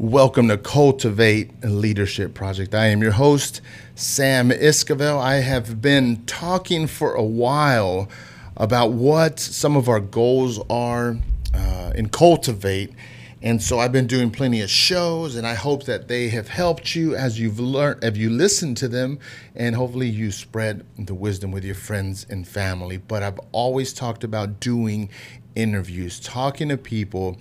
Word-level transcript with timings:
Welcome 0.00 0.48
to 0.48 0.56
Cultivate 0.56 1.62
Leadership 1.62 2.32
Project. 2.32 2.74
I 2.74 2.86
am 2.86 3.02
your 3.02 3.12
host, 3.12 3.60
Sam 3.94 4.48
Iscavel. 4.48 5.20
I 5.20 5.40
have 5.40 5.82
been 5.82 6.24
talking 6.24 6.86
for 6.86 7.12
a 7.12 7.22
while 7.22 8.08
about 8.56 8.92
what 8.92 9.38
some 9.38 9.76
of 9.76 9.90
our 9.90 10.00
goals 10.00 10.58
are 10.70 11.18
uh, 11.52 11.92
in 11.94 12.08
Cultivate. 12.08 12.94
And 13.42 13.62
so 13.62 13.78
I've 13.78 13.92
been 13.92 14.06
doing 14.06 14.30
plenty 14.30 14.62
of 14.62 14.70
shows, 14.70 15.36
and 15.36 15.46
I 15.46 15.52
hope 15.52 15.84
that 15.84 16.08
they 16.08 16.30
have 16.30 16.48
helped 16.48 16.94
you 16.94 17.14
as 17.14 17.38
you've 17.38 17.60
learned, 17.60 18.02
as 18.02 18.16
you 18.16 18.30
listen 18.30 18.74
to 18.76 18.88
them, 18.88 19.18
and 19.54 19.76
hopefully 19.76 20.08
you 20.08 20.32
spread 20.32 20.86
the 20.98 21.14
wisdom 21.14 21.50
with 21.50 21.62
your 21.62 21.74
friends 21.74 22.24
and 22.30 22.48
family. 22.48 22.96
But 22.96 23.22
I've 23.22 23.38
always 23.52 23.92
talked 23.92 24.24
about 24.24 24.60
doing 24.60 25.10
interviews, 25.54 26.20
talking 26.20 26.70
to 26.70 26.78
people 26.78 27.36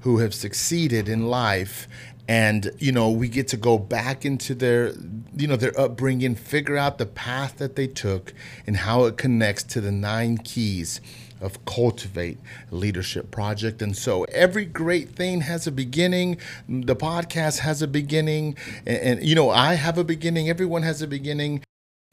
who 0.00 0.18
have 0.18 0.34
succeeded 0.34 1.08
in 1.08 1.26
life 1.26 1.88
and 2.28 2.70
you 2.78 2.92
know 2.92 3.10
we 3.10 3.26
get 3.26 3.48
to 3.48 3.56
go 3.56 3.78
back 3.78 4.24
into 4.24 4.54
their 4.54 4.92
you 5.34 5.46
know 5.46 5.56
their 5.56 5.78
upbringing 5.80 6.34
figure 6.34 6.76
out 6.76 6.98
the 6.98 7.06
path 7.06 7.56
that 7.56 7.74
they 7.74 7.86
took 7.86 8.34
and 8.66 8.76
how 8.76 9.04
it 9.04 9.16
connects 9.16 9.62
to 9.62 9.80
the 9.80 9.90
nine 9.90 10.36
keys 10.36 11.00
of 11.40 11.64
cultivate 11.64 12.38
leadership 12.70 13.30
project. 13.30 13.80
And 13.80 13.96
so 13.96 14.24
every 14.24 14.64
great 14.64 15.10
thing 15.10 15.42
has 15.42 15.68
a 15.68 15.72
beginning. 15.72 16.38
The 16.68 16.96
podcast 16.96 17.60
has 17.60 17.80
a 17.80 17.86
beginning. 17.86 18.56
And, 18.86 18.98
and 18.98 19.24
you 19.24 19.34
know 19.34 19.50
i 19.50 19.74
have 19.74 19.98
a 19.98 20.04
beginning. 20.04 20.48
Everyone 20.48 20.82
has 20.82 21.02
a 21.02 21.06
beginning 21.06 21.62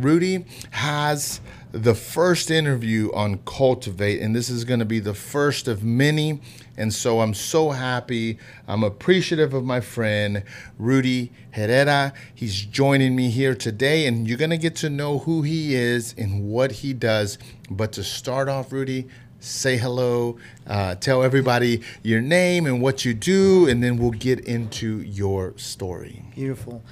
rudy 0.05 0.45
has 0.69 1.39
the 1.71 1.95
first 1.95 2.51
interview 2.51 3.11
on 3.13 3.39
Cultivate, 3.39 4.21
and 4.21 4.35
this 4.35 4.49
is 4.49 4.63
going 4.63 4.79
to 4.79 4.85
be 4.85 4.99
the 4.99 5.13
first 5.13 5.67
of 5.67 5.83
many. 5.83 6.41
And 6.77 6.93
so 6.93 7.21
I'm 7.21 7.33
so 7.33 7.71
happy. 7.71 8.37
I'm 8.67 8.83
appreciative 8.83 9.53
of 9.53 9.63
my 9.63 9.79
friend 9.79 10.43
Rudy 10.77 11.31
Herrera. 11.51 12.13
He's 12.35 12.65
joining 12.65 13.15
me 13.15 13.29
here 13.29 13.55
today, 13.55 14.05
and 14.05 14.27
you're 14.27 14.37
going 14.37 14.51
to 14.51 14.57
get 14.57 14.75
to 14.77 14.89
know 14.89 15.19
who 15.19 15.41
he 15.41 15.73
is 15.73 16.13
and 16.17 16.47
what 16.47 16.71
he 16.71 16.93
does. 16.93 17.37
But 17.71 17.91
to 17.93 18.03
start 18.03 18.47
off, 18.47 18.71
Rudy, 18.71 19.07
say 19.39 19.77
hello, 19.77 20.37
uh, 20.67 20.95
tell 20.95 21.23
everybody 21.23 21.81
your 22.03 22.21
name 22.21 22.67
and 22.67 22.81
what 22.81 23.05
you 23.05 23.13
do, 23.13 23.67
and 23.67 23.81
then 23.81 23.97
we'll 23.97 24.11
get 24.11 24.41
into 24.41 25.01
your 25.01 25.57
story. 25.57 26.25
Beautiful. 26.35 26.83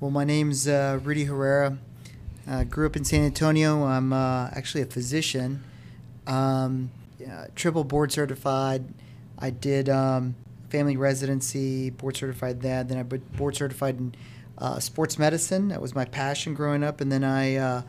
Well, 0.00 0.10
my 0.10 0.24
name's 0.24 0.66
uh, 0.66 1.00
Rudy 1.02 1.24
Herrera. 1.24 1.78
Uh, 2.48 2.64
grew 2.64 2.86
up 2.86 2.96
in 2.96 3.04
San 3.04 3.22
Antonio. 3.24 3.84
I'm 3.84 4.12
uh, 4.12 4.48
actually 4.52 4.82
a 4.82 4.86
physician, 4.86 5.62
um, 6.26 6.90
yeah, 7.18 7.46
triple 7.54 7.84
board 7.84 8.10
certified. 8.10 8.84
I 9.38 9.50
did 9.50 9.88
um, 9.88 10.34
family 10.68 10.96
residency, 10.96 11.90
board 11.90 12.16
certified 12.16 12.62
that. 12.62 12.88
Then 12.88 12.98
I 12.98 13.04
board 13.04 13.54
certified 13.54 13.98
in 13.98 14.14
uh, 14.58 14.80
sports 14.80 15.18
medicine. 15.18 15.68
That 15.68 15.80
was 15.80 15.94
my 15.94 16.04
passion 16.04 16.54
growing 16.54 16.82
up. 16.82 17.00
And 17.00 17.12
then 17.12 17.22
I 17.22 17.56
uh, 17.56 17.82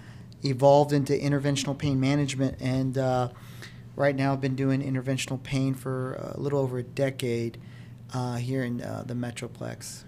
evolved 0.43 0.93
into 0.93 1.13
interventional 1.13 1.75
pain 1.75 1.99
management. 1.99 2.57
And 2.61 2.97
uh, 2.97 3.29
right 3.95 4.15
now 4.15 4.33
I've 4.33 4.41
been 4.41 4.55
doing 4.55 4.81
interventional 4.81 5.41
pain 5.41 5.73
for 5.73 6.13
a 6.13 6.39
little 6.39 6.59
over 6.59 6.77
a 6.77 6.83
decade 6.83 7.57
uh, 8.13 8.35
here 8.35 8.63
in 8.63 8.77
the 8.77 9.15
Metroplex. 9.15 10.03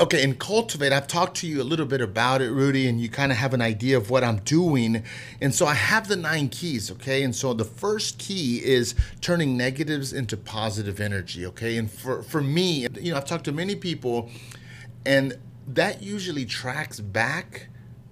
Okay, 0.00 0.22
in 0.22 0.36
Cultivate, 0.36 0.92
I've 0.92 1.08
talked 1.08 1.38
to 1.38 1.48
you 1.48 1.60
a 1.60 1.64
little 1.64 1.84
bit 1.84 2.00
about 2.00 2.40
it, 2.40 2.52
Rudy, 2.52 2.86
and 2.86 3.00
you 3.00 3.08
kind 3.08 3.32
of 3.32 3.38
have 3.38 3.52
an 3.52 3.60
idea 3.60 3.96
of 3.96 4.10
what 4.10 4.22
I'm 4.22 4.36
doing. 4.38 5.02
And 5.40 5.52
so 5.52 5.66
I 5.66 5.74
have 5.74 6.06
the 6.06 6.14
nine 6.14 6.50
keys, 6.50 6.88
okay? 6.92 7.24
And 7.24 7.34
so 7.34 7.52
the 7.52 7.64
first 7.64 8.16
key 8.16 8.64
is 8.64 8.94
turning 9.20 9.56
negatives 9.56 10.12
into 10.12 10.36
positive 10.36 11.00
energy, 11.00 11.44
okay? 11.46 11.78
And 11.78 11.90
for, 11.90 12.22
for 12.22 12.40
me, 12.40 12.86
you 13.00 13.10
know, 13.10 13.16
I've 13.16 13.24
talked 13.24 13.46
to 13.46 13.52
many 13.52 13.74
people, 13.74 14.30
and 15.04 15.36
that 15.66 16.00
usually 16.00 16.44
tracks 16.44 17.00
back 17.00 17.66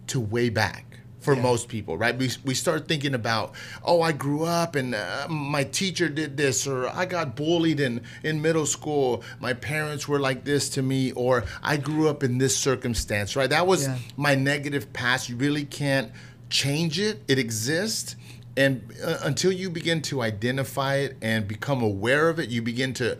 to 0.08 0.18
way 0.18 0.48
back 0.48 0.95
for 1.26 1.34
yeah. 1.34 1.42
most 1.42 1.68
people, 1.68 1.98
right? 1.98 2.16
We, 2.16 2.30
we 2.44 2.54
start 2.54 2.86
thinking 2.86 3.12
about, 3.12 3.56
oh, 3.84 4.00
I 4.00 4.12
grew 4.12 4.44
up 4.44 4.76
and 4.76 4.94
uh, 4.94 5.26
my 5.28 5.64
teacher 5.64 6.08
did 6.08 6.36
this, 6.36 6.68
or 6.68 6.88
I 6.88 7.04
got 7.04 7.34
bullied 7.34 7.80
in, 7.80 8.02
in 8.22 8.40
middle 8.40 8.64
school, 8.64 9.24
my 9.40 9.52
parents 9.52 10.06
were 10.06 10.20
like 10.20 10.44
this 10.44 10.68
to 10.70 10.82
me, 10.82 11.10
or 11.12 11.42
I 11.64 11.78
grew 11.78 12.08
up 12.08 12.22
in 12.22 12.38
this 12.38 12.56
circumstance, 12.56 13.34
right? 13.34 13.50
That 13.50 13.66
was 13.66 13.88
yeah. 13.88 13.98
my 14.16 14.36
negative 14.36 14.92
past. 14.92 15.28
You 15.28 15.34
really 15.34 15.64
can't 15.64 16.12
change 16.48 17.00
it, 17.00 17.24
it 17.26 17.40
exists. 17.40 18.14
And 18.56 18.94
uh, 19.04 19.18
until 19.24 19.50
you 19.50 19.68
begin 19.68 20.02
to 20.02 20.22
identify 20.22 20.94
it 20.98 21.16
and 21.20 21.48
become 21.48 21.82
aware 21.82 22.28
of 22.28 22.38
it, 22.38 22.50
you 22.50 22.62
begin 22.62 22.94
to 22.94 23.18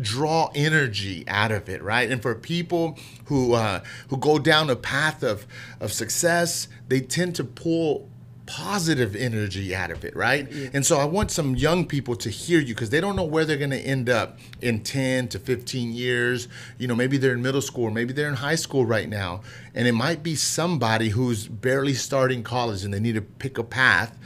draw 0.00 0.50
energy 0.54 1.24
out 1.28 1.52
of 1.52 1.68
it, 1.68 1.82
right? 1.82 2.10
And 2.10 2.20
for 2.22 2.34
people 2.34 2.98
who 3.26 3.54
uh, 3.54 3.80
who 4.08 4.16
go 4.16 4.38
down 4.38 4.70
a 4.70 4.76
path 4.76 5.22
of 5.22 5.46
of 5.80 5.92
success, 5.92 6.68
they 6.88 7.00
tend 7.00 7.34
to 7.36 7.44
pull 7.44 8.08
positive 8.50 9.14
energy 9.14 9.76
out 9.76 9.92
of 9.92 10.04
it, 10.04 10.14
right? 10.16 10.50
Yeah. 10.50 10.70
And 10.72 10.84
so 10.84 10.98
I 10.98 11.04
want 11.04 11.30
some 11.30 11.54
young 11.54 11.86
people 11.86 12.16
to 12.16 12.30
hear 12.30 12.58
you 12.58 12.74
because 12.74 12.90
they 12.90 13.00
don't 13.00 13.14
know 13.14 13.24
where 13.24 13.44
they're 13.44 13.56
going 13.56 13.70
to 13.70 13.78
end 13.78 14.10
up 14.10 14.40
in 14.60 14.82
10 14.82 15.28
to 15.28 15.38
15 15.38 15.92
years. 15.92 16.48
You 16.76 16.88
know, 16.88 16.96
maybe 16.96 17.16
they're 17.16 17.34
in 17.34 17.42
middle 17.42 17.60
school, 17.60 17.84
or 17.84 17.90
maybe 17.92 18.12
they're 18.12 18.28
in 18.28 18.34
high 18.34 18.56
school 18.56 18.84
right 18.84 19.08
now, 19.08 19.42
and 19.72 19.86
it 19.86 19.92
might 19.92 20.24
be 20.24 20.34
somebody 20.34 21.10
who's 21.10 21.46
barely 21.46 21.94
starting 21.94 22.42
college 22.42 22.82
and 22.84 22.92
they 22.92 22.98
need 22.98 23.14
to 23.14 23.22
pick 23.22 23.56
a 23.56 23.62
path, 23.62 24.18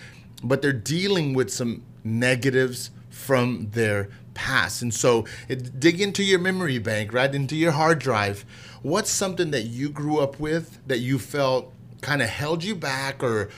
but 0.42 0.62
they're 0.62 0.72
dealing 0.72 1.34
with 1.34 1.52
some 1.52 1.82
negatives 2.02 2.90
from 3.10 3.68
their 3.72 4.08
past. 4.34 4.82
And 4.82 4.92
so 4.92 5.24
it, 5.48 5.80
dig 5.80 6.00
into 6.00 6.22
your 6.22 6.38
memory 6.38 6.78
bank, 6.78 7.12
right? 7.12 7.32
Into 7.34 7.56
your 7.56 7.72
hard 7.72 7.98
drive. 7.98 8.44
What's 8.82 9.10
something 9.10 9.50
that 9.52 9.62
you 9.62 9.88
grew 9.88 10.20
up 10.20 10.38
with 10.38 10.86
that 10.86 10.98
you 10.98 11.18
felt 11.18 11.72
kind 12.02 12.20
of 12.20 12.28
held 12.28 12.62
you 12.62 12.74
back 12.74 13.22
or 13.22 13.48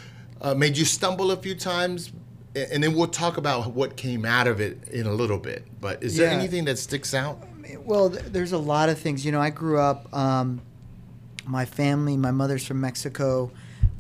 uh, 0.41 0.55
made 0.55 0.77
you 0.77 0.85
stumble 0.85 1.31
a 1.31 1.37
few 1.37 1.55
times? 1.55 2.13
And 2.55 2.83
then 2.83 2.95
we'll 2.95 3.09
talk 3.09 3.37
about 3.37 3.73
what 3.73 3.97
came 3.97 4.25
out 4.25 4.47
of 4.47 4.61
it 4.61 4.89
in 4.89 5.07
a 5.07 5.13
little 5.13 5.39
bit. 5.39 5.67
But 5.81 6.03
is 6.03 6.17
yeah. 6.17 6.27
there 6.27 6.39
anything 6.39 6.65
that 6.67 6.79
sticks 6.79 7.13
out? 7.13 7.39
Well, 7.81 8.09
there's 8.09 8.53
a 8.53 8.59
lot 8.59 8.89
of 8.89 8.99
things. 8.99 9.27
You 9.27 9.33
know, 9.33 9.41
I 9.41 9.51
grew 9.51 9.79
up, 9.79 10.15
um, 10.17 10.63
my 11.45 11.65
family, 11.65 12.17
my 12.17 12.31
mother's 12.31 12.67
from 12.67 12.81
Mexico. 12.81 13.51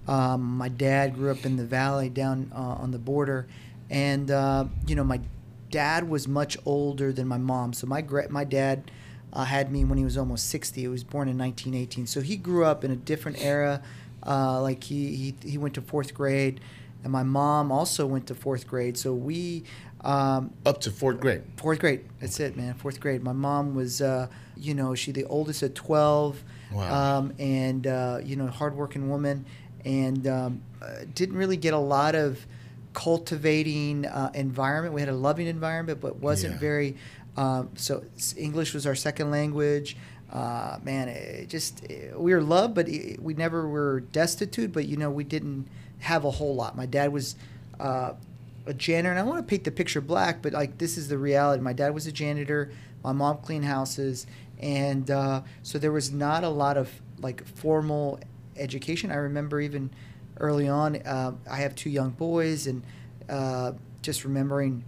Um, 0.08 0.56
my 0.56 0.68
dad 0.68 1.14
grew 1.14 1.30
up 1.30 1.44
in 1.44 1.56
the 1.56 1.64
valley 1.64 2.08
down 2.08 2.50
uh, 2.54 2.58
on 2.58 2.92
the 2.92 2.98
border. 2.98 3.46
And, 3.90 4.30
uh, 4.30 4.66
you 4.86 4.94
know, 4.94 5.04
my 5.04 5.20
dad 5.70 6.08
was 6.08 6.26
much 6.28 6.56
older 6.64 7.12
than 7.12 7.26
my 7.26 7.38
mom. 7.38 7.72
So 7.72 7.86
my 7.86 8.00
gra- 8.00 8.30
my 8.30 8.44
dad 8.44 8.90
uh, 9.32 9.44
had 9.44 9.70
me 9.70 9.84
when 9.84 9.98
he 9.98 10.04
was 10.04 10.16
almost 10.16 10.48
60. 10.50 10.80
He 10.80 10.88
was 10.88 11.04
born 11.04 11.28
in 11.28 11.38
1918. 11.38 12.06
So 12.06 12.20
he 12.20 12.36
grew 12.36 12.64
up 12.64 12.84
in 12.84 12.90
a 12.90 12.96
different 12.96 13.42
era. 13.42 13.82
Uh, 14.26 14.60
like 14.60 14.82
he, 14.84 15.14
he 15.14 15.34
he 15.48 15.58
went 15.58 15.74
to 15.74 15.80
fourth 15.80 16.12
grade, 16.12 16.60
and 17.04 17.12
my 17.12 17.22
mom 17.22 17.70
also 17.70 18.06
went 18.06 18.26
to 18.26 18.34
fourth 18.34 18.66
grade. 18.66 18.98
So 18.98 19.14
we 19.14 19.62
um, 20.00 20.52
up 20.64 20.80
to 20.82 20.90
fourth 20.90 21.20
grade. 21.20 21.42
Fourth 21.56 21.78
grade. 21.80 22.04
That's 22.20 22.38
it, 22.40 22.56
man. 22.56 22.74
Fourth 22.74 23.00
grade. 23.00 23.22
My 23.22 23.32
mom 23.32 23.74
was, 23.74 24.00
uh, 24.00 24.28
you 24.56 24.74
know, 24.74 24.94
she 24.94 25.12
the 25.12 25.24
oldest 25.24 25.62
at 25.62 25.74
12. 25.74 26.42
Wow. 26.72 27.18
Um, 27.18 27.32
and 27.38 27.86
uh, 27.86 28.20
you 28.24 28.36
know, 28.36 28.46
hardworking 28.46 29.08
woman, 29.08 29.46
and 29.84 30.26
um, 30.26 30.62
uh, 30.82 31.04
didn't 31.14 31.36
really 31.36 31.56
get 31.56 31.74
a 31.74 31.78
lot 31.78 32.14
of 32.14 32.44
cultivating 32.96 34.06
uh, 34.06 34.30
environment. 34.32 34.94
We 34.94 35.02
had 35.02 35.10
a 35.10 35.14
loving 35.14 35.46
environment, 35.46 36.00
but 36.00 36.16
wasn't 36.16 36.54
yeah. 36.54 36.60
very. 36.60 36.96
Um, 37.36 37.68
so 37.76 38.02
English 38.38 38.72
was 38.72 38.86
our 38.86 38.94
second 38.94 39.30
language. 39.30 39.98
Uh, 40.32 40.78
man, 40.82 41.08
it 41.08 41.50
just 41.50 41.84
it, 41.84 42.18
we 42.18 42.32
were 42.32 42.40
loved, 42.40 42.74
but 42.74 42.88
it, 42.88 43.22
we 43.22 43.34
never 43.34 43.68
were 43.68 44.00
destitute. 44.00 44.72
But 44.72 44.86
you 44.86 44.96
know, 44.96 45.10
we 45.10 45.24
didn't 45.24 45.68
have 45.98 46.24
a 46.24 46.30
whole 46.30 46.54
lot. 46.54 46.74
My 46.74 46.86
dad 46.86 47.12
was 47.12 47.36
uh, 47.78 48.14
a 48.64 48.72
janitor, 48.72 49.10
and 49.10 49.18
I 49.20 49.24
want 49.24 49.46
to 49.46 49.48
paint 49.48 49.64
the 49.64 49.70
picture 49.70 50.00
black, 50.00 50.40
but 50.40 50.54
like 50.54 50.78
this 50.78 50.96
is 50.96 51.08
the 51.08 51.18
reality. 51.18 51.62
My 51.62 51.74
dad 51.74 51.92
was 51.92 52.06
a 52.06 52.12
janitor. 52.12 52.72
My 53.04 53.12
mom 53.12 53.38
cleaned 53.38 53.66
houses, 53.66 54.26
and 54.58 55.10
uh, 55.10 55.42
so 55.62 55.78
there 55.78 55.92
was 55.92 56.12
not 56.12 56.44
a 56.44 56.48
lot 56.48 56.78
of 56.78 56.90
like 57.18 57.46
formal 57.46 58.20
education. 58.56 59.10
I 59.10 59.16
remember 59.16 59.60
even 59.60 59.90
early 60.38 60.68
on. 60.68 60.96
Uh, 60.96 61.32
I 61.50 61.56
have 61.58 61.74
two 61.74 61.90
young 61.90 62.10
boys, 62.10 62.66
and 62.66 62.82
uh, 63.28 63.72
just 64.02 64.24
remembering 64.24 64.84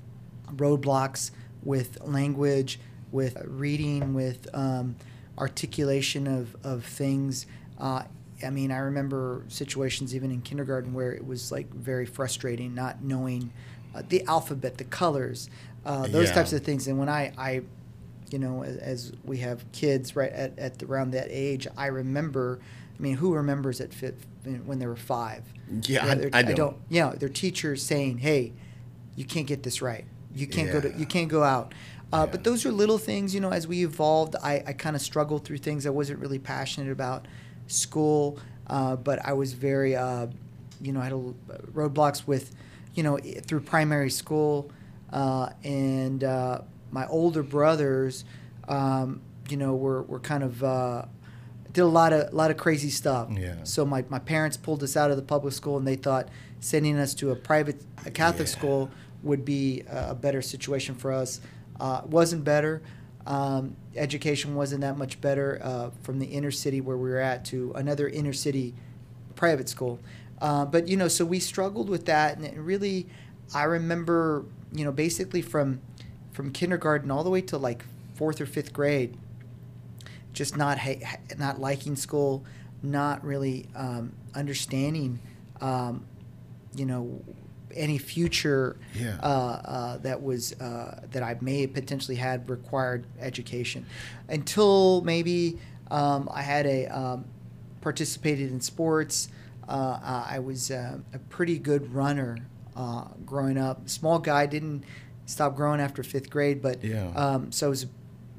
roadblocks 0.55 1.31
with 1.62 1.99
language, 2.03 2.81
with 3.11 3.37
reading, 3.45 4.15
with 4.15 4.49
um, 4.55 4.97
articulation 5.37 6.27
of, 6.27 6.56
of 6.65 6.85
things. 6.85 7.47
Uh, 7.79 8.03
I 8.45 8.50
mean, 8.50 8.71
I 8.71 8.79
remember 8.79 9.45
situations 9.49 10.15
even 10.15 10.31
in 10.31 10.41
kindergarten 10.43 10.93
where 10.95 11.12
it 11.12 11.27
was 11.27 11.50
like 11.50 11.73
very 11.75 12.06
frustrating 12.06 12.75
not 12.75 13.03
knowing 13.03 13.53
uh, 13.95 14.03
the 14.09 14.23
alphabet, 14.25 14.79
the 14.79 14.85
colors, 14.85 15.50
uh, 15.85 16.06
those 16.06 16.29
yeah. 16.29 16.35
types 16.35 16.53
of 16.53 16.62
things. 16.62 16.87
And 16.87 16.99
when 16.99 17.09
I, 17.09 17.33
I 17.37 17.62
you 18.30 18.38
know, 18.38 18.64
as, 18.64 18.76
as 18.76 19.12
we 19.25 19.38
have 19.38 19.70
kids 19.72 20.16
right 20.16 20.32
at, 20.32 20.58
at 20.58 20.82
around 20.82 21.12
that 21.12 21.28
age, 21.30 21.66
I 21.76 21.86
remember 21.86 22.60
I 22.98 23.02
mean, 23.02 23.16
who 23.16 23.34
remembers 23.34 23.80
at 23.80 23.94
fifth 23.94 24.26
when 24.42 24.78
they 24.78 24.86
were 24.86 24.96
five? 24.96 25.44
Yeah, 25.82 26.04
I, 26.04 26.10
I, 26.10 26.14
don't. 26.14 26.34
I 26.34 26.42
don't. 26.42 26.76
You 26.88 27.02
know, 27.02 27.12
their 27.12 27.28
teachers 27.28 27.82
saying, 27.82 28.19
"Hey, 28.19 28.52
you 29.14 29.25
can't 29.25 29.46
get 29.46 29.62
this 29.62 29.80
right. 29.80 30.04
You 30.34 30.46
can't 30.46 30.69
yeah. 30.69 30.72
go 30.72 30.80
to. 30.80 30.98
You 30.98 31.06
can't 31.06 31.28
go 31.28 31.44
out." 31.44 31.75
Uh, 32.12 32.26
But 32.26 32.42
those 32.42 32.64
are 32.66 32.72
little 32.72 32.98
things, 32.98 33.34
you 33.34 33.40
know. 33.40 33.50
As 33.50 33.69
we 33.69 33.84
evolved, 33.84 34.34
I, 34.42 34.64
I 34.66 34.72
kind 34.72 34.96
of 34.96 35.02
struggled 35.02 35.44
through 35.44 35.58
things. 35.58 35.86
I 35.86 35.90
wasn't 35.90 36.19
really 36.19 36.38
passionate 36.38 36.90
about 36.90 37.28
school, 37.66 38.40
uh, 38.66 38.96
but 38.96 39.25
I 39.25 39.34
was 39.34 39.52
very, 39.52 39.94
uh, 39.94 40.26
you 40.80 40.92
know, 40.92 41.00
I 41.00 41.04
had 41.04 41.12
a, 41.12 41.34
roadblocks 41.72 42.26
with, 42.26 42.54
you 42.94 43.02
know, 43.02 43.19
through 43.19 43.60
primary 43.60 44.10
school, 44.10 44.72
uh, 45.12 45.50
and 45.62 46.25
uh, 46.25 46.62
my 46.90 47.06
older 47.06 47.43
brothers, 47.43 48.25
um, 48.69 49.20
you 49.49 49.56
know, 49.56 49.75
were, 49.75 50.02
were 50.02 50.20
kind 50.20 50.43
of 50.43 50.62
uh, 50.62 51.05
did 51.73 51.82
a 51.82 51.87
lot 51.87 52.12
of 52.12 52.32
a 52.32 52.37
lot 52.37 52.50
of 52.50 52.56
crazy 52.56 52.90
stuff. 52.90 53.29
Yeah. 53.31 53.56
So 53.64 53.85
my, 53.85 54.05
my 54.08 54.19
parents 54.19 54.56
pulled 54.56 54.82
us 54.82 54.96
out 54.96 55.11
of 55.11 55.17
the 55.17 55.23
public 55.23 55.52
school, 55.55 55.76
and 55.76 55.87
they 55.87 55.96
thought 55.96 56.29
sending 56.61 56.99
us 56.99 57.14
to 57.14 57.31
a 57.31 57.37
private 57.37 57.81
a 58.05 58.11
Catholic 58.11 58.49
Yeah. 58.49 58.52
school 58.58 58.90
would 59.23 59.44
be 59.44 59.82
a 59.90 60.14
better 60.14 60.40
situation 60.43 60.94
for 60.94 61.12
us. 61.12 61.40
Uh, 61.81 62.02
wasn't 62.06 62.44
better. 62.44 62.82
Um, 63.26 63.76
education 63.94 64.55
wasn't 64.55 64.81
that 64.81 64.96
much 64.96 65.20
better 65.20 65.61
uh, 65.62 65.90
from 66.02 66.19
the 66.19 66.26
inner 66.26 66.50
city 66.50 66.81
where 66.81 66.96
we 66.96 67.11
were 67.11 67.19
at 67.19 67.44
to 67.46 67.73
another 67.75 68.08
inner 68.08 68.32
city 68.32 68.75
private 69.37 69.69
school. 69.69 69.99
Uh, 70.40 70.64
but 70.64 70.88
you 70.88 70.96
know, 70.96 71.08
so 71.08 71.25
we 71.25 71.38
struggled 71.38 71.90
with 71.90 72.06
that, 72.06 72.37
and 72.37 72.46
it 72.46 72.56
really, 72.56 73.06
I 73.55 73.64
remember, 73.64 74.44
you 74.73 74.85
know, 74.85 74.93
basically 74.93 75.43
from 75.43 75.81
from 76.38 76.52
kindergarten 76.52 77.11
all 77.11 77.25
the 77.25 77.31
way 77.31 77.40
to 77.40 77.58
like 77.58 77.85
fourth 78.14 78.40
or 78.40 78.46
fifth 78.46 78.73
grade, 78.73 79.17
just 80.32 80.56
not 80.56 80.79
ha- 80.79 81.19
not 81.37 81.61
liking 81.61 81.96
school, 81.96 82.44
not 82.81 83.25
really 83.25 83.67
um, 83.75 84.12
understanding, 84.37 85.19
um, 85.61 86.05
you 86.76 86.87
know, 86.87 87.20
any 87.75 87.99
future 87.99 88.76
Yeah. 88.94 89.19
uh, 89.20 89.26
uh, 89.26 89.96
that 89.99 90.23
was 90.23 90.52
uh, 90.61 91.00
that 91.11 91.25
I 91.25 91.37
may 91.40 91.62
have 91.62 91.75
potentially 91.75 92.17
had 92.17 92.49
required 92.49 93.05
education, 93.19 93.85
until 94.29 95.00
maybe 95.02 95.58
um, 95.90 96.29
I 96.32 96.43
had 96.43 96.67
a 96.67 96.87
um, 96.87 97.25
participated 97.81 98.52
in 98.52 98.61
sports. 98.61 99.29
Uh, 99.69 99.73
uh, 99.73 100.26
I 100.31 100.38
was 100.38 100.70
uh, 100.70 100.99
a 101.12 101.19
pretty 101.19 101.58
good 101.58 101.93
runner 101.93 102.38
uh, 102.76 103.06
growing 103.26 103.58
up. 103.58 103.88
Small 103.88 104.20
guy, 104.20 104.46
didn't 104.46 104.85
stop 105.28 105.54
growing 105.54 105.80
after 105.80 106.02
fifth 106.02 106.30
grade, 106.30 106.60
but 106.62 106.82
Yeah. 106.82 107.08
um, 107.14 107.52
so 107.52 107.66
I 107.66 107.70
was 107.70 107.84
a 107.84 107.88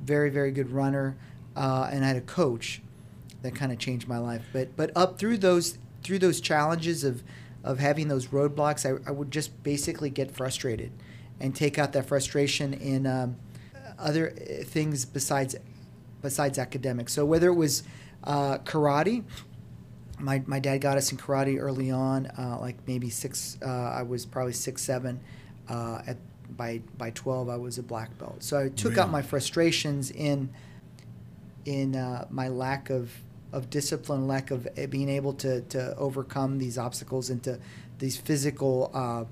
very 0.04 0.30
very 0.30 0.52
good 0.52 0.72
runner, 0.72 1.16
uh, 1.56 1.90
and 1.92 2.04
I 2.04 2.08
had 2.10 2.18
a 2.18 2.22
coach 2.22 2.82
that 3.44 3.54
kind 3.56 3.72
of 3.72 3.78
changed 3.78 4.08
my 4.08 4.18
life. 4.18 4.42
But 4.52 4.76
but 4.76 4.92
up 4.96 5.18
through 5.20 5.38
those 5.38 5.78
through 6.04 6.20
those 6.20 6.42
challenges 6.42 7.04
of 7.04 7.24
of 7.64 7.80
having 7.80 8.08
those 8.08 8.28
roadblocks, 8.28 8.86
I, 8.86 8.92
I 9.08 9.12
would 9.12 9.32
just 9.32 9.64
basically 9.64 10.10
get 10.10 10.32
frustrated 10.32 10.92
and 11.40 11.56
take 11.56 11.78
out 11.78 11.94
that 11.94 12.06
frustration 12.06 12.74
in 12.74 13.06
um, 13.06 13.36
other 13.98 14.32
uh, 14.32 14.64
things 14.64 15.06
besides 15.06 15.56
besides 16.22 16.58
academics. 16.58 17.14
So 17.14 17.26
whether 17.26 17.48
it 17.50 17.56
was 17.56 17.84
uh, 18.24 18.58
karate, 18.60 19.24
my, 20.18 20.42
my 20.46 20.60
dad 20.60 20.80
got 20.80 20.98
us 20.98 21.12
in 21.12 21.18
karate 21.18 21.58
early 21.60 21.92
on, 21.92 22.26
uh, 22.38 22.58
like 22.60 22.76
maybe 22.88 23.10
six. 23.10 23.58
Uh, 23.62 23.68
I 23.70 24.04
was 24.04 24.26
probably 24.26 24.54
six 24.54 24.82
seven. 24.82 25.20
Uh, 25.70 26.02
at 26.08 26.18
by 26.60 26.82
by 26.98 27.10
twelve, 27.12 27.48
I 27.50 27.56
was 27.56 27.78
a 27.80 27.84
black 27.84 28.16
belt. 28.20 28.44
So 28.44 28.60
I 28.60 28.68
took 28.70 28.98
out 28.98 29.10
my 29.10 29.22
frustrations 29.24 30.12
in 30.12 30.50
in 31.66 31.96
uh, 31.96 32.28
my 32.30 32.50
lack 32.50 32.90
of 32.92 33.12
of 33.52 33.70
discipline, 33.72 34.28
lack 34.28 34.52
of 34.52 34.68
uh, 34.78 34.86
being 34.88 35.10
able 35.10 35.34
to 35.46 35.62
to 35.62 35.96
overcome 35.98 36.60
these 36.60 36.78
obstacles 36.78 37.30
into 37.30 37.58
these 37.98 38.18
physical 38.18 38.92
uh, 38.94 39.24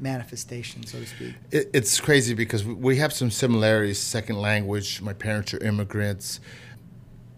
manifestations, 0.00 0.90
so 0.90 0.98
to 0.98 1.06
speak. 1.06 1.34
It, 1.50 1.70
it's 1.74 2.00
crazy 2.00 2.34
because 2.34 2.64
we- 2.64 2.74
we 2.74 2.96
have 2.96 3.12
some 3.12 3.30
similarities. 3.30 3.98
Second 3.98 4.36
language. 4.40 5.02
My 5.02 5.12
parents 5.12 5.52
are 5.54 5.62
immigrants. 5.62 6.40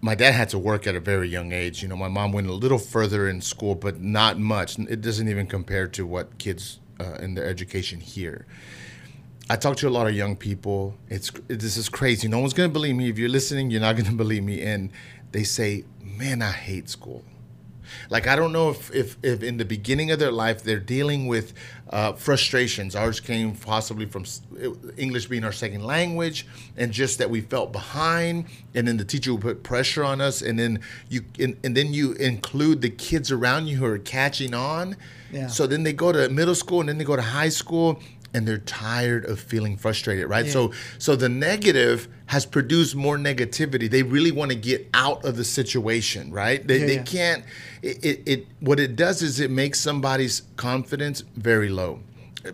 My 0.00 0.14
dad 0.16 0.32
had 0.34 0.48
to 0.50 0.58
work 0.58 0.86
at 0.86 0.94
a 0.96 1.00
very 1.00 1.28
young 1.28 1.52
age. 1.52 1.82
You 1.82 1.88
know, 1.88 1.96
my 1.96 2.08
mom 2.08 2.32
went 2.32 2.46
a 2.48 2.52
little 2.64 2.78
further 2.78 3.28
in 3.28 3.40
school, 3.40 3.74
but 3.74 4.00
not 4.00 4.38
much. 4.38 4.78
It 4.78 5.00
doesn't 5.00 5.28
even 5.28 5.46
compare 5.46 5.86
to 5.88 6.06
what 6.06 6.38
kids 6.38 6.78
uh, 7.00 7.24
in 7.24 7.34
their 7.34 7.46
education 7.46 8.00
here. 8.00 8.46
I 9.50 9.56
talk 9.56 9.76
to 9.78 9.88
a 9.88 9.90
lot 9.90 10.06
of 10.06 10.14
young 10.14 10.36
people. 10.36 10.94
It's 11.08 11.30
this 11.48 11.76
is 11.76 11.88
crazy. 11.88 12.28
No 12.28 12.38
one's 12.38 12.52
gonna 12.52 12.68
believe 12.68 12.96
me. 12.96 13.08
If 13.10 13.18
you're 13.18 13.28
listening, 13.28 13.70
you're 13.70 13.80
not 13.80 13.96
gonna 13.96 14.12
believe 14.24 14.44
me. 14.44 14.62
And 14.62 14.90
they 15.32 15.44
say, 15.44 15.84
"Man, 16.02 16.42
I 16.42 16.52
hate 16.52 16.88
school." 16.88 17.24
Like 18.10 18.26
I 18.26 18.36
don't 18.36 18.52
know 18.52 18.70
if 18.70 18.94
if, 18.94 19.16
if 19.22 19.42
in 19.42 19.56
the 19.56 19.64
beginning 19.64 20.10
of 20.10 20.18
their 20.18 20.32
life 20.32 20.62
they're 20.62 20.78
dealing 20.78 21.26
with 21.26 21.52
uh, 21.90 22.12
frustrations. 22.12 22.96
Ours 22.96 23.20
came 23.20 23.54
possibly 23.54 24.06
from 24.06 24.24
English 24.96 25.26
being 25.26 25.44
our 25.44 25.52
second 25.52 25.84
language, 25.84 26.46
and 26.76 26.92
just 26.92 27.18
that 27.18 27.28
we 27.28 27.40
felt 27.40 27.72
behind, 27.72 28.46
and 28.74 28.88
then 28.88 28.96
the 28.96 29.04
teacher 29.04 29.32
would 29.32 29.42
put 29.42 29.62
pressure 29.62 30.04
on 30.04 30.20
us, 30.20 30.42
and 30.42 30.58
then 30.58 30.80
you 31.08 31.24
and, 31.38 31.56
and 31.64 31.76
then 31.76 31.92
you 31.92 32.12
include 32.14 32.80
the 32.80 32.90
kids 32.90 33.30
around 33.30 33.66
you 33.66 33.76
who 33.76 33.84
are 33.84 33.98
catching 33.98 34.54
on. 34.54 34.96
Yeah. 35.30 35.46
So 35.46 35.66
then 35.66 35.82
they 35.82 35.92
go 35.92 36.12
to 36.12 36.28
middle 36.28 36.54
school, 36.54 36.80
and 36.80 36.88
then 36.88 36.98
they 36.98 37.04
go 37.04 37.16
to 37.16 37.22
high 37.22 37.48
school, 37.48 38.00
and 38.34 38.46
they're 38.46 38.58
tired 38.58 39.24
of 39.26 39.38
feeling 39.38 39.76
frustrated, 39.76 40.28
right? 40.28 40.46
Yeah. 40.46 40.52
So 40.52 40.72
so 40.98 41.16
the 41.16 41.28
negative 41.28 42.08
has 42.26 42.46
produced 42.46 42.94
more 42.94 43.18
negativity. 43.18 43.90
They 43.90 44.02
really 44.02 44.32
want 44.32 44.50
to 44.50 44.56
get 44.56 44.88
out 44.94 45.24
of 45.24 45.36
the 45.36 45.44
situation, 45.44 46.30
right? 46.32 46.66
They, 46.66 46.80
Yeah, 46.80 46.86
they 46.86 46.94
yeah. 46.96 47.02
can't. 47.02 47.44
It, 47.82 48.04
it, 48.04 48.22
it 48.26 48.46
what 48.60 48.80
it 48.80 48.96
does 48.96 49.22
is 49.22 49.40
it 49.40 49.50
makes 49.50 49.80
somebody's 49.80 50.42
confidence 50.56 51.22
very 51.36 51.68
low 51.68 52.00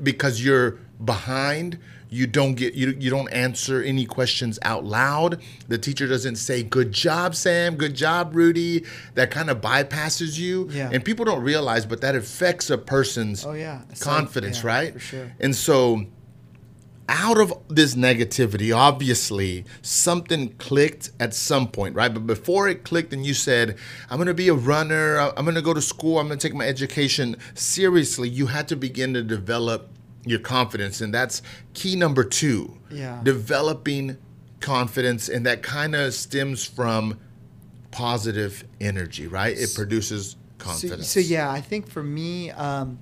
because 0.02 0.44
you're 0.44 0.78
behind. 1.04 1.78
You 2.10 2.26
don't 2.26 2.54
get 2.54 2.74
you 2.74 2.96
you 2.98 3.10
don't 3.10 3.28
answer 3.28 3.82
any 3.82 4.06
questions 4.06 4.58
out 4.62 4.84
loud. 4.84 5.40
The 5.68 5.78
teacher 5.78 6.06
doesn't 6.06 6.36
say 6.36 6.62
"Good 6.62 6.92
job, 6.92 7.34
Sam." 7.34 7.76
"Good 7.76 7.94
job, 7.94 8.34
Rudy." 8.34 8.84
That 9.14 9.30
kind 9.30 9.50
of 9.50 9.60
bypasses 9.60 10.38
you, 10.38 10.68
Yeah. 10.72 10.90
and 10.92 11.04
people 11.04 11.24
don't 11.24 11.42
realize, 11.42 11.84
but 11.86 12.00
that 12.00 12.14
affects 12.14 12.70
a 12.70 12.78
person's 12.78 13.44
Oh, 13.44 13.52
yeah. 13.52 13.82
It's 13.90 14.04
like- 14.06 14.16
confidence, 14.16 14.60
yeah, 14.62 14.66
right? 14.66 14.92
for 14.94 14.98
sure. 15.00 15.32
And 15.40 15.54
so 15.54 16.06
out 17.10 17.38
of 17.38 17.54
this 17.68 17.94
negativity, 17.94 18.74
obviously 18.76 19.64
something 19.80 20.50
clicked 20.58 21.10
at 21.18 21.32
some 21.34 21.66
point, 21.68 21.94
right? 21.94 22.12
But 22.12 22.26
before 22.26 22.68
it 22.68 22.84
clicked 22.84 23.14
and 23.14 23.24
you 23.24 23.32
said, 23.32 23.76
I'm 24.10 24.18
gonna 24.18 24.34
be 24.34 24.48
a 24.48 24.54
runner, 24.54 25.18
I'm 25.36 25.46
gonna 25.46 25.62
go 25.62 25.72
to 25.72 25.80
school, 25.80 26.18
I'm 26.18 26.28
gonna 26.28 26.38
take 26.38 26.54
my 26.54 26.66
education 26.66 27.36
seriously, 27.54 28.28
you 28.28 28.46
had 28.46 28.68
to 28.68 28.76
begin 28.76 29.14
to 29.14 29.22
develop 29.22 29.88
your 30.24 30.38
confidence. 30.38 31.00
And 31.00 31.12
that's 31.12 31.42
key 31.74 31.96
number 31.96 32.24
two. 32.24 32.78
Yeah. 32.90 33.20
Developing 33.22 34.18
confidence. 34.60 35.28
And 35.28 35.46
that 35.46 35.62
kind 35.62 35.94
of 35.94 36.14
stems 36.14 36.64
from 36.64 37.18
positive 37.90 38.64
energy, 38.80 39.26
right? 39.26 39.56
It 39.56 39.74
produces 39.74 40.36
confidence. 40.58 41.08
so 41.08 41.20
yeah, 41.20 41.50
I 41.50 41.60
think 41.60 41.88
for 41.88 42.02
me, 42.02 42.50
um, 42.50 42.98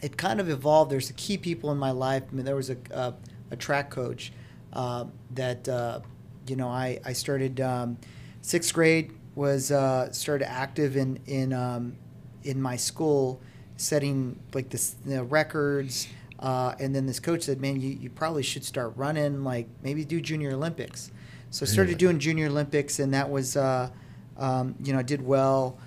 it 0.00 0.16
kind 0.16 0.40
of 0.40 0.48
evolved. 0.48 0.90
There's 0.90 1.10
a 1.10 1.14
key 1.14 1.38
people 1.38 1.70
in 1.70 1.78
my 1.78 1.92
life. 1.92 2.24
I 2.30 2.34
mean, 2.34 2.44
there 2.44 2.56
was 2.56 2.70
a 2.70 2.76
a, 2.90 3.14
a 3.52 3.56
track 3.56 3.90
coach 3.90 4.32
uh, 4.72 5.04
that 5.32 5.68
uh, 5.68 6.00
you 6.46 6.56
know 6.56 6.68
I 6.68 6.98
I 7.04 7.12
started 7.12 7.60
um, 7.60 7.98
sixth 8.40 8.74
grade 8.74 9.12
was 9.34 9.70
uh, 9.70 10.10
started 10.12 10.50
active 10.50 10.96
in 10.96 11.20
in 11.26 11.52
um, 11.52 11.96
in 12.42 12.60
my 12.60 12.76
school, 12.76 13.40
setting 13.76 14.38
like 14.52 14.70
this 14.70 14.96
know, 15.04 15.22
records. 15.22 16.08
Uh, 16.42 16.74
and 16.80 16.92
then 16.94 17.06
this 17.06 17.20
coach 17.20 17.42
said, 17.44 17.60
"Man, 17.60 17.80
you, 17.80 17.90
you 17.90 18.10
probably 18.10 18.42
should 18.42 18.64
start 18.64 18.92
running. 18.96 19.44
Like 19.44 19.68
maybe 19.82 20.04
do 20.04 20.20
junior 20.20 20.50
Olympics." 20.50 21.12
So 21.50 21.64
I 21.64 21.68
started 21.68 21.98
doing 21.98 22.18
junior 22.18 22.46
Olympics, 22.46 22.98
and 22.98 23.14
that 23.14 23.30
was, 23.30 23.56
uh, 23.56 23.90
um, 24.38 24.74
you 24.82 24.92
know, 24.92 24.98
I 24.98 25.02
did 25.02 25.22
well. 25.24 25.78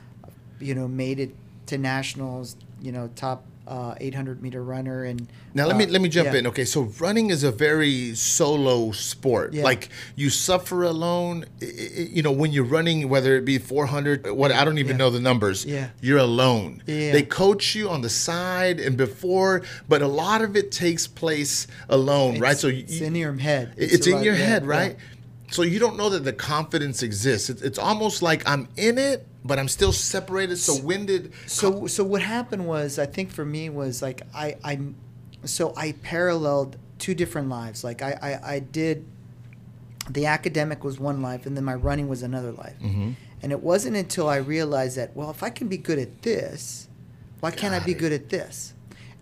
You 0.60 0.74
know, 0.74 0.88
made 0.88 1.20
it 1.20 1.36
to 1.68 1.78
nationals. 1.78 2.56
You 2.82 2.94
know, 2.94 3.10
top 3.16 3.44
uh, 3.68 3.96
800 4.00 4.42
meter 4.42 4.64
runner. 4.64 5.04
And 5.04 5.28
Now 5.54 5.66
let 5.68 5.76
me 5.78 5.86
uh, 5.86 5.90
let 5.90 6.02
me 6.02 6.10
jump 6.10 6.32
yeah. 6.32 6.40
in. 6.40 6.48
Okay, 6.48 6.66
so 6.66 6.82
running 7.00 7.30
is 7.30 7.44
a 7.44 7.52
very 7.52 8.14
solo 8.16 8.92
sport. 8.92 9.54
Yeah. 9.54 9.64
Like 9.64 9.90
you 10.16 10.30
suffer 10.30 10.84
alone. 10.84 11.46
You 11.62 12.22
know, 12.22 12.32
when 12.32 12.52
you're 12.52 12.64
running, 12.64 13.10
whether 13.10 13.36
it 13.36 13.46
be 13.46 13.58
400, 13.58 14.32
what 14.32 14.52
I 14.52 14.64
don't 14.66 14.78
even 14.78 14.92
Yeah. 14.94 14.98
know 14.98 15.10
the 15.10 15.20
numbers. 15.20 15.66
Yeah. 15.66 15.90
You're 16.02 16.20
alone. 16.20 16.84
Yeah. 16.86 17.12
They 17.12 17.24
coach 17.24 17.76
you 17.76 17.90
on 17.90 18.02
the 18.02 18.10
side 18.10 18.80
and 18.80 18.98
before, 18.98 19.64
but 19.90 20.02
a 20.02 20.08
lot 20.08 20.42
of 20.42 20.56
it 20.56 20.72
takes 20.72 21.08
place 21.08 21.68
alone, 21.90 22.40
right? 22.40 22.52
It's- 22.52 22.62
So 22.62 22.68
you, 22.68 22.84
it's 22.84 23.02
in 23.02 23.16
your 23.16 23.34
head. 23.38 23.74
it- 23.78 23.94
It's, 23.94 24.08
in 24.08 24.24
your 24.24 24.36
head, 24.36 24.64
yeah. 24.64 24.70
right? 24.70 24.98
So 25.52 25.62
you 25.62 25.80
don't 25.80 25.96
know 25.98 26.10
that 26.10 26.24
the 26.24 26.34
confidence 26.34 27.04
exists. 27.04 27.50
It's, 27.50 27.62
it's 27.62 27.78
almost 27.78 28.22
like 28.22 28.48
I'm 28.48 28.68
in 28.78 28.98
it, 28.98 29.28
but 29.46 29.60
I'm 29.60 29.68
still 29.70 29.94
separated. 29.94 30.58
So 30.58 30.74
when 30.76 31.06
did 31.06 31.32
So 31.46 31.86
so 31.88 32.04
what 32.04 32.22
happened 32.22 32.66
was 32.68 33.00
I 33.00 33.06
think 33.06 33.30
for 33.32 33.46
me 33.46 33.70
was 33.70 34.02
like 34.02 34.24
I 34.34 34.56
I 34.64 34.80
so 35.46 35.74
I 35.78 35.94
paralleled 36.02 36.78
two 36.98 37.14
different 37.14 37.48
lives. 37.50 37.84
Like 37.84 38.02
I 38.02 38.12
I, 38.44 38.54
I 38.56 38.60
did 38.60 39.06
the 40.10 40.26
academic 40.26 40.84
was 40.84 41.00
one 41.00 41.22
life 41.22 41.46
and 41.46 41.56
then 41.56 41.64
my 41.64 41.76
running 41.76 42.08
was 42.08 42.24
another 42.24 42.52
life. 42.52 42.76
Mm-hmm. 42.82 43.12
And 43.42 43.52
it 43.52 43.62
wasn't 43.62 43.96
until 43.96 44.28
I 44.28 44.38
realized 44.38 44.98
that 44.98 45.16
well 45.16 45.30
if 45.30 45.44
I 45.44 45.52
can 45.52 45.68
be 45.68 45.78
good 45.78 46.00
at 46.00 46.24
this, 46.24 46.88
why 47.40 47.52
can't 47.52 47.74
I 47.74 47.80
be 47.80 47.92
it. 47.92 48.00
good 48.00 48.12
at 48.14 48.30
this? 48.30 48.74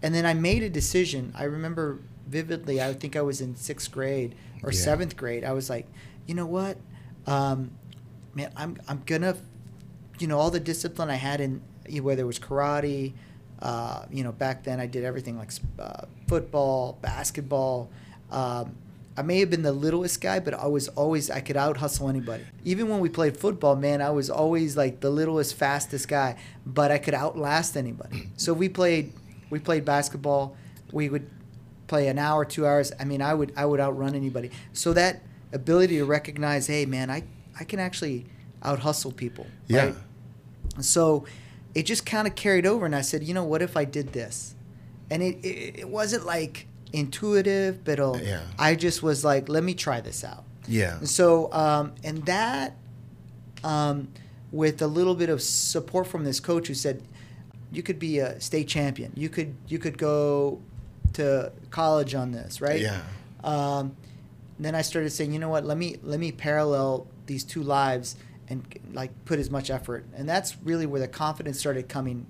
And 0.02 0.16
then 0.16 0.26
I 0.26 0.34
made 0.34 0.64
a 0.64 0.70
decision. 0.70 1.34
I 1.36 1.44
remember 1.44 2.00
vividly. 2.28 2.82
I 2.82 2.94
think 2.94 3.16
I 3.16 3.22
was 3.22 3.42
in 3.42 3.56
sixth 3.56 3.92
grade 3.92 4.36
or 4.64 4.72
Yeah. 4.72 4.80
seventh 4.80 5.18
grade. 5.18 5.44
I 5.44 5.52
was 5.52 5.70
like, 5.70 5.88
you 6.28 6.34
know 6.36 6.46
what, 6.46 6.78
um, 7.28 7.72
man, 8.34 8.52
I'm 8.56 8.78
I'm 8.88 9.02
gonna, 9.06 9.36
you 10.24 10.30
know, 10.30 10.40
all 10.40 10.50
the 10.50 10.60
discipline 10.62 11.10
I 11.10 11.16
had 11.16 11.42
in 11.42 11.62
whether 12.02 12.22
it 12.22 12.26
was 12.26 12.40
karate, 12.40 13.12
uh, 13.62 14.06
you 14.10 14.24
know, 14.24 14.32
back 14.32 14.64
then 14.64 14.80
I 14.80 14.86
did 14.86 15.04
everything 15.04 15.38
like 15.38 15.52
uh, 15.78 16.06
football, 16.30 16.98
basketball. 17.02 17.90
Um, 18.32 18.74
I 19.18 19.22
may 19.22 19.42
have 19.42 19.50
been 19.50 19.64
the 19.64 19.74
littlest 19.74 20.22
guy, 20.22 20.40
but 20.40 20.54
I 20.54 20.68
was 20.68 20.88
always 20.88 21.30
I 21.30 21.42
could 21.42 21.58
out 21.58 21.76
hustle 21.76 22.08
anybody. 22.08 22.46
Even 22.64 22.88
when 22.88 23.02
we 23.02 23.10
played 23.10 23.36
football, 23.36 23.76
man, 23.76 24.02
I 24.02 24.12
was 24.12 24.30
always 24.30 24.78
like 24.78 25.02
the 25.02 25.10
littlest, 25.10 25.56
fastest 25.56 26.08
guy, 26.08 26.38
but 26.66 26.90
I 26.90 27.00
could 27.00 27.14
outlast 27.14 27.76
anybody. 27.76 28.30
So 28.38 28.54
we 28.54 28.70
played 28.70 29.12
we 29.50 29.60
played 29.60 29.84
basketball. 29.84 30.56
We 30.94 31.10
would 31.10 31.30
play 31.88 32.08
an 32.08 32.18
hour, 32.18 32.46
two 32.46 32.66
hours. 32.66 32.94
I 32.98 33.04
mean, 33.04 33.22
I 33.22 33.34
would 33.34 33.52
I 33.58 33.66
would 33.66 33.82
outrun 33.82 34.16
anybody. 34.16 34.52
So 34.72 34.94
that 34.94 35.22
ability 35.52 35.98
to 35.98 36.06
recognize, 36.06 36.68
hey, 36.68 36.86
man, 36.86 37.10
I 37.10 37.24
I 37.60 37.66
can 37.66 37.82
actually 37.82 38.26
out 38.64 38.80
hustle 38.80 39.12
people. 39.12 39.48
Yeah. 39.68 39.88
Right? 39.88 39.96
So 40.82 41.26
it 41.76 41.84
just 41.84 42.06
kind 42.06 42.28
of 42.28 42.36
carried 42.36 42.66
over, 42.66 42.86
and 42.86 42.96
I 42.96 43.02
said, 43.02 43.24
you 43.24 43.34
know, 43.34 43.44
what 43.44 43.62
if 43.62 43.76
I 43.78 43.86
did 43.86 44.14
this? 44.14 44.56
And 45.10 45.22
it 45.22 45.36
it, 45.44 45.80
it 45.80 45.90
wasn't 45.90 46.26
like 46.26 46.68
intuitive, 46.92 47.84
but 47.84 48.00
uh, 48.00 48.14
Yeah. 48.22 48.42
I 48.58 48.76
just 48.76 49.02
was 49.04 49.24
like, 49.26 49.50
let 49.50 49.64
me 49.64 49.74
try 49.74 50.02
this 50.02 50.24
out. 50.24 50.44
Yeah. 50.68 50.98
And 51.00 51.10
so, 51.10 51.52
um, 51.52 51.94
and 52.04 52.26
that, 52.26 52.76
um, 53.64 54.08
with 54.52 54.82
a 54.82 54.88
little 54.88 55.16
bit 55.16 55.30
of 55.30 55.42
support 55.42 56.08
from 56.08 56.24
this 56.24 56.40
coach 56.40 56.68
who 56.68 56.74
said, 56.76 57.02
you 57.72 57.82
could 57.82 57.98
be 57.98 58.20
a 58.20 58.40
state 58.40 58.68
champion. 58.68 59.12
You 59.16 59.30
could 59.30 59.56
you 59.68 59.80
could 59.80 59.98
go 59.98 60.62
to 61.14 61.52
college 61.72 62.14
on 62.14 62.32
this, 62.32 62.62
right? 62.62 62.80
Yeah. 62.80 63.02
Um, 63.44 63.96
then 64.60 64.76
I 64.76 64.84
started 64.84 65.10
saying, 65.10 65.34
you 65.34 65.40
know 65.40 65.50
what? 65.50 65.66
Let 65.66 65.78
me 65.78 65.98
let 66.04 66.20
me 66.20 66.32
parallel 66.32 67.08
these 67.26 67.44
two 67.44 67.64
lives 67.64 68.16
and 68.54 68.80
like 68.94 69.12
put 69.26 69.40
as 69.40 69.50
much 69.50 69.70
effort. 69.70 70.06
And 70.16 70.28
that's 70.30 70.56
really 70.64 70.86
where 70.86 71.02
the 71.02 71.08
confidence 71.08 71.60
started 71.60 71.90
coming. 71.90 72.26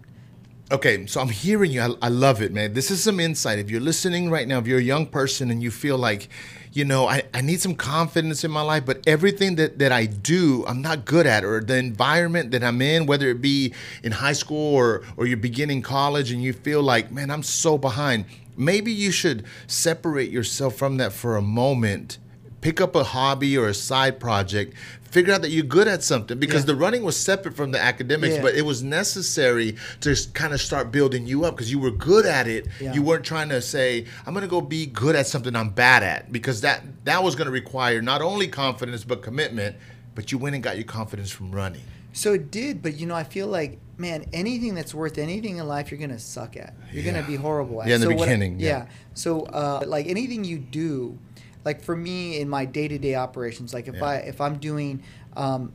Okay, 0.72 1.06
so 1.06 1.22
I'm 1.22 1.30
hearing 1.30 1.72
you. 1.72 1.82
I, 1.82 1.90
I 2.02 2.08
love 2.08 2.42
it, 2.42 2.52
man. 2.52 2.74
This 2.74 2.90
is 2.90 3.04
some 3.04 3.20
insight. 3.20 3.60
If 3.60 3.70
you're 3.70 3.82
listening 3.82 4.32
right 4.32 4.48
now, 4.48 4.60
if 4.60 4.66
you're 4.66 4.80
a 4.80 4.84
young 4.84 5.06
person 5.06 5.52
and 5.52 5.62
you 5.62 5.70
feel 5.70 5.98
like, 5.98 6.30
you 6.72 6.86
know, 6.86 7.06
I, 7.08 7.24
I 7.34 7.42
need 7.42 7.62
some 7.62 7.76
confidence 7.76 8.44
in 8.44 8.50
my 8.50 8.62
life, 8.62 8.86
but 8.86 9.06
everything 9.06 9.56
that, 9.56 9.78
that 9.80 9.92
I 9.92 10.06
do, 10.06 10.66
I'm 10.66 10.82
not 10.82 11.06
good 11.06 11.28
at, 11.28 11.44
or 11.44 11.60
the 11.60 11.78
environment 11.78 12.52
that 12.52 12.64
I'm 12.64 12.82
in, 12.82 13.06
whether 13.06 13.28
it 13.30 13.42
be 13.42 13.74
in 14.02 14.14
high 14.14 14.34
school 14.34 14.74
or, 14.74 15.04
or 15.18 15.28
you're 15.28 15.38
beginning 15.38 15.82
college 15.82 16.32
and 16.32 16.42
you 16.42 16.54
feel 16.54 16.82
like, 16.82 17.12
man, 17.12 17.30
I'm 17.30 17.44
so 17.44 17.78
behind. 17.78 18.26
Maybe 18.56 18.92
you 18.92 19.12
should 19.12 19.46
separate 19.68 20.32
yourself 20.32 20.76
from 20.76 20.98
that 20.98 21.12
for 21.12 21.36
a 21.36 21.42
moment 21.42 22.18
pick 22.64 22.80
up 22.80 22.96
a 22.96 23.04
hobby 23.04 23.58
or 23.58 23.68
a 23.68 23.74
side 23.74 24.22
project 24.22 24.74
figure 25.14 25.32
out 25.32 25.44
that 25.44 25.52
you're 25.52 25.64
good 25.64 25.88
at 25.88 26.02
something 26.04 26.40
because 26.40 26.62
Yeah. 26.64 26.74
the 26.74 26.76
running 26.76 27.04
was 27.04 27.16
separate 27.16 27.56
from 27.56 27.70
the 27.72 27.80
academics 27.80 28.36
Yeah. 28.36 28.42
but 28.42 28.56
it 28.56 28.64
was 28.66 28.82
necessary 28.82 29.76
to 30.02 30.16
kind 30.34 30.54
of 30.54 30.60
start 30.60 30.92
building 30.92 31.28
you 31.28 31.46
up 31.46 31.56
because 31.56 31.72
you 31.72 31.78
were 31.78 31.92
good 31.92 32.26
at 32.26 32.48
it 32.48 32.68
Yeah. 32.82 32.94
you 32.94 33.04
weren't 33.04 33.24
trying 33.24 33.50
to 33.50 33.62
say 33.62 34.06
i'm 34.26 34.34
going 34.34 34.42
to 34.42 34.50
go 34.50 34.60
be 34.60 34.88
good 34.88 35.16
at 35.16 35.28
something 35.28 35.56
i'm 35.56 35.70
bad 35.70 36.02
at 36.02 36.32
because 36.32 36.62
that 36.62 36.82
that 37.06 37.24
was 37.24 37.36
going 37.36 37.46
to 37.46 37.52
require 37.52 38.02
not 38.02 38.22
only 38.24 38.48
confidence 38.48 39.04
but 39.04 39.22
commitment 39.22 39.76
but 40.16 40.32
you 40.32 40.40
went 40.40 40.56
and 40.56 40.64
got 40.64 40.78
your 40.78 40.86
confidence 40.86 41.30
from 41.30 41.52
running 41.52 41.82
So 42.16 42.34
it 42.34 42.52
did, 42.52 42.84
but 42.84 42.94
you 43.00 43.08
know, 43.08 43.16
I 43.16 43.24
feel 43.24 43.48
like, 43.48 43.80
man, 43.98 44.26
anything 44.34 44.76
that's 44.76 44.94
worth 44.94 45.18
anything 45.18 45.58
in 45.58 45.68
life, 45.68 45.90
you're 45.90 46.00
gonna 46.00 46.20
suck 46.20 46.56
at. 46.58 46.76
You're 46.92 47.02
Yeah. 47.04 47.12
gonna 47.14 47.26
be 47.26 47.36
horrible 47.36 47.82
at. 47.82 47.88
Yeah, 47.88 47.96
in 47.96 48.02
the 48.02 48.08
So 48.08 48.14
what- 48.16 48.26
beginning, 48.28 48.60
yeah. 48.60 48.86
So, 49.16 49.32
uh, 49.62 49.82
like 49.88 50.06
anything 50.08 50.44
you 50.44 50.60
do, 50.60 51.18
like 51.66 51.82
for 51.82 51.96
me 51.96 52.40
in 52.40 52.50
my 52.50 52.66
day-to-day 52.66 53.16
operations, 53.16 53.74
like 53.74 53.88
if 53.88 53.96
Yeah. 53.96 54.06
I 54.06 54.16
if 54.18 54.42
I'm 54.42 54.58
doing, 54.58 55.04
um, 55.36 55.72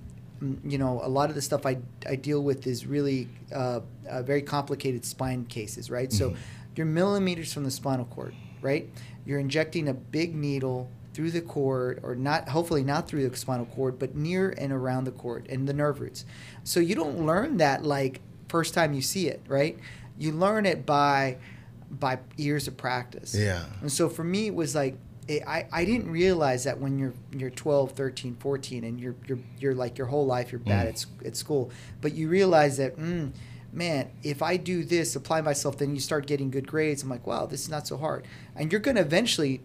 you 0.65 0.79
know, 0.79 1.01
a 1.03 1.09
lot 1.09 1.29
of 1.31 1.35
the 1.35 1.43
stuff 1.43 1.67
I 1.67 1.79
I 2.09 2.17
deal 2.17 2.43
with 2.43 2.67
is 2.67 2.87
really 2.87 3.29
uh, 3.55 3.81
uh, 4.09 4.23
very 4.23 4.43
complicated 4.43 5.05
spine 5.05 5.45
cases, 5.47 5.91
right? 5.91 6.13
So 6.13 6.31
Mm-hmm. 6.31 6.41
you're 6.77 6.87
millimeters 6.87 7.53
from 7.53 7.65
the 7.65 7.71
spinal 7.71 8.05
cord, 8.07 8.35
right? 8.63 8.89
You're 9.27 9.41
injecting 9.41 9.89
a 9.89 9.95
big 9.95 10.35
needle 10.35 10.89
through 11.15 11.33
the 11.33 11.41
cord 11.41 11.99
or 12.05 12.15
not 12.15 12.49
hopefully 12.49 12.85
not 12.85 13.09
through 13.09 13.29
the 13.29 13.37
spinal 13.37 13.67
cord 13.67 13.99
but 13.99 14.15
near 14.15 14.51
and 14.57 14.73
around 14.73 15.03
the 15.03 15.11
cord 15.11 15.49
and 15.51 15.67
the 15.67 15.73
nerve 15.73 15.99
roots 15.99 16.25
so 16.63 16.79
you 16.79 16.95
don't 16.95 17.27
learn 17.27 17.57
that 17.57 17.83
like 17.85 18.21
first 18.49 18.73
time 18.73 18.93
you 18.95 19.03
see 19.03 19.27
it 19.27 19.41
right 19.49 19.77
you 20.17 20.31
learn 20.31 20.65
it 20.65 20.87
by 20.87 21.37
by 21.91 22.17
years 22.37 22.69
of 22.69 22.77
practice 22.77 23.35
Yeah. 23.35 23.65
and 23.81 23.91
so 23.91 24.09
for 24.09 24.23
me 24.23 24.47
it 24.47 24.55
was 24.55 24.77
like 24.77 24.97
it, 25.29 25.43
I, 25.47 25.67
I 25.71 25.85
didn't 25.85 26.11
realize 26.11 26.65
that 26.65 26.81
when 26.81 26.99
you're 26.99 27.15
you're 27.33 27.51
12 27.51 27.93
13 27.93 28.37
14 28.41 28.85
and 28.85 28.99
you're 28.99 29.15
you're, 29.27 29.39
you're 29.61 29.75
like 29.75 29.99
your 29.99 30.07
whole 30.09 30.27
life 30.27 30.51
you're 30.51 30.59
bad 30.59 30.87
Mm. 30.87 31.07
at, 31.21 31.27
at 31.27 31.37
school 31.37 31.71
but 32.01 32.15
you 32.15 32.29
realize 32.29 32.79
that 32.79 32.97
mm, 32.99 33.31
man 33.73 34.11
if 34.23 34.43
i 34.43 34.57
do 34.57 34.83
this 34.85 35.15
apply 35.15 35.41
myself 35.43 35.77
then 35.79 35.95
you 35.95 36.01
start 36.01 36.27
getting 36.27 36.51
good 36.51 36.67
grades 36.67 37.03
i'm 37.03 37.11
like 37.11 37.27
wow 37.27 37.45
this 37.47 37.61
is 37.61 37.69
not 37.69 37.87
so 37.87 37.97
hard 37.99 38.25
and 38.57 38.73
you're 38.73 38.81
going 38.81 38.97
to 38.97 39.03
eventually 39.03 39.61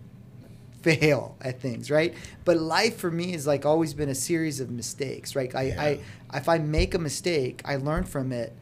fail 0.82 1.38
at 1.40 1.62
things 1.62 1.90
right 1.90 2.14
but 2.44 2.58
life 2.58 2.98
for 2.98 3.10
me 3.10 3.32
has 3.32 3.48
like 3.48 3.66
always 3.66 3.94
been 3.94 4.10
a 4.10 4.16
series 4.16 4.60
of 4.60 4.70
mistakes 4.70 5.34
right 5.36 5.56
I, 5.56 5.62
Yeah. 5.64 5.82
I 5.82 6.38
if 6.38 6.50
i 6.50 6.58
make 6.58 6.94
a 6.94 7.00
mistake 7.00 7.62
i 7.64 7.78
learn 7.78 8.04
from 8.04 8.34
it 8.34 8.54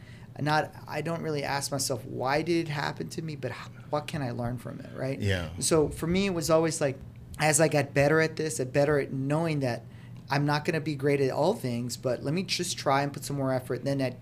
not 0.42 0.74
i 0.88 1.02
don't 1.02 1.22
really 1.22 1.44
ask 1.44 1.72
myself 1.72 2.04
why 2.06 2.42
did 2.42 2.68
it 2.68 2.72
happen 2.72 3.08
to 3.08 3.22
me 3.22 3.36
but 3.36 3.52
h- 3.52 3.58
what 3.90 4.08
can 4.08 4.22
i 4.22 4.32
learn 4.32 4.58
from 4.58 4.80
it 4.80 4.90
right? 4.96 5.20
Yeah. 5.20 5.50
so 5.60 5.90
for 5.90 6.08
me 6.08 6.26
it 6.28 6.34
was 6.34 6.50
always 6.50 6.82
like 6.82 6.98
as 7.40 7.60
i 7.62 7.68
got 7.68 7.94
better 7.94 8.20
at 8.22 8.36
this 8.36 8.60
and 8.60 8.72
better 8.72 9.00
at 9.00 9.12
knowing 9.14 9.60
that 9.62 9.84
i'm 10.30 10.46
not 10.46 10.66
going 10.66 10.74
to 10.76 10.82
be 10.82 10.96
great 10.96 11.22
at 11.22 11.32
all 11.32 11.54
things 11.54 11.98
but 11.98 12.24
let 12.24 12.34
me 12.34 12.44
just 12.44 12.78
try 12.78 13.02
and 13.04 13.14
put 13.14 13.24
some 13.24 13.36
more 13.38 13.54
effort 13.54 13.84
then 13.84 14.00
that 14.00 14.16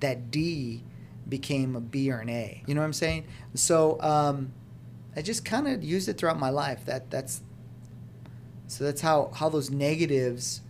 that 0.00 0.30
d 0.30 0.82
became 1.28 1.74
a 1.74 1.80
b 1.80 2.10
or 2.10 2.18
an 2.20 2.28
a. 2.28 2.62
You 2.66 2.74
know 2.74 2.80
what 2.80 2.86
i'm 2.86 2.92
saying? 2.92 3.24
So 3.54 4.00
um, 4.00 4.52
i 5.16 5.22
just 5.22 5.44
kind 5.44 5.66
of 5.66 5.82
used 5.82 6.08
it 6.08 6.18
throughout 6.18 6.38
my 6.38 6.50
life. 6.50 6.84
That 6.84 7.10
that's 7.10 7.42
so 8.68 8.84
that's 8.84 9.00
how 9.00 9.30
how 9.34 9.48
those 9.48 9.70
negatives 9.70 10.60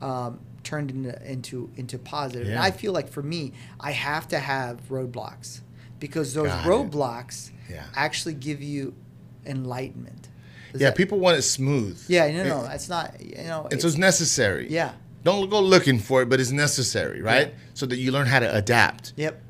um, 0.00 0.40
turned 0.68 0.90
into 0.90 1.12
into 1.34 1.70
into 1.76 1.98
positive. 1.98 2.46
And 2.48 2.58
I 2.58 2.70
feel 2.70 2.92
like 2.92 3.08
for 3.08 3.22
me, 3.22 3.52
I 3.80 3.92
have 3.92 4.28
to 4.28 4.38
have 4.38 4.76
roadblocks 4.90 5.60
because 5.98 6.34
those 6.34 6.48
Got 6.48 6.66
roadblocks 6.66 7.50
Yeah. 7.70 7.84
actually 7.94 8.34
give 8.34 8.60
you 8.62 8.94
enlightenment. 9.46 10.28
Does 10.72 10.80
yeah 10.82 10.88
that- 10.90 10.96
people 10.96 11.18
want 11.18 11.38
it 11.38 11.42
smooth 11.42 11.98
Yeah, 12.08 12.30
no, 12.30 12.44
no, 12.44 12.62
that's 12.62 12.88
not. 12.88 13.18
You 13.20 13.44
know, 13.44 13.68
and 13.70 13.80
so 13.80 13.88
it's 13.88 13.96
necessary 13.96 14.70
yeah. 14.70 14.92
don't 15.24 15.48
go 15.48 15.60
looking 15.60 15.98
for 15.98 16.20
it 16.22 16.28
but 16.28 16.38
it's 16.40 16.50
necessary 16.50 17.22
right 17.22 17.48
Yeah. 17.48 17.58
so 17.74 17.86
that 17.86 17.96
you 17.96 18.12
learn 18.12 18.26
how 18.26 18.38
to 18.40 18.54
adapt 18.54 19.14
Yep. 19.16 19.42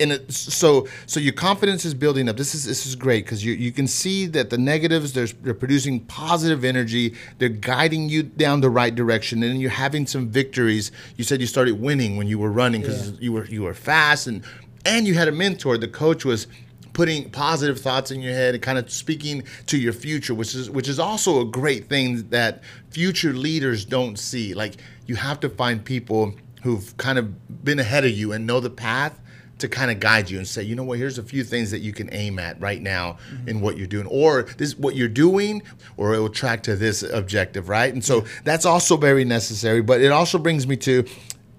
And 0.00 0.12
it, 0.12 0.32
so 0.32 0.88
so 1.06 1.20
your 1.20 1.32
confidence 1.32 1.84
is 1.84 1.94
building 1.94 2.28
up. 2.28 2.36
This 2.36 2.54
is 2.54 2.64
this 2.64 2.86
is 2.86 2.96
great 2.96 3.24
because 3.24 3.44
you 3.44 3.52
you 3.54 3.70
can 3.72 3.86
see 3.86 4.26
that 4.26 4.50
the 4.50 4.58
negatives 4.58 5.12
they're 5.12 5.26
they're 5.26 5.54
producing 5.54 6.00
positive 6.00 6.64
energy. 6.64 7.14
They're 7.38 7.48
guiding 7.48 8.08
you 8.08 8.22
down 8.24 8.60
the 8.60 8.70
right 8.70 8.94
direction, 8.94 9.42
and 9.42 9.60
you're 9.60 9.70
having 9.70 10.06
some 10.06 10.28
victories. 10.28 10.90
You 11.16 11.24
said 11.24 11.40
you 11.40 11.46
started 11.46 11.80
winning 11.80 12.16
when 12.16 12.26
you 12.26 12.38
were 12.38 12.50
running 12.50 12.80
because 12.80 13.10
Yeah. 13.10 13.16
you 13.20 13.32
were 13.32 13.46
you 13.46 13.62
were 13.62 13.74
fast 13.74 14.26
and 14.26 14.42
and 14.84 15.06
you 15.06 15.14
had 15.14 15.28
a 15.28 15.32
mentor. 15.32 15.78
The 15.78 15.88
coach 15.88 16.24
was 16.24 16.46
putting 16.92 17.28
positive 17.30 17.80
thoughts 17.80 18.10
in 18.12 18.20
your 18.20 18.32
head 18.32 18.54
and 18.54 18.62
kind 18.62 18.78
of 18.78 18.88
speaking 18.88 19.42
to 19.66 19.76
your 19.76 19.92
future 19.92 20.32
which 20.32 20.54
is 20.54 20.70
which 20.70 20.86
is 20.88 21.00
also 21.00 21.40
a 21.40 21.44
great 21.44 21.88
thing 21.88 22.28
that 22.28 22.62
future 22.90 23.32
leaders 23.32 23.84
don't 23.84 24.16
see 24.16 24.54
like 24.54 24.74
you 25.06 25.16
have 25.16 25.40
to 25.40 25.48
find 25.48 25.84
people 25.84 26.32
who've 26.62 26.96
kind 26.96 27.18
of 27.18 27.64
been 27.64 27.80
ahead 27.80 28.04
of 28.04 28.12
you 28.12 28.30
and 28.30 28.46
know 28.46 28.60
the 28.60 28.70
path 28.70 29.18
to 29.58 29.68
kind 29.68 29.90
of 29.90 30.00
guide 30.00 30.30
you 30.30 30.38
and 30.38 30.46
say, 30.46 30.62
you 30.62 30.74
know 30.74 30.82
what, 30.84 30.98
here's 30.98 31.18
a 31.18 31.22
few 31.22 31.44
things 31.44 31.70
that 31.70 31.80
you 31.80 31.92
can 31.92 32.12
aim 32.12 32.38
at 32.38 32.60
right 32.60 32.82
now 32.82 33.18
mm-hmm. 33.30 33.48
in 33.48 33.60
what 33.60 33.76
you're 33.76 33.86
doing, 33.86 34.06
or 34.06 34.42
this 34.58 34.76
what 34.76 34.96
you're 34.96 35.08
doing, 35.08 35.62
or 35.96 36.14
it 36.14 36.18
will 36.18 36.28
track 36.28 36.62
to 36.64 36.76
this 36.76 37.02
objective, 37.02 37.68
right? 37.68 37.92
And 37.92 38.04
so 38.04 38.24
that's 38.44 38.64
also 38.64 38.96
very 38.96 39.24
necessary. 39.24 39.80
But 39.80 40.00
it 40.00 40.12
also 40.12 40.38
brings 40.38 40.66
me 40.66 40.76
to 40.78 41.04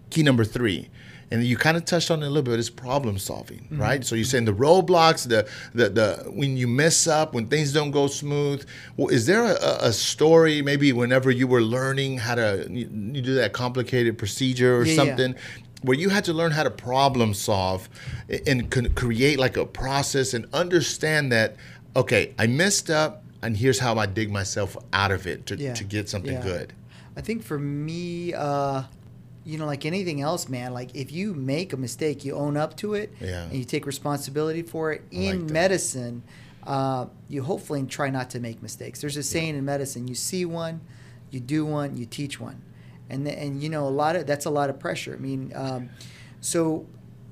key 0.10 0.24
number 0.24 0.44
three. 0.44 0.90
And 1.32 1.44
you 1.44 1.58
kind 1.58 1.76
of 1.76 1.86
touched 1.86 2.12
on 2.12 2.22
it 2.22 2.28
a 2.28 2.30
little 2.30 2.44
bit. 2.44 2.60
It's 2.60 2.70
problem 2.70 3.18
solving, 3.18 3.62
mm-hmm. 3.62 3.82
right? 3.82 4.06
So 4.06 4.14
you're 4.14 4.24
mm-hmm. 4.24 4.30
saying 4.30 4.46
the 4.46 4.54
roadblocks, 4.54 5.28
the 5.28 5.50
the 5.74 5.90
the 5.90 6.32
when 6.32 6.56
you 6.56 6.68
mess 6.68 7.08
up, 7.08 7.34
when 7.34 7.48
things 7.48 7.74
don't 7.74 7.90
go 7.90 8.06
smooth. 8.06 8.66
Well, 8.96 9.08
is 9.08 9.26
there 9.26 9.44
a, 9.44 9.78
a 9.82 9.92
story 9.92 10.62
maybe 10.62 10.94
whenever 10.94 11.32
you 11.32 11.48
were 11.48 11.64
learning 11.64 12.20
how 12.20 12.36
to 12.36 12.68
you, 12.70 12.88
you 13.12 13.22
do 13.24 13.34
that 13.36 13.54
complicated 13.54 14.20
procedure 14.20 14.78
or 14.78 14.86
Yeah, 15.26 15.34
yeah. 15.34 15.40
Where 15.86 15.98
you 15.98 16.10
had 16.10 16.24
to 16.26 16.34
learn 16.34 16.52
how 16.52 16.64
to 16.64 16.70
problem 16.72 17.34
solve 17.34 17.88
and 18.48 18.70
create 18.96 19.38
like 19.40 19.56
a 19.58 19.66
process 19.66 20.34
and 20.34 20.46
understand 20.54 21.32
that 21.32 21.56
okay 21.96 22.34
i 22.40 22.48
messed 22.48 22.90
up 22.90 23.24
and 23.42 23.58
here's 23.58 23.80
how 23.80 23.96
i 23.96 24.06
dig 24.06 24.32
myself 24.32 24.76
out 24.94 25.12
of 25.12 25.28
it 25.28 25.46
to, 25.48 25.56
Yeah. 25.56 25.74
to 25.74 25.84
get 25.84 26.10
something 26.10 26.34
Yeah. 26.34 26.44
good 26.44 26.74
I 27.18 27.22
think 27.22 27.44
for 27.44 27.58
me, 27.58 28.34
uh, 28.34 28.84
you 29.46 29.58
know, 29.58 29.66
like 29.66 29.86
anything 29.86 30.20
else, 30.20 30.50
man, 30.50 30.74
like 30.74 30.90
if 30.94 31.14
you 31.14 31.34
make 31.34 31.72
a 31.72 31.78
mistake, 31.78 32.26
you 32.26 32.36
own 32.36 32.58
up 32.58 32.76
to 32.78 32.94
it 32.96 33.14
Yeah. 33.22 33.44
and 33.46 33.54
you 33.54 33.64
take 33.64 33.86
responsibility 33.86 34.64
for 34.64 34.92
it. 34.92 35.02
I 35.14 35.16
In 35.16 35.42
like 35.44 35.50
medicine, 35.52 36.24
uh, 36.68 37.06
you 37.30 37.42
hopefully 37.44 37.84
try 37.84 38.10
not 38.10 38.30
to 38.32 38.42
make 38.42 38.62
mistakes. 38.62 39.00
There's 39.00 39.16
a 39.16 39.24
saying 39.24 39.56
in 39.56 39.64
medicine: 39.64 40.10
you 40.10 40.16
see 40.16 40.44
one, 40.44 40.82
you 41.32 41.40
do 41.40 41.64
one, 41.66 41.96
you 41.96 42.06
teach 42.06 42.38
one, 42.38 42.58
and 43.10 43.26
the, 43.26 43.38
and 43.38 43.62
you 43.62 43.70
know 43.70 43.88
a 43.88 43.90
lot 43.90 44.16
of 44.16 44.26
that's 44.28 44.46
a 44.46 44.50
lot 44.50 44.70
of 44.70 44.80
pressure. 44.80 45.14
I 45.14 45.18
mean, 45.18 45.52
um, 45.56 45.90
so 46.42 46.86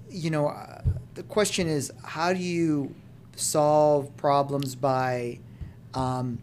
you 0.09 0.29
know, 0.29 0.49
uh, 0.49 0.81
the 1.15 1.23
question 1.23 1.67
is 1.67 1.91
how 2.03 2.33
do 2.33 2.39
you 2.39 2.93
solve 3.35 4.15
problems 4.15 4.75
by 4.75 5.39
um, 5.93 6.39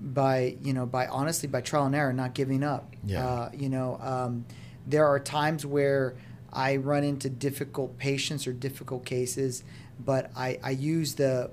by 0.00 0.56
you 0.62 0.72
know 0.72 0.86
by 0.86 1.06
honestly 1.06 1.48
by 1.48 1.60
trial 1.60 1.86
and 1.86 1.94
error, 1.94 2.12
not 2.12 2.34
giving 2.34 2.62
up. 2.62 2.94
Yeah. 3.04 3.26
Uh, 3.26 3.50
you 3.54 3.68
know, 3.68 3.98
um, 4.02 4.44
there 4.86 5.06
are 5.06 5.18
times 5.18 5.64
where 5.64 6.14
I 6.52 6.76
run 6.76 7.04
into 7.04 7.28
difficult 7.28 7.98
patients 7.98 8.46
or 8.46 8.52
difficult 8.52 9.04
cases, 9.04 9.64
but 10.04 10.30
I, 10.36 10.58
I 10.62 10.70
use 10.70 11.14
the 11.14 11.50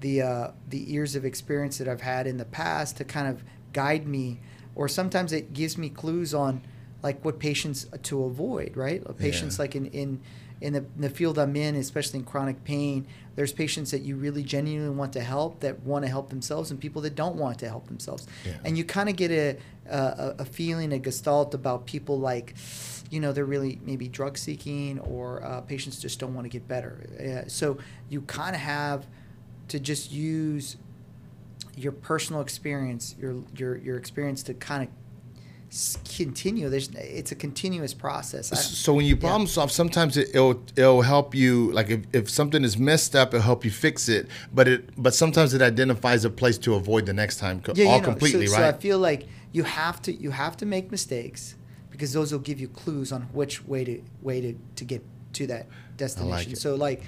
the 0.00 0.22
uh, 0.22 0.50
the 0.68 0.78
years 0.78 1.14
of 1.16 1.24
experience 1.24 1.78
that 1.78 1.88
I've 1.88 2.00
had 2.00 2.26
in 2.26 2.36
the 2.36 2.44
past 2.44 2.96
to 2.98 3.04
kind 3.04 3.28
of 3.28 3.42
guide 3.72 4.06
me, 4.06 4.40
or 4.74 4.88
sometimes 4.88 5.32
it 5.32 5.52
gives 5.52 5.76
me 5.78 5.88
clues 5.88 6.34
on 6.34 6.62
like 7.02 7.24
what 7.24 7.38
patients 7.38 7.86
to 8.04 8.24
avoid. 8.24 8.76
Right, 8.76 9.02
patients 9.18 9.56
Yeah. 9.58 9.62
like 9.62 9.74
in 9.76 9.86
in 9.86 10.20
in 10.60 10.74
the, 10.74 10.78
in 10.94 11.00
the 11.00 11.10
field 11.10 11.38
I'm 11.40 11.56
in, 11.56 11.74
especially 11.74 12.20
in 12.20 12.24
chronic 12.24 12.62
pain, 12.62 13.04
there's 13.34 13.52
patients 13.52 13.90
that 13.90 14.02
you 14.02 14.14
really 14.14 14.44
genuinely 14.44 14.94
want 14.94 15.12
to 15.14 15.20
help 15.20 15.58
that 15.60 15.80
want 15.82 16.04
to 16.04 16.08
help 16.08 16.28
themselves, 16.30 16.70
and 16.70 16.78
people 16.80 17.02
that 17.02 17.16
don't 17.16 17.34
want 17.34 17.58
to 17.58 17.68
help 17.68 17.88
themselves. 17.88 18.28
Yeah. 18.46 18.58
And 18.64 18.78
you 18.78 18.84
kind 18.84 19.08
of 19.08 19.16
get 19.16 19.30
a, 19.32 19.56
a 19.90 20.34
a 20.38 20.44
feeling, 20.44 20.92
a 20.92 20.98
gestalt 21.00 21.52
about 21.54 21.86
people 21.86 22.20
like, 22.20 22.54
you 23.10 23.18
know, 23.18 23.32
they're 23.32 23.44
really 23.44 23.80
maybe 23.84 24.06
drug 24.06 24.38
seeking 24.38 25.00
or 25.00 25.42
uh, 25.44 25.60
patients 25.62 25.98
just 25.98 26.20
don't 26.20 26.32
want 26.32 26.44
to 26.44 26.48
get 26.48 26.68
better. 26.68 26.94
Uh, 27.44 27.48
so 27.48 27.78
you 28.08 28.20
kind 28.22 28.54
of 28.54 28.62
have 28.62 29.04
to 29.68 29.80
just 29.80 30.12
use 30.12 30.76
your 31.76 31.92
personal 31.92 32.40
experience, 32.42 33.14
your 33.18 33.42
your 33.56 33.76
your 33.76 33.96
experience 33.96 34.42
to 34.44 34.54
kind 34.54 34.82
of 34.84 34.88
continue. 36.16 36.68
There's 36.68 36.90
it's 36.90 37.32
a 37.32 37.34
continuous 37.34 37.94
process. 37.94 38.52
I- 38.52 38.56
So 38.56 38.92
when 38.92 39.06
you 39.06 39.14
yeah. 39.14 39.20
problem 39.20 39.46
solve, 39.46 39.72
sometimes 39.72 40.16
it, 40.16 40.28
it'll 40.34 40.62
it'll 40.76 41.02
help 41.02 41.34
you. 41.34 41.72
Like 41.72 41.88
if, 41.90 42.00
if 42.12 42.30
something 42.30 42.62
is 42.62 42.76
messed 42.76 43.16
up, 43.16 43.28
it'll 43.28 43.42
help 43.42 43.64
you 43.64 43.70
fix 43.70 44.08
it. 44.08 44.28
But 44.52 44.68
it 44.68 45.02
but 45.02 45.14
sometimes 45.14 45.54
it 45.54 45.62
identifies 45.62 46.24
a 46.24 46.30
place 46.30 46.58
to 46.58 46.74
avoid 46.74 47.06
the 47.06 47.14
next 47.14 47.38
time, 47.38 47.62
Yeah, 47.74 47.86
all 47.86 47.94
you 47.96 48.00
know, 48.00 48.04
completely, 48.04 48.46
so, 48.46 48.56
So 48.56 48.68
I 48.68 48.72
feel 48.72 48.98
like 48.98 49.26
you 49.52 49.64
have 49.64 50.02
to 50.02 50.12
you 50.12 50.30
have 50.30 50.56
to 50.58 50.66
make 50.66 50.90
mistakes 50.90 51.56
because 51.90 52.12
those 52.12 52.32
will 52.32 52.40
give 52.40 52.60
you 52.60 52.68
clues 52.68 53.12
on 53.12 53.22
which 53.32 53.64
way 53.66 53.84
to 53.84 54.02
way 54.20 54.40
to, 54.40 54.54
to 54.76 54.84
get 54.84 55.02
to 55.34 55.46
that 55.46 55.66
destination. 55.96 56.52
it. 56.52 56.58
So 56.58 56.74
like 56.74 57.02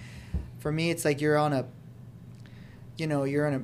for 0.58 0.72
me 0.72 0.90
it's 0.90 1.04
like 1.04 1.20
you're 1.20 1.36
on 1.36 1.52
a 1.52 1.66
you 2.96 3.06
know, 3.08 3.24
you're 3.24 3.46
on 3.46 3.54
a 3.54 3.62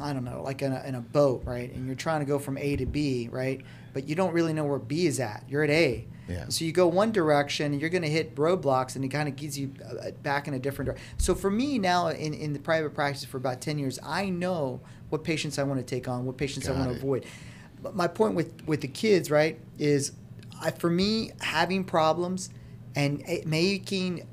I 0.00 0.12
don't 0.12 0.24
know, 0.24 0.42
like 0.42 0.62
in 0.62 0.72
a, 0.72 0.82
in 0.84 0.94
a 0.94 1.00
boat, 1.00 1.42
right? 1.44 1.72
And 1.72 1.86
you're 1.86 1.96
trying 1.96 2.20
to 2.20 2.26
go 2.26 2.38
from 2.38 2.56
A 2.58 2.76
to 2.76 2.86
B, 2.86 3.28
right? 3.30 3.60
But 3.92 4.08
you 4.08 4.14
don't 4.14 4.32
really 4.32 4.52
know 4.52 4.64
where 4.64 4.78
B 4.78 5.06
is 5.06 5.20
at. 5.20 5.44
You're 5.48 5.64
at 5.64 5.70
A. 5.70 6.06
Yeah. 6.28 6.44
So 6.48 6.64
you 6.64 6.72
go 6.72 6.86
one 6.86 7.10
direction, 7.10 7.72
and 7.72 7.80
you're 7.80 7.90
going 7.90 8.02
to 8.02 8.10
hit 8.10 8.34
roadblocks, 8.36 8.96
and 8.96 9.04
it 9.04 9.08
kind 9.08 9.28
of 9.28 9.36
gives 9.36 9.58
you 9.58 9.72
uh, 9.84 10.10
back 10.22 10.46
in 10.46 10.54
a 10.54 10.58
different 10.58 10.86
direction. 10.86 11.06
So 11.16 11.34
for 11.34 11.50
me 11.50 11.78
now, 11.78 12.08
in, 12.08 12.34
in 12.34 12.52
the 12.52 12.58
private 12.58 12.94
practice 12.94 13.24
for 13.24 13.38
about 13.38 13.60
10 13.60 13.78
years, 13.78 13.98
I 14.04 14.28
know 14.28 14.80
what 15.08 15.24
patients 15.24 15.58
I 15.58 15.62
want 15.62 15.80
to 15.80 15.86
take 15.86 16.06
on, 16.06 16.26
what 16.26 16.36
patients 16.36 16.68
I 16.68 16.72
want 16.72 16.90
to 16.90 16.96
avoid. 16.96 17.24
But 17.82 17.96
my 17.96 18.08
point 18.08 18.34
with, 18.34 18.66
with 18.66 18.82
the 18.82 18.88
kids, 18.88 19.30
right, 19.30 19.58
is 19.78 20.12
I, 20.60 20.70
for 20.72 20.90
me, 20.90 21.32
having 21.40 21.84
problems 21.84 22.50
and 22.94 23.22
eh, 23.26 23.40
making 23.46 24.26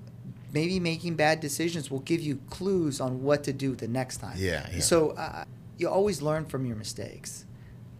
maybe 0.55 0.79
making 0.79 1.15
bad 1.15 1.41
decisions 1.41 1.91
will 1.91 1.99
give 1.99 2.21
you 2.21 2.39
clues 2.49 3.01
on 3.01 3.21
what 3.21 3.43
to 3.43 3.51
do 3.51 3.75
the 3.75 3.87
next 3.89 4.17
time. 4.17 4.35
Yeah, 4.37 4.67
yeah. 4.73 4.79
So 4.79 5.09
uh, 5.11 5.43
you 5.77 5.89
always 5.89 6.21
learn 6.21 6.45
from 6.45 6.65
your 6.65 6.75
mistakes. 6.75 7.45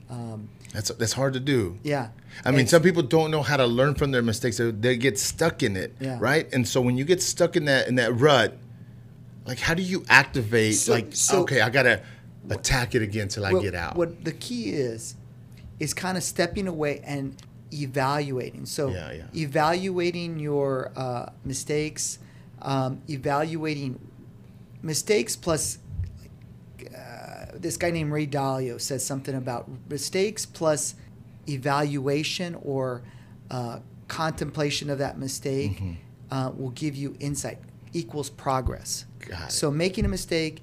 Um, 0.09 0.49
That's 0.71 0.89
that's 0.89 1.13
hard 1.13 1.33
to 1.33 1.39
do. 1.39 1.79
yeah. 1.83 2.09
I 2.43 2.51
mean, 2.51 2.67
some 2.67 2.81
people 2.83 3.01
don't 3.01 3.31
know 3.31 3.41
how 3.41 3.57
to 3.57 3.65
learn 3.65 3.95
from 3.95 4.11
their 4.11 4.21
mistakes. 4.21 4.57
They, 4.57 4.69
they 4.71 4.97
get 4.97 5.17
stuck 5.17 5.63
in 5.63 5.75
it, 5.77 5.95
Yeah. 5.99 6.17
right? 6.19 6.47
And 6.53 6.67
so 6.67 6.79
when 6.81 6.95
you 6.97 7.05
get 7.05 7.21
stuck 7.23 7.55
in 7.55 7.65
that 7.65 7.87
in 7.87 7.95
that 7.95 8.13
rut, 8.19 8.55
like 9.45 9.57
how 9.59 9.73
do 9.73 9.81
you 9.81 10.03
activate? 10.09 10.75
So- 10.75 10.93
like, 10.93 11.07
so- 11.15 11.41
okay, 11.41 11.61
I 11.61 11.69
gotta 11.69 12.01
attack 12.49 12.93
it 12.93 13.01
again 13.01 13.27
till 13.29 13.45
I 13.45 13.53
get 13.61 13.73
out. 13.73 13.95
What 13.95 14.23
the 14.23 14.31
key 14.33 14.69
is, 14.71 15.15
is 15.79 15.93
kind 15.93 16.17
of 16.17 16.23
stepping 16.23 16.67
away 16.67 17.01
and 17.03 17.35
evaluating. 17.73 18.65
So 18.67 18.89
Yeah, 18.89 19.11
yeah. 19.11 19.23
evaluating 19.33 20.37
your 20.39 20.91
uh, 20.95 21.31
mistakes, 21.43 22.19
um, 22.61 23.01
evaluating 23.09 23.99
mistakes 24.83 25.35
plus. 25.35 25.79
Uh, 26.95 26.99
this 27.65 27.77
guy 27.77 27.89
named 27.89 28.11
Ray 28.11 28.27
Dalio 28.27 28.79
says 28.79 29.03
something 29.03 29.33
about 29.33 29.67
mistakes 29.89 30.45
plus 30.45 30.93
evaluation 31.49 32.55
or 32.61 33.01
uh, 33.49 33.79
contemplation 34.07 34.89
of 34.91 34.99
that 34.99 35.17
mistake 35.17 35.71
Mm-hmm. 35.77 35.93
uh, 36.31 36.49
will 36.51 36.69
give 36.71 36.95
you 36.95 37.15
insight 37.19 37.57
equals 37.93 38.29
progress. 38.29 39.05
So 39.49 39.71
making 39.71 40.05
a 40.05 40.07
mistake, 40.07 40.61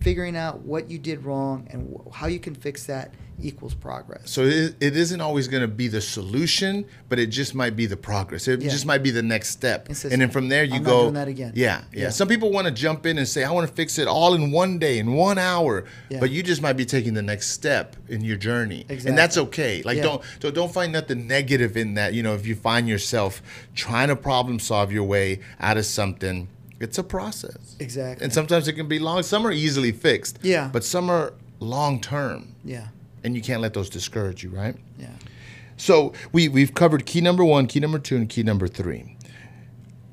figuring 0.00 0.36
out 0.36 0.60
what 0.62 0.90
you 0.90 0.98
did 0.98 1.24
wrong 1.24 1.68
and 1.70 1.94
wh- 1.96 2.12
how 2.16 2.26
you 2.26 2.40
can 2.40 2.54
fix 2.56 2.84
that 2.86 3.14
equals 3.42 3.74
progress. 3.74 4.30
So 4.30 4.42
it, 4.44 4.74
it 4.80 4.96
isn't 4.96 5.20
always 5.20 5.48
going 5.48 5.60
to 5.62 5.68
be 5.68 5.88
the 5.88 6.00
solution, 6.00 6.84
but 7.08 7.18
it 7.18 7.26
just 7.26 7.54
might 7.54 7.76
be 7.76 7.86
the 7.86 7.96
progress. 7.96 8.48
It 8.48 8.62
Yeah. 8.62 8.70
just 8.70 8.86
might 8.86 9.02
be 9.02 9.10
the 9.10 9.22
next 9.22 9.48
step. 9.50 9.88
Just, 9.88 10.04
and 10.04 10.20
then 10.20 10.30
from 10.30 10.48
there 10.48 10.64
you 10.64 10.74
I'm 10.76 10.82
go. 10.82 11.02
doing 11.02 11.14
that 11.14 11.28
again. 11.28 11.52
Yeah, 11.54 11.82
yeah, 11.92 12.02
Yeah. 12.04 12.10
Some 12.10 12.28
people 12.28 12.50
want 12.50 12.66
to 12.66 12.72
jump 12.72 13.06
in 13.06 13.18
and 13.18 13.26
say, 13.28 13.44
"I 13.44 13.50
want 13.50 13.68
to 13.68 13.74
fix 13.74 13.98
it 13.98 14.06
all 14.08 14.34
in 14.34 14.50
one 14.50 14.78
day, 14.78 14.98
in 14.98 15.12
one 15.14 15.38
hour," 15.38 15.84
Yeah. 16.08 16.20
but 16.20 16.30
you 16.30 16.42
just 16.42 16.62
might 16.62 16.74
be 16.76 16.84
taking 16.84 17.14
the 17.14 17.22
next 17.22 17.48
step 17.50 17.96
in 18.08 18.22
your 18.22 18.36
journey, 18.36 18.80
exactly. 18.88 19.08
and 19.10 19.18
that's 19.18 19.36
okay. 19.36 19.82
Like 19.84 20.00
don't 20.02 20.22
don't 20.40 20.72
find 20.72 20.92
nothing 20.92 21.26
negative 21.26 21.76
in 21.76 21.94
that. 21.94 22.14
You 22.14 22.22
know, 22.22 22.34
if 22.34 22.46
you 22.46 22.54
find 22.54 22.88
yourself 22.88 23.42
trying 23.74 24.08
to 24.08 24.16
problem 24.16 24.58
solve 24.58 24.92
your 24.92 25.04
way 25.04 25.40
out 25.60 25.76
of 25.76 25.86
something, 25.86 26.48
it's 26.80 26.98
a 26.98 27.02
process. 27.02 27.76
Exactly. 27.80 28.24
And 28.24 28.32
sometimes 28.32 28.68
it 28.68 28.74
can 28.74 28.88
be 28.88 28.98
long. 28.98 29.22
Some 29.22 29.46
are 29.46 29.52
easily 29.52 29.92
fixed. 29.92 30.38
Yeah. 30.42 30.68
But 30.72 30.84
some 30.84 31.10
are 31.10 31.32
long 31.60 32.00
term, 32.00 32.54
yeah, 32.64 32.88
and 33.24 33.34
you 33.34 33.42
can't 33.42 33.60
let 33.62 33.74
those 33.74 33.88
discourage 33.88 34.44
you, 34.44 34.50
right? 34.50 34.76
yeah. 34.98 35.08
So 35.76 36.12
we 36.32 36.48
we've 36.48 36.74
covered 36.74 37.04
key 37.04 37.20
number 37.20 37.44
one, 37.44 37.66
key 37.66 37.80
number 37.80 37.98
two, 37.98 38.16
and 38.16 38.28
key 38.28 38.44
number 38.44 38.68
three, 38.68 39.16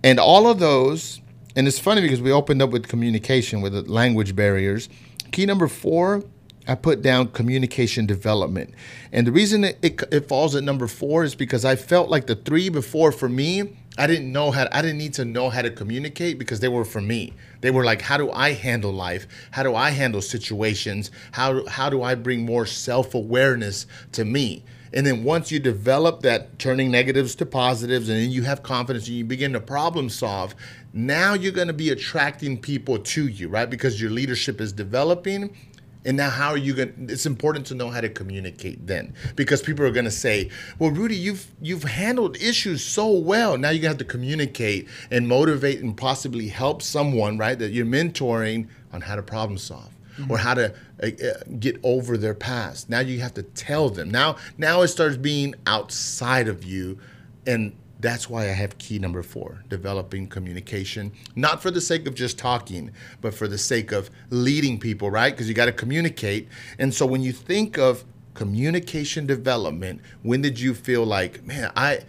and 0.03 0.19
all 0.19 0.49
of 0.49 0.59
those. 0.59 1.21
And 1.55 1.67
it's 1.67 1.77
funny 1.77 2.01
because 2.01 2.21
we 2.21 2.31
opened 2.31 2.61
up 2.61 2.69
with 2.69 2.87
communication 2.87 3.61
with 3.61 3.73
language 3.89 4.35
barriers. 4.35 4.87
Key 5.33 5.45
number 5.45 5.67
four, 5.67 6.23
I 6.67 6.75
put 6.75 7.01
down 7.01 7.27
communication 7.27 8.05
development, 8.05 8.73
and 9.11 9.27
the 9.27 9.31
reason 9.31 9.65
it, 9.65 9.77
it, 9.81 10.01
it 10.11 10.27
falls 10.27 10.55
at 10.55 10.63
number 10.63 10.87
four 10.87 11.23
is 11.23 11.35
because 11.35 11.65
I 11.65 11.75
felt 11.75 12.09
like 12.09 12.25
the 12.27 12.35
three 12.35 12.69
before 12.69 13.11
for 13.11 13.29
me, 13.29 13.77
I 13.97 14.07
didn't 14.07 14.31
know 14.31 14.51
how 14.51 14.67
I 14.71 14.81
didn't 14.81 14.99
need 14.99 15.13
to 15.15 15.25
know 15.25 15.49
how 15.49 15.61
to 15.61 15.69
communicate 15.69 16.39
because 16.39 16.61
they 16.61 16.69
were 16.69 16.85
for 16.85 17.01
me. 17.01 17.33
They 17.59 17.71
were 17.71 17.83
like, 17.83 18.01
how 18.01 18.17
do 18.17 18.31
I 18.31 18.53
handle 18.53 18.91
life? 18.91 19.27
How 19.51 19.63
do 19.63 19.75
I 19.75 19.89
handle 19.89 20.21
situations? 20.21 21.11
How 21.33 21.65
how 21.67 21.89
do 21.89 22.01
I 22.01 22.15
bring 22.15 22.45
more 22.45 22.65
self 22.65 23.13
awareness 23.13 23.85
to 24.13 24.23
me? 24.23 24.63
And 24.93 25.05
then 25.05 25.23
once 25.23 25.51
you 25.51 25.59
develop 25.59 26.21
that 26.21 26.59
turning 26.59 26.91
negatives 26.91 27.35
to 27.35 27.45
positives 27.45 28.09
and 28.09 28.17
then 28.17 28.31
you 28.31 28.43
have 28.43 28.61
confidence 28.61 29.07
and 29.07 29.15
you 29.15 29.23
begin 29.23 29.53
to 29.53 29.59
problem 29.59 30.09
solve, 30.09 30.53
now 30.93 31.33
you're 31.33 31.53
going 31.53 31.67
to 31.67 31.73
be 31.73 31.89
attracting 31.89 32.59
people 32.59 32.99
to 32.99 33.27
you, 33.27 33.47
right? 33.47 33.69
Because 33.69 34.01
your 34.01 34.11
leadership 34.11 34.59
is 34.59 34.73
developing. 34.73 35.55
And 36.03 36.17
now 36.17 36.29
how 36.29 36.49
are 36.49 36.57
you 36.57 36.73
going 36.73 37.07
to 37.07 37.13
it's 37.13 37.25
important 37.25 37.67
to 37.67 37.75
know 37.75 37.89
how 37.89 38.01
to 38.01 38.09
communicate 38.09 38.87
then 38.87 39.13
because 39.35 39.61
people 39.61 39.85
are 39.85 39.91
going 39.91 40.05
to 40.05 40.11
say, 40.11 40.49
"Well, 40.79 40.91
Rudy, 40.91 41.15
you've 41.15 41.47
you've 41.61 41.83
handled 41.83 42.37
issues 42.41 42.83
so 42.83 43.11
well. 43.11 43.57
Now 43.57 43.69
to 43.69 43.87
have 43.87 43.97
to 43.97 44.05
communicate 44.05 44.87
and 45.11 45.27
motivate 45.27 45.81
and 45.81 45.95
possibly 45.95 46.47
help 46.47 46.81
someone, 46.81 47.37
right, 47.37 47.57
that 47.57 47.71
you're 47.71 47.85
mentoring 47.85 48.67
on 48.91 49.01
how 49.01 49.15
to 49.15 49.21
problem 49.21 49.57
solve 49.57 49.91
or 50.29 50.37
how 50.37 50.53
to 50.53 50.73
uh, 51.01 51.07
uh, 51.07 51.43
get 51.59 51.79
over 51.83 52.17
their 52.17 52.33
past. 52.33 52.89
Now 52.89 52.99
you 52.99 53.19
have 53.21 53.33
to 53.35 53.43
tell 53.43 53.89
them. 53.89 54.09
Now 54.09 54.37
now 54.57 54.81
it 54.81 54.87
starts 54.89 55.17
being 55.17 55.55
outside 55.67 56.47
of 56.47 56.63
you 56.63 56.99
and 57.45 57.73
that's 58.01 58.29
why 58.29 58.43
I 58.43 58.53
have 58.53 58.77
key 58.77 58.99
number 58.99 59.21
4, 59.21 59.63
developing 59.69 60.27
communication, 60.27 61.11
not 61.35 61.61
for 61.61 61.71
the 61.71 61.81
sake 61.81 62.07
of 62.07 62.15
just 62.15 62.37
talking, 62.37 62.91
but 63.21 63.33
for 63.33 63.47
the 63.47 63.57
sake 63.57 63.91
of 63.91 64.09
leading 64.29 64.79
people, 64.79 65.11
right? 65.11 65.31
Because 65.31 65.47
you 65.47 65.53
got 65.53 65.65
to 65.65 65.71
communicate. 65.71 66.49
And 66.79 66.93
so 66.93 67.05
when 67.05 67.21
you 67.21 67.31
think 67.31 67.77
of 67.77 68.03
communication 68.33 69.25
development, 69.27 70.01
when 70.23 70.41
did 70.41 70.59
you 70.59 70.73
feel 70.73 71.05
like, 71.05 71.45
man, 71.45 71.71
I 71.75 72.01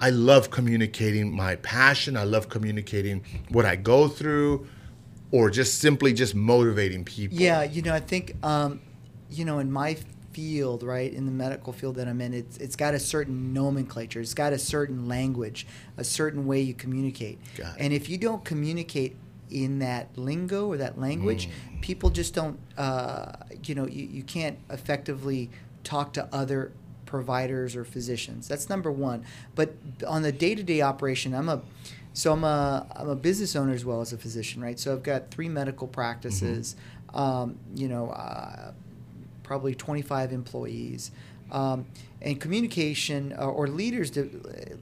I 0.00 0.10
love 0.10 0.50
communicating 0.50 1.34
my 1.34 1.56
passion, 1.56 2.16
I 2.16 2.22
love 2.22 2.48
communicating 2.48 3.24
what 3.48 3.64
I 3.64 3.74
go 3.74 4.06
through 4.06 4.68
or 5.32 5.50
just 5.50 5.80
simply 5.80 6.12
just 6.12 6.36
motivating 6.36 7.04
people. 7.04 7.36
Yeah, 7.36 7.64
you 7.64 7.82
know, 7.82 7.92
I 7.92 8.00
think, 8.00 8.34
um, 8.44 8.80
you 9.28 9.44
know, 9.44 9.58
in 9.58 9.72
my 9.72 9.96
field, 10.38 10.84
right, 10.84 11.12
in 11.12 11.26
the 11.26 11.32
medical 11.32 11.72
field 11.72 11.96
that 11.96 12.06
I'm 12.06 12.20
in, 12.20 12.32
it's 12.32 12.58
it's 12.58 12.76
got 12.76 12.94
a 12.94 13.00
certain 13.00 13.52
nomenclature, 13.52 14.20
it's 14.20 14.34
got 14.34 14.52
a 14.52 14.58
certain 14.58 15.08
language, 15.08 15.66
a 15.96 16.04
certain 16.04 16.46
way 16.46 16.60
you 16.60 16.74
communicate. 16.74 17.40
And 17.76 17.92
if 17.92 18.08
you 18.08 18.18
don't 18.18 18.44
communicate 18.44 19.16
in 19.50 19.80
that 19.80 20.16
lingo 20.16 20.68
or 20.68 20.76
that 20.76 20.96
language, 20.96 21.48
mm. 21.48 21.80
people 21.80 22.10
just 22.10 22.34
don't, 22.34 22.56
uh, 22.76 23.32
you 23.64 23.74
know, 23.74 23.88
you, 23.88 24.06
you 24.06 24.22
can't 24.22 24.58
effectively 24.70 25.50
talk 25.82 26.12
to 26.12 26.28
other 26.32 26.70
providers 27.04 27.74
or 27.74 27.84
physicians. 27.84 28.46
That's 28.46 28.68
number 28.68 28.92
one. 28.92 29.24
But 29.56 29.74
on 30.06 30.22
the 30.22 30.30
day 30.30 30.54
to 30.54 30.62
day 30.62 30.82
operation, 30.82 31.34
I'm 31.34 31.48
a, 31.48 31.62
so 32.12 32.32
I'm 32.32 32.44
a, 32.44 32.86
I'm 32.94 33.08
a 33.08 33.16
business 33.16 33.56
owner 33.56 33.72
as 33.72 33.84
well 33.84 34.00
as 34.02 34.12
a 34.12 34.18
physician, 34.18 34.62
right? 34.62 34.78
So 34.78 34.92
I've 34.92 35.02
got 35.02 35.32
three 35.32 35.48
medical 35.48 35.88
practices, 35.88 36.76
mm-hmm. 37.08 37.18
um, 37.18 37.58
you 37.74 37.88
know, 37.88 38.10
uh, 38.10 38.70
probably 39.48 39.74
25 39.74 40.30
employees. 40.30 41.10
Um, 41.50 41.86
and 42.20 42.38
communication 42.38 43.34
uh, 43.38 43.46
or 43.46 43.68
leaders 43.68 44.10
to 44.10 44.28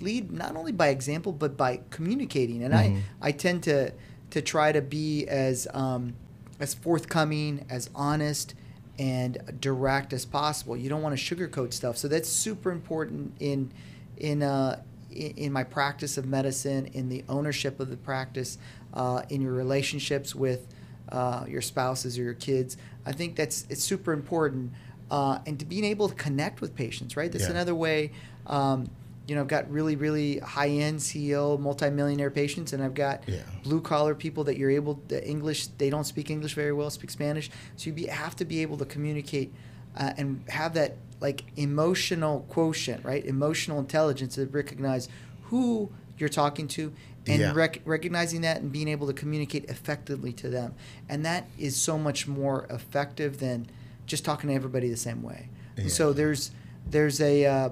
lead 0.00 0.33
not 0.33 0.57
only 0.57 0.72
by 0.72 0.88
example 0.88 1.31
but 1.31 1.57
by 1.57 1.81
communicating 1.90 2.64
and 2.64 2.74
mm-hmm. 2.74 2.98
I, 3.22 3.29
I 3.29 3.33
tend 3.33 3.62
to 3.64 3.92
to 4.31 4.42
try 4.42 4.72
to 4.72 4.83
be 4.83 5.29
as 5.29 5.68
um, 5.72 6.14
as 6.59 6.74
forthcoming 6.74 7.64
as 7.70 7.88
honest 7.94 8.55
and 8.98 9.38
direct 9.61 10.12
as 10.12 10.24
possible 10.24 10.76
you 10.76 10.88
don't 10.88 11.02
want 11.02 11.16
to 11.16 11.37
sugarcoat 11.37 11.72
stuff 11.72 11.96
so 11.96 12.09
that's 12.09 12.29
super 12.29 12.72
important 12.72 13.37
in 13.38 13.70
in 14.16 14.42
uh, 14.42 14.81
in 15.12 15.52
my 15.52 15.62
practice 15.62 16.18
of 16.18 16.26
medicine 16.26 16.87
in 16.87 17.09
the 17.09 17.22
ownership 17.29 17.79
of 17.79 17.90
the 17.90 17.96
practice 17.96 18.59
uh, 18.94 19.22
in 19.29 19.40
your 19.40 19.52
relationships 19.52 20.35
with 20.35 20.66
uh, 21.11 21.44
your 21.46 21.62
spouses 21.62 22.18
or 22.18 22.22
your 22.22 22.35
kids 22.35 22.76
i 23.07 23.12
think 23.12 23.37
that's 23.37 23.66
it's 23.71 23.83
super 23.83 24.12
important 24.12 24.73
uh, 25.11 25.38
and 25.47 25.59
to 25.59 25.64
being 25.64 25.85
able 25.85 26.09
to 26.09 26.14
connect 26.14 26.61
with 26.61 26.75
patients, 26.75 27.16
right? 27.16 27.31
That's 27.31 27.45
yeah. 27.45 27.51
another 27.51 27.75
way. 27.75 28.12
Um, 28.47 28.90
you 29.27 29.35
know, 29.35 29.40
I've 29.40 29.49
got 29.49 29.71
really, 29.71 29.97
really 29.97 30.38
high 30.38 30.69
end 30.69 31.01
CEO, 31.01 31.59
multimillionaire 31.59 32.31
patients, 32.31 32.73
and 32.73 32.83
I've 32.83 32.95
got 32.95 33.23
yeah. 33.27 33.40
blue 33.64 33.81
collar 33.81 34.14
people 34.14 34.45
that 34.45 34.57
you're 34.57 34.71
able 34.71 34.97
to 35.09 35.29
English. 35.29 35.66
They 35.79 35.90
don't 35.90 36.05
speak 36.05 36.31
English 36.31 36.55
very 36.55 36.73
well, 36.73 36.90
speak 36.90 37.11
Spanish. 37.11 37.51
So 37.77 37.87
you 37.87 37.92
be, 37.92 38.07
have 38.07 38.37
to 38.37 38.45
be 38.45 38.62
able 38.62 38.77
to 38.79 38.85
communicate 38.85 39.53
uh, 39.97 40.12
and 40.16 40.45
have 40.49 40.75
that 40.75 40.97
like 41.21 41.45
emotional 41.57 42.47
quotient, 42.49 43.05
right? 43.05 43.25
Emotional 43.25 43.81
intelligence 43.81 44.37
to 44.37 44.47
recognize 44.47 45.09
who 45.45 45.90
you're 46.19 46.29
talking 46.29 46.69
to 46.69 46.92
and 47.27 47.41
yeah. 47.41 47.53
rec- 47.55 47.81
recognizing 47.85 48.43
that 48.43 48.61
and 48.61 48.71
being 48.71 48.89
able 48.89 49.07
to 49.07 49.12
communicate 49.12 49.65
effectively 49.67 50.33
to 50.35 50.49
them. 50.49 50.75
And 51.09 51.25
that 51.25 51.49
is 51.59 51.77
so 51.77 51.99
much 51.99 52.29
more 52.29 52.67
effective 52.71 53.39
than 53.39 53.67
just 54.07 54.25
talking 54.25 54.49
to 54.49 54.55
everybody 54.55 54.89
the 54.89 54.97
same 54.97 55.23
way. 55.23 55.49
Yeah. 55.77 55.89
So 55.89 56.12
there's 56.12 56.53
there's 56.89 57.21
a, 57.21 57.45
uh, 57.45 57.69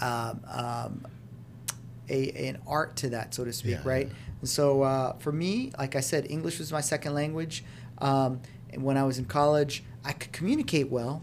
um, 0.00 0.40
um, 0.48 1.06
a 2.08 2.48
an 2.48 2.58
art 2.66 2.96
to 2.96 3.10
that, 3.10 3.34
so 3.34 3.44
to 3.44 3.52
speak, 3.52 3.72
yeah. 3.72 3.82
right? 3.84 4.08
And 4.40 4.48
so 4.48 4.82
uh, 4.82 5.14
for 5.18 5.32
me, 5.32 5.72
like 5.78 5.96
I 5.96 6.00
said, 6.00 6.30
English 6.30 6.58
was 6.58 6.72
my 6.72 6.80
second 6.80 7.14
language. 7.14 7.64
Um, 7.98 8.40
and 8.70 8.84
when 8.84 8.96
I 8.96 9.04
was 9.04 9.18
in 9.18 9.24
college, 9.24 9.82
I 10.04 10.12
could 10.12 10.32
communicate 10.32 10.90
well, 10.90 11.22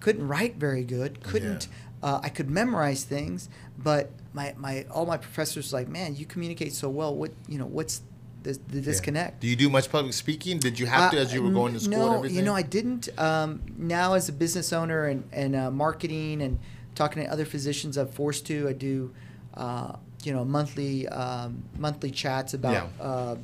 couldn't 0.00 0.26
write 0.26 0.56
very 0.56 0.84
good, 0.84 1.22
couldn't. 1.22 1.68
Uh, 2.02 2.18
I 2.22 2.30
could 2.30 2.50
memorize 2.50 3.04
things, 3.04 3.48
but 3.78 4.10
my, 4.32 4.54
my 4.56 4.84
all 4.90 5.06
my 5.06 5.16
professors 5.16 5.72
were 5.72 5.78
like, 5.78 5.88
man, 5.88 6.16
you 6.16 6.26
communicate 6.26 6.72
so 6.72 6.88
well. 6.88 7.14
What 7.14 7.32
you 7.48 7.58
know? 7.58 7.66
What's 7.66 8.02
the, 8.42 8.58
the 8.68 8.80
disconnect. 8.80 9.34
Yeah. 9.34 9.40
Do 9.40 9.48
you 9.48 9.56
do 9.56 9.70
much 9.70 9.90
public 9.90 10.12
speaking? 10.14 10.58
Did 10.58 10.78
you 10.78 10.86
have 10.86 11.10
to 11.12 11.18
as 11.18 11.32
you 11.32 11.42
were 11.42 11.50
going 11.50 11.74
to 11.74 11.80
school? 11.80 11.98
No, 11.98 12.06
and 12.06 12.16
everything? 12.16 12.38
you 12.38 12.42
know, 12.42 12.54
I 12.54 12.62
didn't. 12.62 13.08
Um, 13.18 13.62
now, 13.76 14.14
as 14.14 14.28
a 14.28 14.32
business 14.32 14.72
owner 14.72 15.06
and 15.06 15.28
and 15.32 15.56
uh, 15.56 15.70
marketing 15.70 16.42
and 16.42 16.58
talking 16.94 17.22
to 17.22 17.30
other 17.30 17.44
physicians, 17.44 17.96
I'm 17.96 18.08
forced 18.08 18.46
to. 18.46 18.68
I 18.68 18.72
do, 18.72 19.12
uh, 19.54 19.96
you 20.24 20.32
know, 20.32 20.44
monthly 20.44 21.08
um, 21.08 21.62
monthly 21.78 22.10
chats 22.10 22.54
about 22.54 22.72
yeah. 22.72 23.04
uh, 23.04 23.36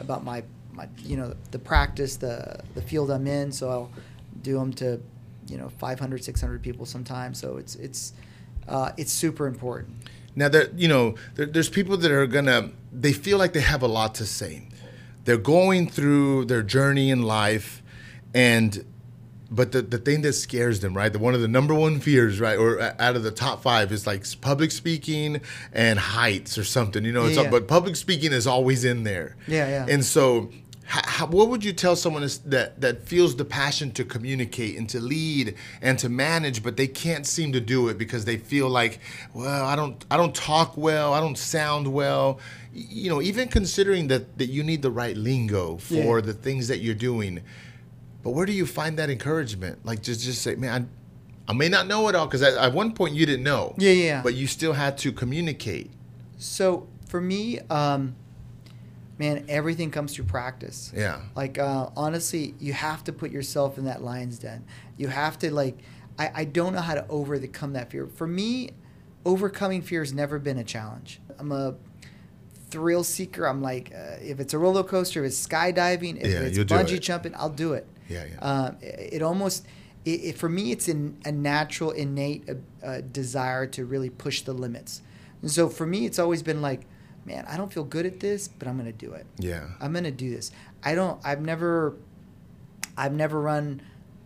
about 0.00 0.24
my 0.24 0.42
my 0.72 0.88
you 0.98 1.16
know 1.16 1.34
the 1.50 1.58
practice, 1.58 2.16
the 2.16 2.60
the 2.74 2.82
field 2.82 3.10
I'm 3.10 3.26
in. 3.26 3.52
So 3.52 3.70
I'll 3.70 3.90
do 4.42 4.58
them 4.58 4.72
to 4.74 5.00
you 5.48 5.58
know 5.58 5.68
500, 5.68 6.24
600 6.24 6.62
people 6.62 6.86
sometimes. 6.86 7.38
So 7.38 7.56
it's 7.56 7.74
it's 7.76 8.12
uh, 8.68 8.92
it's 8.96 9.12
super 9.12 9.46
important. 9.46 9.96
Now 10.34 10.48
there, 10.48 10.68
you 10.74 10.88
know, 10.88 11.14
there, 11.34 11.46
there's 11.46 11.68
people 11.68 11.96
that 11.96 12.10
are 12.10 12.26
gonna. 12.26 12.70
They 12.92 13.12
feel 13.12 13.38
like 13.38 13.52
they 13.52 13.60
have 13.60 13.82
a 13.82 13.88
lot 13.88 14.14
to 14.16 14.26
say. 14.26 14.68
They're 15.24 15.36
going 15.36 15.88
through 15.88 16.46
their 16.46 16.62
journey 16.62 17.10
in 17.10 17.22
life, 17.22 17.82
and 18.34 18.84
but 19.52 19.72
the, 19.72 19.82
the 19.82 19.98
thing 19.98 20.22
that 20.22 20.32
scares 20.32 20.80
them, 20.80 20.96
right? 20.96 21.12
The 21.12 21.18
one 21.18 21.34
of 21.34 21.42
the 21.42 21.48
number 21.48 21.74
one 21.74 22.00
fears, 22.00 22.40
right, 22.40 22.58
or 22.58 22.80
out 22.80 23.16
of 23.16 23.22
the 23.22 23.30
top 23.30 23.62
five 23.62 23.92
is 23.92 24.06
like 24.06 24.24
public 24.40 24.70
speaking 24.70 25.42
and 25.72 25.98
heights 25.98 26.56
or 26.56 26.64
something. 26.64 27.04
You 27.04 27.12
know, 27.12 27.26
yeah, 27.26 27.42
yeah. 27.42 27.50
but 27.50 27.68
public 27.68 27.96
speaking 27.96 28.32
is 28.32 28.46
always 28.46 28.84
in 28.84 29.04
there. 29.04 29.36
Yeah, 29.46 29.68
yeah. 29.68 29.86
And 29.88 30.04
so 30.04 30.50
how, 30.92 31.26
what 31.26 31.48
would 31.48 31.64
you 31.64 31.72
tell 31.72 31.96
someone 31.96 32.28
that 32.44 32.78
that 32.82 33.08
feels 33.08 33.34
the 33.36 33.46
passion 33.46 33.92
to 33.92 34.04
communicate 34.04 34.76
and 34.76 34.86
to 34.90 35.00
lead 35.00 35.54
and 35.80 35.98
to 35.98 36.10
manage, 36.10 36.62
but 36.62 36.76
they 36.76 36.86
can't 36.86 37.26
seem 37.26 37.52
to 37.52 37.60
do 37.60 37.88
it 37.88 37.96
because 37.96 38.26
they 38.26 38.36
feel 38.36 38.68
like, 38.68 39.00
well, 39.32 39.64
I 39.64 39.74
don't 39.74 40.04
I 40.10 40.18
don't 40.18 40.34
talk 40.34 40.76
well, 40.76 41.14
I 41.14 41.20
don't 41.20 41.38
sound 41.38 41.90
well. 41.90 42.40
You 42.74 43.08
know, 43.08 43.22
even 43.22 43.48
considering 43.48 44.08
that 44.08 44.36
that 44.36 44.48
you 44.48 44.62
need 44.62 44.82
the 44.82 44.90
right 44.90 45.16
lingo 45.16 45.78
for 45.78 46.18
yeah. 46.18 46.26
the 46.26 46.34
things 46.34 46.68
that 46.68 46.80
you're 46.80 46.94
doing. 46.94 47.40
But 48.22 48.32
where 48.32 48.44
do 48.44 48.52
you 48.52 48.66
find 48.66 48.98
that 48.98 49.08
encouragement? 49.08 49.86
Like 49.86 50.02
just 50.02 50.20
just 50.20 50.42
say, 50.42 50.56
man, 50.56 50.88
I, 51.48 51.52
I 51.52 51.54
may 51.54 51.70
not 51.70 51.86
know 51.86 52.06
it 52.08 52.14
all 52.14 52.26
because 52.26 52.42
at, 52.42 52.52
at, 52.52 52.74
one 52.74 52.92
point 52.92 53.14
you 53.14 53.24
didn't 53.24 53.44
know. 53.44 53.74
Yeah, 53.78 53.92
yeah. 53.92 54.22
But 54.22 54.34
you 54.34 54.46
still 54.46 54.74
had 54.74 54.98
to 54.98 55.12
communicate. 55.12 55.90
So 56.36 56.86
for 57.08 57.22
me. 57.22 57.60
Um, 57.70 58.16
man, 59.18 59.44
everything 59.48 59.90
comes 59.90 60.14
through 60.14 60.24
practice. 60.24 60.92
Yeah. 60.94 61.20
Like 61.34 61.58
uh, 61.58 61.90
honestly, 61.96 62.54
you 62.58 62.72
have 62.72 63.04
to 63.04 63.12
put 63.12 63.30
yourself 63.30 63.78
in 63.78 63.84
that 63.84 64.02
lion's 64.02 64.38
den. 64.38 64.64
You 64.96 65.08
have 65.08 65.38
to 65.40 65.52
like. 65.52 65.78
I, 66.18 66.30
I 66.34 66.44
don't 66.44 66.74
know 66.74 66.80
how 66.80 66.94
to 66.94 67.06
overcome 67.08 67.72
that 67.72 67.90
fear. 67.90 68.06
For 68.06 68.26
me, 68.26 68.70
overcoming 69.24 69.80
fear 69.80 70.00
has 70.00 70.12
never 70.12 70.38
been 70.38 70.58
a 70.58 70.64
challenge. 70.64 71.20
I'm 71.38 71.52
a 71.52 71.74
thrill 72.68 73.04
seeker. 73.04 73.46
I'm 73.46 73.62
like, 73.62 73.92
uh, 73.94 74.16
if 74.20 74.40
it's 74.40 74.54
a 74.54 74.58
roller 74.58 74.82
coaster, 74.82 75.24
if 75.24 75.28
it's 75.28 75.46
skydiving, 75.46 76.20
if 76.20 76.30
yeah, 76.30 76.40
it's 76.40 76.58
bungee 76.58 76.96
it. 76.96 77.00
jumping, 77.00 77.34
I'll 77.36 77.50
do 77.50 77.74
it. 77.74 77.86
Yeah, 78.08 78.24
yeah. 78.24 78.40
Uh, 78.40 78.72
it, 78.80 79.14
it, 79.14 79.22
almost, 79.22 79.66
it, 80.04 80.24
it, 80.24 80.38
for 80.38 80.48
me, 80.48 80.72
it's 80.72 80.88
in, 80.88 81.18
a 81.24 81.32
natural, 81.32 81.90
innate 81.90 82.48
uh, 82.48 82.86
uh, 82.86 83.00
desire 83.00 83.66
to 83.68 83.84
really 83.84 84.10
push 84.10 84.42
the 84.42 84.52
limits. 84.52 85.02
And 85.40 85.50
so 85.50 85.68
for 85.68 85.86
me, 85.86 86.06
it's 86.06 86.18
always 86.18 86.42
been 86.42 86.62
like, 86.62 86.82
man, 87.24 87.44
I 87.48 87.56
don't 87.56 87.72
feel 87.72 87.84
good 87.84 88.06
at 88.06 88.20
this, 88.20 88.48
but 88.48 88.68
I'm 88.68 88.76
gonna 88.76 88.92
do 88.92 89.12
it. 89.12 89.26
Yeah. 89.38 89.66
I'm 89.80 89.92
gonna 89.92 90.10
do 90.10 90.30
this. 90.30 90.50
I 90.82 90.94
don't. 90.94 91.20
I've 91.24 91.40
never. 91.40 91.96
I've 92.96 93.14
never 93.14 93.40
run 93.40 93.80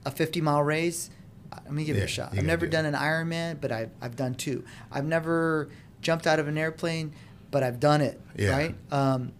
a 0.04 0.10
50 0.10 0.40
mile 0.40 0.62
race. 0.62 1.10
I'm 1.52 1.64
gonna 1.68 1.84
give 1.84 1.96
yeah, 1.96 2.02
it 2.02 2.06
a 2.06 2.08
shot. 2.08 2.32
I've 2.32 2.44
never 2.44 2.66
done 2.66 2.84
it. 2.84 2.88
an 2.88 2.94
Ironman, 2.94 3.60
but 3.60 3.72
I've 3.72 3.90
I've 4.00 4.16
done 4.16 4.34
two. 4.34 4.64
I've 4.90 5.04
never 5.04 5.68
jumped 6.00 6.26
out 6.26 6.38
of 6.38 6.48
an 6.48 6.58
airplane, 6.58 7.12
but 7.50 7.62
I've 7.62 7.80
done 7.80 8.00
it. 8.00 8.20
Yeah. 8.36 8.50
Right. 8.50 8.74
Um, 8.90 9.32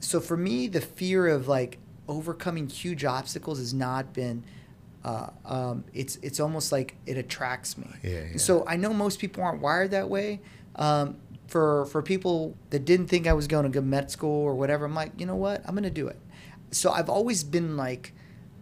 so 0.00 0.20
for 0.20 0.36
me, 0.36 0.68
the 0.68 0.80
fear 0.80 1.26
of 1.26 1.48
like 1.48 1.78
overcoming 2.08 2.68
huge 2.68 3.04
obstacles 3.04 3.58
has 3.58 3.74
not 3.74 4.12
been. 4.12 4.44
Uh, 5.04 5.30
um, 5.44 5.84
it's 5.94 6.16
it's 6.16 6.40
almost 6.40 6.72
like 6.72 6.96
it 7.06 7.16
attracts 7.16 7.78
me. 7.78 7.88
Yeah, 8.02 8.24
yeah. 8.32 8.36
So 8.38 8.64
I 8.66 8.76
know 8.76 8.92
most 8.92 9.18
people 9.20 9.42
aren't 9.42 9.62
wired 9.62 9.92
that 9.92 10.08
way. 10.08 10.40
Um, 10.76 11.16
for 11.46 11.86
for 11.86 12.02
people 12.02 12.56
that 12.70 12.84
didn't 12.84 13.06
think 13.06 13.26
I 13.26 13.32
was 13.32 13.46
going 13.46 13.64
to 13.64 13.70
go 13.70 13.80
med 13.80 14.10
school 14.10 14.42
or 14.42 14.54
whatever, 14.54 14.84
I'm 14.84 14.94
like, 14.94 15.12
you 15.18 15.26
know 15.26 15.36
what? 15.36 15.62
I'm 15.66 15.74
going 15.74 15.84
to 15.84 15.90
do 15.90 16.08
it. 16.08 16.18
So 16.70 16.90
I've 16.90 17.08
always 17.08 17.44
been 17.44 17.76
like 17.76 18.12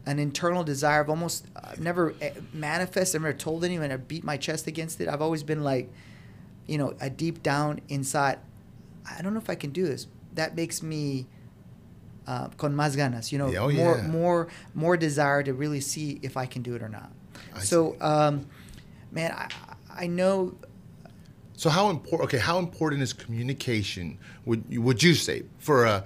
an 0.06 0.18
internal 0.18 0.62
desire. 0.64 1.00
I've 1.00 1.10
almost 1.10 1.46
I've 1.56 1.80
never 1.80 2.14
eh, 2.20 2.32
manifested. 2.52 3.18
I've 3.18 3.22
never 3.22 3.36
told 3.36 3.64
anyone. 3.64 3.90
I 3.90 3.96
beat 3.96 4.24
my 4.24 4.36
chest 4.36 4.66
against 4.66 5.00
it. 5.00 5.08
I've 5.08 5.22
always 5.22 5.42
been 5.42 5.62
like, 5.62 5.90
you 6.66 6.78
know, 6.78 6.94
a 7.00 7.08
deep 7.08 7.42
down 7.42 7.80
inside. 7.88 8.38
I 9.10 9.22
don't 9.22 9.34
know 9.34 9.40
if 9.40 9.50
I 9.50 9.54
can 9.54 9.70
do 9.70 9.86
this. 9.86 10.06
That 10.34 10.56
makes 10.56 10.82
me 10.82 11.26
uh, 12.26 12.48
con 12.56 12.74
más 12.74 12.96
ganas. 12.96 13.32
You 13.32 13.38
know, 13.38 13.54
oh, 13.56 13.70
more 13.70 13.96
yeah. 13.96 14.06
more 14.06 14.48
more 14.74 14.96
desire 14.96 15.42
to 15.42 15.54
really 15.54 15.80
see 15.80 16.18
if 16.22 16.36
I 16.36 16.46
can 16.46 16.62
do 16.62 16.74
it 16.74 16.82
or 16.82 16.88
not. 16.88 17.10
I 17.54 17.60
so, 17.60 17.96
um, 18.00 18.46
man, 19.10 19.32
I 19.32 19.48
I 19.88 20.06
know 20.06 20.54
so 21.56 21.70
how 21.70 21.90
important? 21.90 22.28
Okay, 22.28 22.38
how 22.38 22.58
important 22.58 23.02
is 23.02 23.12
communication? 23.12 24.18
Would 24.44 24.64
you, 24.68 24.82
would 24.82 25.02
you 25.02 25.14
say 25.14 25.44
for 25.58 25.84
a 25.84 26.04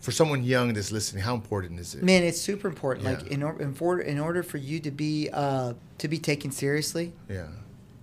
for 0.00 0.10
someone 0.10 0.42
young 0.42 0.72
that's 0.72 0.90
listening? 0.90 1.22
How 1.22 1.34
important 1.34 1.78
is 1.78 1.94
it? 1.94 2.02
Man, 2.02 2.24
it's 2.24 2.40
super 2.40 2.66
important. 2.66 3.04
Yeah. 3.04 3.12
Like 3.12 3.26
in, 3.28 3.42
or, 3.42 3.60
in, 3.60 3.74
for, 3.74 4.00
in 4.00 4.18
order 4.18 4.42
for 4.42 4.56
you 4.56 4.80
to 4.80 4.90
be 4.90 5.28
uh, 5.32 5.74
to 5.98 6.08
be 6.08 6.18
taken 6.18 6.50
seriously, 6.50 7.12
yeah, 7.28 7.46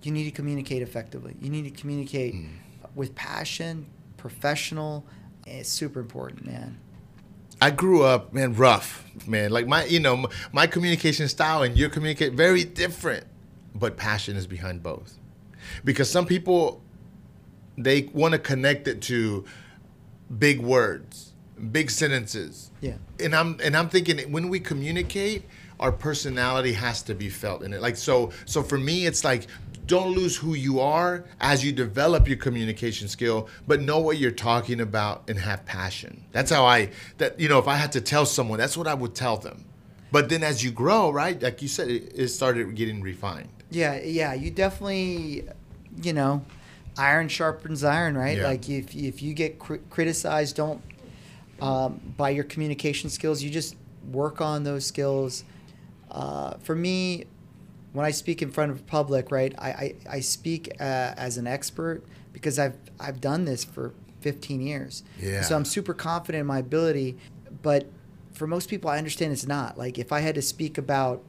you 0.02 0.12
need 0.12 0.24
to 0.24 0.30
communicate 0.30 0.82
effectively. 0.82 1.36
You 1.40 1.50
need 1.50 1.64
to 1.64 1.70
communicate 1.70 2.34
mm. 2.34 2.48
with 2.94 3.14
passion, 3.14 3.86
professional. 4.16 5.04
It's 5.46 5.68
super 5.68 6.00
important, 6.00 6.46
man. 6.46 6.78
I 7.60 7.70
grew 7.70 8.04
up, 8.04 8.32
man, 8.32 8.54
rough, 8.54 9.04
man. 9.26 9.50
Like 9.50 9.66
my, 9.66 9.84
you 9.84 9.98
know, 9.98 10.26
my 10.52 10.66
communication 10.66 11.26
style 11.26 11.64
and 11.64 11.76
your 11.76 11.88
communicate 11.88 12.34
very 12.34 12.62
different, 12.62 13.24
but 13.74 13.96
passion 13.96 14.36
is 14.36 14.46
behind 14.46 14.82
both 14.82 15.17
because 15.84 16.10
some 16.10 16.26
people 16.26 16.82
they 17.76 18.02
want 18.12 18.32
to 18.32 18.38
connect 18.38 18.88
it 18.88 19.00
to 19.02 19.44
big 20.38 20.60
words 20.60 21.28
big 21.58 21.90
sentences. 21.90 22.70
Yeah. 22.80 22.94
And 23.20 23.34
I'm 23.34 23.58
and 23.62 23.76
I'm 23.76 23.88
thinking 23.88 24.18
when 24.32 24.48
we 24.48 24.60
communicate, 24.60 25.44
our 25.80 25.92
personality 25.92 26.72
has 26.72 27.02
to 27.02 27.14
be 27.14 27.28
felt 27.28 27.62
in 27.62 27.72
it. 27.72 27.80
Like 27.80 27.96
so 27.96 28.30
so 28.44 28.62
for 28.62 28.78
me 28.78 29.06
it's 29.06 29.24
like 29.24 29.46
don't 29.86 30.14
lose 30.14 30.36
who 30.36 30.52
you 30.54 30.80
are 30.80 31.24
as 31.40 31.64
you 31.64 31.72
develop 31.72 32.28
your 32.28 32.36
communication 32.36 33.08
skill, 33.08 33.48
but 33.66 33.80
know 33.80 33.98
what 33.98 34.18
you're 34.18 34.30
talking 34.30 34.80
about 34.80 35.28
and 35.28 35.38
have 35.38 35.64
passion. 35.64 36.24
That's 36.32 36.50
how 36.50 36.64
I 36.64 36.90
that 37.18 37.38
you 37.40 37.48
know, 37.48 37.58
if 37.58 37.68
I 37.68 37.74
had 37.74 37.92
to 37.92 38.00
tell 38.00 38.26
someone, 38.26 38.58
that's 38.58 38.76
what 38.76 38.86
I 38.86 38.94
would 38.94 39.14
tell 39.14 39.36
them. 39.36 39.64
But 40.10 40.30
then 40.30 40.42
as 40.42 40.64
you 40.64 40.70
grow, 40.70 41.10
right, 41.10 41.40
like 41.42 41.60
you 41.60 41.68
said, 41.68 41.88
it, 41.90 42.12
it 42.14 42.28
started 42.28 42.74
getting 42.74 43.02
refined. 43.02 43.50
Yeah, 43.70 44.00
yeah, 44.02 44.32
you 44.32 44.50
definitely, 44.50 45.46
you 46.02 46.12
know, 46.12 46.44
iron 46.96 47.28
sharpens 47.28 47.84
iron, 47.84 48.16
right? 48.16 48.38
Yeah. 48.38 48.48
Like 48.48 48.68
if 48.68 48.94
if 48.94 49.22
you 49.22 49.34
get 49.34 49.58
cri- 49.58 49.80
criticized, 49.90 50.56
don't 50.56 50.82
um, 51.60 52.00
by 52.16 52.30
your 52.30 52.44
communication 52.44 53.10
skills. 53.10 53.42
You 53.42 53.50
just 53.50 53.76
work 54.10 54.40
on 54.40 54.64
those 54.64 54.86
skills. 54.86 55.44
Uh, 56.10 56.54
for 56.58 56.74
me, 56.74 57.24
when 57.92 58.06
I 58.06 58.10
speak 58.10 58.42
in 58.42 58.50
front 58.50 58.72
of 58.72 58.86
public, 58.86 59.30
right, 59.30 59.54
I 59.58 59.68
I, 59.68 59.94
I 60.10 60.20
speak 60.20 60.70
uh, 60.80 61.14
as 61.16 61.36
an 61.38 61.46
expert 61.46 62.02
because 62.32 62.58
I've 62.58 62.76
I've 63.00 63.20
done 63.20 63.44
this 63.44 63.64
for 63.64 63.94
15 64.20 64.60
years. 64.60 65.02
Yeah. 65.20 65.42
So 65.42 65.56
I'm 65.56 65.64
super 65.64 65.94
confident 65.94 66.40
in 66.40 66.46
my 66.46 66.58
ability, 66.58 67.16
but 67.62 67.86
for 68.32 68.46
most 68.46 68.68
people, 68.68 68.90
I 68.90 68.98
understand 68.98 69.32
it's 69.32 69.46
not. 69.46 69.78
Like 69.78 69.98
if 69.98 70.12
I 70.12 70.20
had 70.20 70.34
to 70.36 70.42
speak 70.42 70.78
about, 70.78 71.22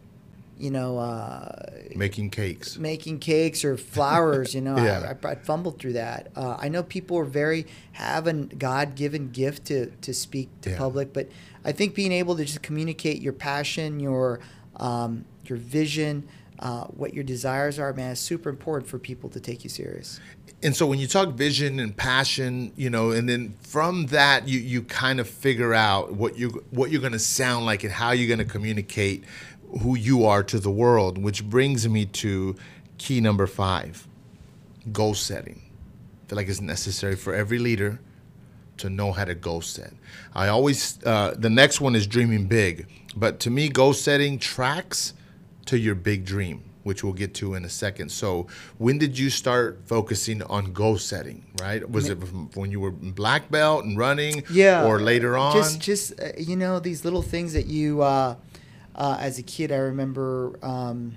you 0.60 0.72
know. 0.72 0.98
Uh, 0.98 1.66
Making 1.96 2.30
cakes. 2.30 2.78
making 2.78 3.20
cakes 3.20 3.66
or 3.66 3.76
flowers. 3.76 4.54
You 4.54 4.62
know, 4.62 4.78
Yeah. 4.84 5.14
I, 5.24 5.28
I, 5.28 5.32
I 5.32 5.36
fumbled 5.36 5.80
through 5.80 5.94
that. 5.94 6.28
Uh, 6.36 6.56
I 6.60 6.70
know 6.70 6.84
people 6.84 7.18
are 7.18 7.26
very 7.26 7.66
have 7.94 8.28
a 8.28 8.34
God 8.34 8.96
given 8.96 9.30
gift 9.32 9.66
to 9.66 9.88
to 9.88 10.14
speak 10.14 10.50
to 10.62 10.70
Yeah. 10.72 10.78
public, 10.78 11.14
but 11.14 11.30
I 11.66 11.72
think 11.72 11.96
being 11.96 12.12
able 12.12 12.36
to 12.38 12.46
just 12.46 12.62
communicate 12.62 13.22
your 13.22 13.34
passion, 13.34 14.00
your 14.00 14.40
um, 14.78 15.26
your 15.46 15.58
vision, 15.58 16.28
uh, 16.60 16.84
what 16.86 17.14
your 17.14 17.24
desires 17.24 17.80
are, 17.80 17.92
man, 17.94 18.12
is 18.12 18.20
super 18.20 18.50
important 18.50 18.88
for 18.90 19.00
people 19.00 19.30
to 19.30 19.40
take 19.40 19.64
you 19.64 19.70
serious. 19.70 20.20
and 20.62 20.76
so 20.76 20.86
when 20.86 21.00
you 21.00 21.08
talk 21.08 21.30
vision 21.34 21.80
and 21.80 21.96
passion, 21.96 22.72
you 22.76 22.90
know, 22.90 23.12
and 23.12 23.28
then 23.28 23.56
from 23.62 24.06
that 24.08 24.48
you 24.48 24.60
you 24.60 24.84
kind 24.84 25.20
of 25.20 25.28
figure 25.28 25.74
out 25.74 26.14
what 26.14 26.38
you 26.38 26.64
what 26.72 26.92
you're 26.92 27.02
going 27.02 27.14
to 27.14 27.20
sound 27.20 27.66
like 27.66 27.84
and 27.84 27.92
how 27.94 28.12
you're 28.12 28.28
going 28.28 28.46
to 28.48 28.52
communicate 28.54 29.24
who 29.82 29.96
you 29.96 30.26
are 30.26 30.44
to 30.44 30.60
the 30.60 30.72
world, 30.72 31.18
which 31.18 31.44
brings 31.44 31.88
me 31.88 32.06
to 32.06 32.56
key 32.98 33.22
number 33.22 33.48
5, 33.48 34.08
goal 34.92 35.14
setting. 35.14 35.62
I 36.26 36.30
feel 36.30 36.38
like 36.38 36.48
it's 36.48 36.62
necessary 36.62 37.16
for 37.16 37.34
every 37.34 37.60
leader 37.60 38.00
to 38.78 38.90
know 38.90 39.12
how 39.12 39.26
to 39.26 39.36
goal 39.36 39.62
set. 39.62 39.94
I 40.34 40.48
always 40.48 41.04
uh, 41.06 41.36
the 41.38 41.50
next 41.50 41.82
one 41.82 41.96
is 41.96 42.08
dreaming 42.08 42.48
big, 42.48 42.88
but 43.16 43.40
to 43.42 43.50
me 43.50 43.70
goal 43.70 43.94
setting 43.94 44.40
tracks 44.40 45.14
to 45.66 45.78
your 45.78 45.96
big 45.96 46.26
dream, 46.26 46.64
which 46.84 47.04
we'll 47.04 47.14
get 47.14 47.34
to 47.36 47.56
in 47.56 47.66
a 47.66 47.70
second. 47.70 48.10
So, 48.10 48.48
when 48.78 48.98
did 48.98 49.18
you 49.18 49.30
start 49.30 49.82
focusing 49.86 50.42
on 50.44 50.74
goal 50.74 50.98
setting? 50.98 51.46
Right? 51.62 51.88
Was 51.90 52.10
it 52.10 52.16
when 52.56 52.72
you 52.72 52.80
were 52.80 52.92
black 52.92 53.52
belt 53.52 53.86
and 53.86 53.98
running? 53.98 54.44
Yeah. 54.50 54.86
Or 54.86 55.00
later 55.00 55.38
on? 55.38 55.56
Just 55.56 55.80
just 55.80 56.20
uh, 56.20 56.32
you 56.38 56.56
know 56.56 56.80
these 56.80 57.04
little 57.04 57.22
things 57.22 57.54
that 57.54 57.66
you 57.66 58.02
uh, 58.02 58.36
uh, 59.00 59.18
as 59.20 59.40
a 59.40 59.44
kid 59.44 59.72
I 59.72 59.78
remember 59.78 60.60
um, 60.62 61.16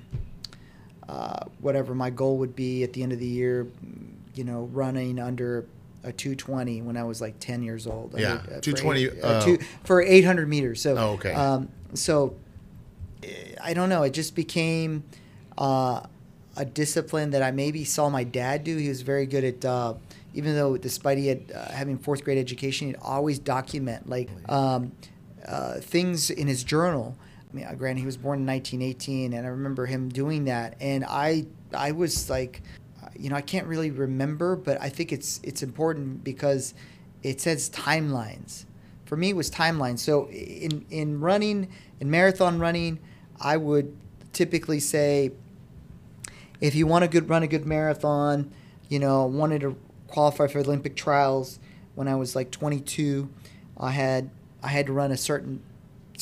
uh, 1.08 1.44
whatever 1.60 1.94
my 1.94 2.10
goal 2.10 2.38
would 2.38 2.54
be 2.54 2.84
at 2.84 2.92
the 2.92 3.02
end 3.02 3.12
of 3.12 3.18
the 3.18 3.26
year, 3.26 3.66
you 4.34 4.44
know, 4.44 4.68
running 4.72 5.18
under 5.18 5.66
a 6.04 6.12
220 6.12 6.82
when 6.82 6.96
I 6.96 7.04
was 7.04 7.20
like 7.20 7.38
10 7.40 7.62
years 7.62 7.86
old. 7.86 8.14
Yeah, 8.16 8.38
Under- 8.38 8.52
uh, 8.52 8.54
for 8.56 8.60
220, 8.60 9.02
eight- 9.04 9.24
uh, 9.24 9.44
two, 9.44 9.58
for 9.84 10.00
800 10.00 10.48
meters. 10.48 10.80
So 10.80 10.96
Oh, 10.96 11.10
okay. 11.14 11.32
Um, 11.32 11.68
so 11.94 12.36
eh, 13.22 13.54
I 13.62 13.74
don't 13.74 13.88
know. 13.88 14.02
It 14.04 14.12
just 14.12 14.34
became 14.34 15.02
uh, 15.58 16.02
a 16.56 16.64
discipline 16.64 17.30
that 17.32 17.42
I 17.42 17.50
maybe 17.50 17.84
saw 17.84 18.08
my 18.08 18.24
dad 18.24 18.64
do. 18.64 18.76
He 18.76 18.88
was 18.88 19.02
very 19.02 19.26
good 19.26 19.44
at, 19.44 19.64
uh, 19.64 19.94
even 20.34 20.54
though 20.54 20.76
despite 20.76 21.18
he 21.18 21.26
had 21.28 21.52
uh, 21.54 21.70
having 21.72 21.98
fourth 21.98 22.24
grade 22.24 22.38
education, 22.38 22.86
he'd 22.88 22.96
always 23.02 23.38
document 23.38 24.08
like 24.08 24.30
um, 24.48 24.92
uh, 25.46 25.74
things 25.80 26.30
in 26.30 26.46
his 26.46 26.62
journal. 26.64 27.16
Mean, 27.52 27.66
granted, 27.76 28.00
he 28.00 28.06
was 28.06 28.16
born 28.16 28.40
in 28.40 28.46
1918, 28.46 29.34
and 29.34 29.46
I 29.46 29.50
remember 29.50 29.86
him 29.86 30.08
doing 30.08 30.46
that. 30.46 30.76
And 30.80 31.04
I, 31.04 31.46
I 31.74 31.92
was 31.92 32.30
like, 32.30 32.62
you 33.16 33.30
know, 33.30 33.36
I 33.36 33.42
can't 33.42 33.66
really 33.66 33.90
remember, 33.90 34.56
but 34.56 34.80
I 34.80 34.88
think 34.88 35.12
it's 35.12 35.40
it's 35.42 35.62
important 35.62 36.24
because 36.24 36.74
it 37.22 37.40
says 37.40 37.70
timelines. 37.70 38.64
For 39.04 39.16
me, 39.16 39.30
it 39.30 39.36
was 39.36 39.50
timelines. 39.50 39.98
So 39.98 40.28
in 40.28 40.84
in 40.90 41.20
running, 41.20 41.68
in 42.00 42.10
marathon 42.10 42.58
running, 42.58 42.98
I 43.40 43.56
would 43.56 43.94
typically 44.32 44.80
say, 44.80 45.32
if 46.60 46.74
you 46.74 46.86
want 46.86 47.02
to 47.02 47.08
good 47.08 47.28
run 47.28 47.42
a 47.42 47.46
good 47.46 47.66
marathon, 47.66 48.52
you 48.88 48.98
know, 48.98 49.26
wanted 49.26 49.60
to 49.62 49.76
qualify 50.08 50.46
for 50.46 50.60
Olympic 50.60 50.96
trials 50.96 51.58
when 51.94 52.08
I 52.08 52.14
was 52.14 52.34
like 52.34 52.50
22, 52.50 53.28
I 53.78 53.90
had 53.90 54.30
I 54.62 54.68
had 54.68 54.86
to 54.86 54.92
run 54.92 55.10
a 55.10 55.16
certain 55.16 55.62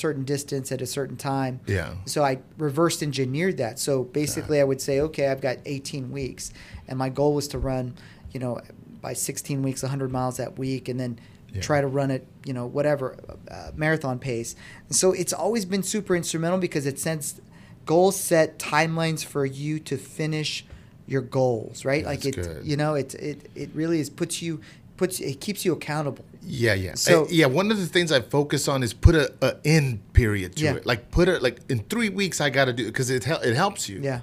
certain 0.00 0.24
distance 0.24 0.72
at 0.72 0.80
a 0.80 0.86
certain 0.86 1.16
time. 1.16 1.60
Yeah. 1.66 1.94
So 2.06 2.24
I 2.24 2.38
reversed 2.58 3.02
engineered 3.02 3.58
that. 3.58 3.78
So 3.78 4.04
basically, 4.04 4.60
I 4.60 4.64
would 4.64 4.80
say, 4.80 5.00
okay, 5.00 5.28
I've 5.28 5.40
got 5.42 5.58
18 5.66 6.10
weeks, 6.10 6.52
and 6.88 6.98
my 6.98 7.08
goal 7.10 7.34
was 7.34 7.46
to 7.48 7.58
run, 7.58 7.94
you 8.32 8.40
know, 8.40 8.60
by 9.00 9.12
16 9.12 9.62
weeks, 9.62 9.82
100 9.82 10.10
miles 10.10 10.38
that 10.38 10.58
week, 10.58 10.88
and 10.88 10.98
then 10.98 11.18
Yeah. 11.52 11.60
try 11.62 11.80
to 11.80 11.86
run 11.86 12.10
it, 12.10 12.26
you 12.44 12.52
know, 12.52 12.66
whatever 12.66 13.16
uh, 13.50 13.70
marathon 13.74 14.18
pace. 14.18 14.54
And 14.88 14.96
so 14.96 15.12
it's 15.12 15.32
always 15.32 15.64
been 15.64 15.82
super 15.82 16.14
instrumental 16.16 16.58
because 16.58 16.86
it 16.86 16.98
sets 16.98 17.40
goals 17.86 18.16
set 18.18 18.58
timelines 18.58 19.24
for 19.24 19.44
you 19.44 19.78
to 19.80 19.96
finish 19.96 20.64
your 21.08 21.22
goals, 21.22 21.84
right? 21.84 22.04
like 22.04 22.24
it, 22.24 22.36
good. 22.36 22.64
you 22.64 22.76
know, 22.76 22.94
it 22.94 23.14
it 23.16 23.50
it 23.56 23.70
really 23.74 23.98
is 23.98 24.08
puts 24.10 24.40
you 24.40 24.60
puts 24.96 25.18
it 25.18 25.40
keeps 25.40 25.64
you 25.64 25.72
accountable. 25.72 26.24
Yeah, 26.50 26.74
yeah. 26.74 26.94
So- 26.94 27.24
Uh, 27.24 27.28
yeah, 27.30 27.46
one 27.46 27.70
of 27.70 27.78
the 27.78 27.86
things 27.86 28.10
I 28.12 28.20
focus 28.20 28.68
on 28.68 28.82
is 28.82 28.92
put 28.92 29.14
a, 29.14 29.32
a 29.42 29.56
end 29.64 30.12
period 30.12 30.56
to 30.56 30.64
Yeah. 30.64 30.74
it. 30.76 30.86
Like 30.86 31.10
put 31.10 31.28
it 31.28 31.42
like 31.42 31.58
in 31.68 31.80
3 31.88 32.08
weeks 32.10 32.40
I 32.40 32.50
got 32.50 32.64
to 32.66 32.72
do 32.72 32.86
it 32.86 32.94
cuz 32.94 33.10
it 33.10 33.24
hel- 33.24 33.40
it 33.42 33.54
helps 33.54 33.88
you. 33.88 34.00
Yeah, 34.02 34.20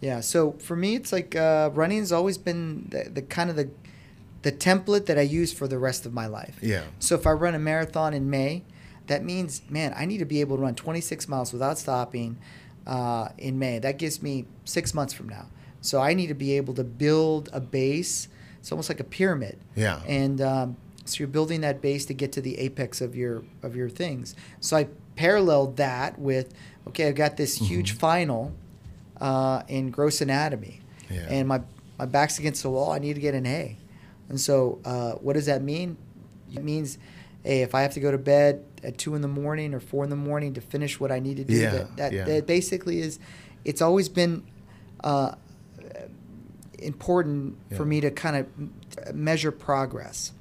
yeah. 0.00 0.20
So 0.20 0.52
for 0.60 0.76
me, 0.76 0.94
it's 0.96 1.12
like 1.12 1.34
uh, 1.36 1.70
running 1.74 1.98
has 1.98 2.12
always 2.12 2.38
been 2.38 2.86
the, 2.90 3.10
the 3.12 3.22
kind 3.22 3.50
of 3.50 3.56
the 3.56 3.68
the 4.42 4.52
template 4.52 5.06
that 5.06 5.18
I 5.18 5.22
use 5.22 5.52
for 5.52 5.66
the 5.66 5.78
rest 5.78 6.06
of 6.06 6.12
my 6.12 6.26
life. 6.26 6.56
Yeah. 6.62 6.82
So 7.00 7.14
if 7.16 7.26
I 7.26 7.32
run 7.32 7.54
a 7.54 7.58
marathon 7.58 8.14
in 8.14 8.30
May, 8.30 8.62
that 9.08 9.24
means 9.24 9.62
man, 9.68 9.92
I 9.96 10.04
need 10.06 10.18
to 10.18 10.24
be 10.24 10.40
able 10.40 10.56
to 10.56 10.62
run 10.62 10.74
26 10.76 11.28
miles 11.28 11.52
without 11.52 11.76
stopping 11.78 12.38
uh, 12.86 13.28
in 13.36 13.58
May. 13.58 13.78
That 13.80 13.98
gives 13.98 14.22
me 14.22 14.46
six 14.64 14.94
months 14.94 15.12
from 15.12 15.28
now. 15.28 15.46
So 15.80 16.00
I 16.00 16.14
need 16.14 16.28
to 16.28 16.34
be 16.34 16.56
able 16.56 16.74
to 16.74 16.84
build 16.84 17.48
a 17.52 17.60
base. 17.60 18.28
It's 18.60 18.70
almost 18.72 18.88
like 18.88 19.00
a 19.00 19.04
pyramid. 19.04 19.58
Yeah. 19.76 20.00
And 20.06 20.40
um, 20.40 20.76
so 21.08 21.18
you're 21.18 21.28
building 21.28 21.60
that 21.62 21.80
base 21.80 22.04
to 22.06 22.14
get 22.14 22.32
to 22.32 22.40
the 22.40 22.58
apex 22.58 23.00
of 23.00 23.14
your 23.16 23.42
of 23.62 23.74
your 23.76 23.88
things. 23.88 24.34
So 24.60 24.76
I 24.76 24.88
paralleled 25.16 25.76
that 25.78 26.18
with 26.18 26.54
okay, 26.88 27.08
I've 27.08 27.14
got 27.14 27.36
this 27.36 27.56
huge 27.56 27.92
final 27.92 28.52
uh, 29.20 29.62
in 29.68 29.90
gross 29.90 30.20
anatomy, 30.20 30.80
Yeah. 31.10 31.26
and 31.28 31.48
my 31.48 31.60
my 31.98 32.06
back's 32.06 32.38
against 32.38 32.62
the 32.62 32.70
wall. 32.70 32.92
I 32.92 32.98
need 32.98 33.14
to 33.14 33.20
get 33.20 33.34
an 33.34 33.46
A. 33.46 33.76
And 34.28 34.40
so, 34.40 34.78
uh, 34.84 35.12
what 35.12 35.32
does 35.32 35.46
that 35.46 35.62
mean? 35.62 35.96
It 36.54 36.62
means, 36.62 36.98
hey, 37.42 37.62
if 37.62 37.74
I 37.74 37.80
have 37.82 37.94
to 37.94 38.00
go 38.00 38.10
to 38.10 38.18
bed 38.18 38.62
at 38.84 38.98
two 38.98 39.14
in 39.14 39.22
the 39.22 39.28
morning 39.28 39.72
or 39.74 39.80
four 39.80 40.04
in 40.04 40.10
the 40.10 40.16
morning 40.16 40.52
to 40.54 40.60
finish 40.60 41.00
what 41.00 41.10
I 41.10 41.18
need 41.18 41.38
to 41.38 41.44
do, 41.44 41.54
Yeah, 41.54 41.70
that 41.70 41.96
that, 41.96 42.12
yeah. 42.12 42.24
that 42.24 42.46
basically 42.46 43.00
is. 43.00 43.18
It's 43.64 43.80
always 43.82 44.08
been 44.08 44.44
uh, 45.02 45.34
important 46.78 47.56
for 47.76 47.84
me 47.84 48.00
to 48.00 48.10
kind 48.10 48.36
of 48.36 49.14
measure 49.14 49.50
progress. 49.50 50.32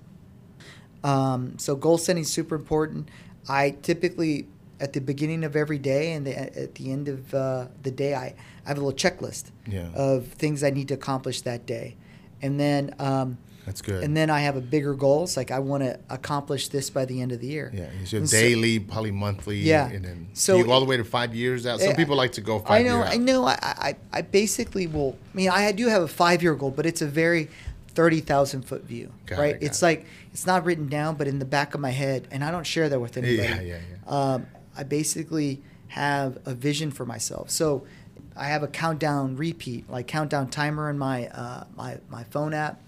Um, 1.08 1.58
so 1.58 1.76
goal 1.76 1.98
setting 1.98 2.22
is 2.24 2.32
super 2.32 2.56
important. 2.56 3.10
I 3.48 3.72
typically 3.82 4.48
at 4.80 4.94
the 4.94 5.00
beginning 5.02 5.44
of 5.44 5.56
every 5.56 5.80
day 5.80 6.14
and 6.14 6.28
the, 6.28 6.38
at 6.38 6.76
the 6.76 6.92
end 6.92 7.08
of 7.08 7.34
uh, 7.34 7.66
the 7.82 7.90
day, 7.92 8.14
I, 8.14 8.26
I 8.66 8.68
have 8.68 8.78
a 8.78 8.82
little 8.82 8.94
checklist 8.94 9.46
Yeah. 9.66 9.90
of 9.96 10.28
things 10.34 10.64
I 10.64 10.70
need 10.70 10.88
to 10.90 10.94
accomplish 10.94 11.42
that 11.42 11.66
day, 11.66 11.96
and 12.44 12.60
then 12.60 12.94
um, 13.00 13.38
That's 13.66 13.82
good. 13.82 14.04
and 14.04 14.16
then 14.16 14.30
I 14.30 14.42
have 14.42 14.56
a 14.56 14.62
bigger 14.62 14.94
goal. 14.94 15.24
It's 15.24 15.36
like 15.38 15.50
I 15.50 15.60
want 15.60 15.82
to 15.84 15.98
accomplish 16.10 16.68
this 16.68 16.90
by 16.92 17.06
the 17.06 17.22
end 17.24 17.32
of 17.32 17.40
the 17.40 17.48
year. 17.48 17.72
yeah, 17.74 17.90
it's 18.02 18.12
your 18.12 18.20
And 18.22 18.30
so- 18.30 18.38
daily, 18.40 18.78
probably 18.80 19.12
monthly, 19.12 19.58
Yeah. 19.60 19.88
and 19.90 20.04
then 20.06 20.28
So- 20.34 20.54
so 20.54 20.58
you 20.60 20.66
go 20.66 20.72
all 20.74 20.80
the 20.82 20.86
way 20.86 20.98
to 20.98 21.04
five 21.06 21.34
years 21.34 21.66
out. 21.66 21.80
Some 21.80 21.90
Yeah, 21.92 21.96
people 21.96 22.16
like 22.18 22.34
to 22.34 22.42
go 22.42 22.60
five 22.60 22.82
I 22.82 22.84
know, 22.84 22.98
years 22.98 23.10
I 23.14 23.18
know. 23.18 23.46
I, 23.46 23.58
I, 23.62 23.96
I 24.14 24.22
basically 24.22 24.86
will. 24.86 25.16
I 25.34 25.38
mean, 25.38 25.50
I 25.50 25.72
do 25.72 25.88
have 25.88 26.04
a 26.04 26.08
five-year 26.08 26.54
goal, 26.56 26.72
but 26.72 26.86
it's 26.86 27.02
a 27.02 27.08
very 27.08 27.50
thirty 27.96 28.20
thousand 28.20 28.62
foot 28.62 28.84
view, 28.84 29.12
Got 29.26 29.40
right? 29.40 29.56
it, 29.56 29.64
it's 29.64 29.82
it. 29.82 29.86
like 29.86 30.06
it's 30.38 30.46
not 30.46 30.66
written 30.66 30.88
down, 30.88 31.16
but 31.16 31.28
in 31.28 31.40
the 31.40 31.46
back 31.46 31.74
of 31.74 31.82
my 31.82 31.90
head, 31.90 32.28
and 32.30 32.44
I 32.44 32.52
don't 32.52 32.64
share 32.64 32.90
that 32.90 33.00
with 33.00 33.18
anybody. 33.18 33.38
Yeah, 33.38 33.60
yeah, 33.60 33.80
yeah. 33.90 34.06
Um, 34.06 34.46
I 34.78 34.84
basically 34.84 35.64
have 35.88 36.38
a 36.46 36.54
vision 36.54 36.92
for 36.92 37.08
myself. 37.08 37.50
So 37.50 37.88
I 38.36 38.46
have 38.46 38.62
a 38.62 38.68
countdown 38.68 39.36
repeat, 39.36 39.90
like 39.90 40.06
countdown 40.06 40.50
timer 40.50 40.92
in 40.92 41.00
my 41.00 41.26
uh, 41.30 41.64
my 41.76 41.98
my 42.12 42.24
phone 42.26 42.54
app, 42.54 42.80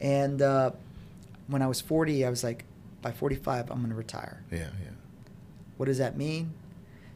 and 0.00 0.42
uh, 0.42 0.72
when 1.46 1.62
I 1.62 1.68
was 1.68 1.80
forty, 1.80 2.26
I 2.26 2.30
was 2.30 2.42
like, 2.42 2.64
by 3.00 3.12
45, 3.12 3.70
I'm 3.70 3.78
going 3.78 3.90
to 3.90 3.94
retire. 3.94 4.42
Yeah, 4.50 4.58
yeah. 4.58 4.90
What 5.76 5.86
does 5.86 5.98
that 5.98 6.16
mean? 6.16 6.52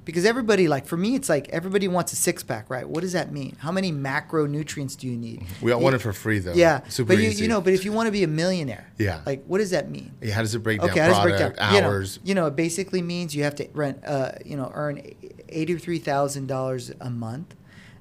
Because 0.04 0.24
everybody, 0.24 0.66
like 0.66 0.86
for 0.86 0.96
me, 0.96 1.14
it's 1.14 1.28
like 1.28 1.48
everybody 1.50 1.86
wants 1.86 2.12
a 2.12 2.16
six 2.16 2.42
pack, 2.42 2.68
right? 2.68 2.88
What 2.88 3.02
does 3.02 3.12
that 3.12 3.30
mean? 3.32 3.56
How 3.60 3.70
many 3.70 3.92
macronutrients 3.92 4.96
do 4.98 5.06
you 5.06 5.16
need? 5.16 5.44
We 5.60 5.70
all 5.70 5.80
want 5.80 5.94
it 5.94 6.00
for 6.00 6.12
free 6.12 6.40
though. 6.40 6.54
Yeah, 6.54 6.80
super 6.88 7.08
but 7.14 7.18
you, 7.18 7.28
easy. 7.30 7.44
you 7.44 7.48
know, 7.48 7.60
but 7.60 7.72
if 7.72 7.84
you 7.84 7.92
want 7.92 8.06
to 8.08 8.10
be 8.12 8.24
a 8.24 8.28
millionaire, 8.28 8.86
Yeah. 8.98 9.20
like 9.24 9.44
what 9.46 9.58
does 9.58 9.70
that 9.70 9.90
mean? 9.90 10.12
yeah, 10.20 10.34
how 10.34 10.40
does 10.42 10.54
it 10.54 10.58
break 10.58 10.80
down? 10.80 10.90
Okay, 10.90 11.00
how 11.00 11.08
does 11.08 11.18
it 11.18 11.22
break 11.22 11.36
Product, 11.36 11.58
down? 11.58 11.74
You 11.74 11.80
know, 11.82 11.86
Hours. 11.88 12.18
You 12.24 12.34
know, 12.34 12.46
it 12.46 12.56
basically 12.56 13.00
means 13.02 13.34
you 13.36 13.44
have 13.44 13.54
to 13.56 13.68
rent, 13.74 14.00
uh, 14.04 14.32
you 14.44 14.56
know, 14.56 14.70
earn 14.74 15.02
eighty-three 15.48 15.98
thousand 16.00 16.46
dollars 16.48 16.90
a 17.00 17.10
month. 17.10 17.54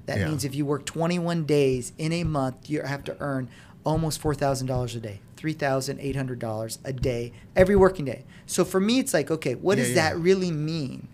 That 0.06 0.18
Yeah. 0.18 0.28
means 0.28 0.44
if 0.44 0.54
you 0.56 0.66
work 0.66 0.84
twenty-one 0.84 1.44
days 1.44 1.92
in 1.98 2.12
a 2.12 2.24
month, 2.24 2.68
you 2.68 2.82
have 2.82 3.04
to 3.04 3.16
earn 3.20 3.48
almost 3.84 4.20
four 4.20 4.34
thousand 4.34 4.66
dollars 4.66 4.96
a 4.96 5.00
day, 5.00 5.20
three 5.36 5.52
thousand 5.52 6.00
eight 6.00 6.16
hundred 6.16 6.40
dollars 6.40 6.80
a 6.84 6.92
day 6.92 7.32
every 7.54 7.76
working 7.76 8.04
day. 8.04 8.24
So 8.46 8.64
for 8.64 8.80
me, 8.80 8.98
it's 8.98 9.14
like, 9.14 9.30
okay, 9.30 9.54
what 9.54 9.78
Yeah, 9.78 9.84
does 9.84 9.94
that 9.94 10.16
really 10.18 10.50
mean? 10.50 11.06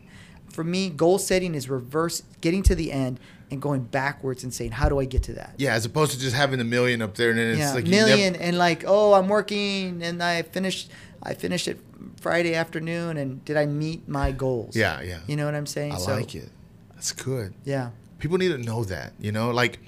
For 0.51 0.65
me, 0.65 0.91
goal 0.91 1.19
setting 1.19 1.55
is 1.55 1.69
reverse, 1.69 2.23
getting 2.41 2.63
to 2.65 2.75
the 2.75 2.91
end 2.93 3.21
and 3.51 3.63
going 3.63 3.83
backwards 3.83 4.45
and 4.45 4.53
saying, 4.53 4.73
how 4.73 4.89
do 4.89 4.99
I 4.99 5.05
get 5.05 5.23
to 5.25 5.33
that? 5.35 5.55
yeah, 5.57 5.75
as 5.75 5.85
opposed 5.85 6.13
to 6.13 6.19
just 6.19 6.35
having 6.35 6.59
the 6.59 6.65
million 6.65 7.01
up 7.01 7.15
there 7.15 7.31
and 7.31 7.39
then 7.39 7.51
it's 7.51 7.59
yeah, 7.61 7.73
like 7.73 7.87
million 7.87 8.37
and 8.37 8.59
like, 8.59 8.85
oh, 8.87 9.15
I'm 9.15 9.29
working 9.29 10.03
and 10.03 10.23
I 10.23 10.43
finished. 10.43 10.91
I 11.21 11.35
finished 11.35 11.67
it 11.67 11.81
Friday 12.21 12.55
afternoon, 12.55 13.17
and 13.17 13.45
did 13.45 13.57
I 13.57 13.67
meet 13.67 14.09
my 14.09 14.31
goals? 14.31 14.77
Yeah, 14.77 15.01
yeah. 15.01 15.19
You 15.27 15.35
know 15.35 15.47
what 15.47 15.55
I'm 15.57 15.67
saying? 15.67 15.93
I 15.93 15.99
so, 15.99 16.13
like 16.13 16.35
it. 16.37 16.49
That's 16.95 17.11
good. 17.11 17.55
Yeah. 17.65 17.91
People 18.21 18.39
need 18.39 18.51
to 18.51 18.59
know 18.59 18.85
that. 18.85 19.15
You 19.19 19.33
know, 19.33 19.51
like 19.51 19.81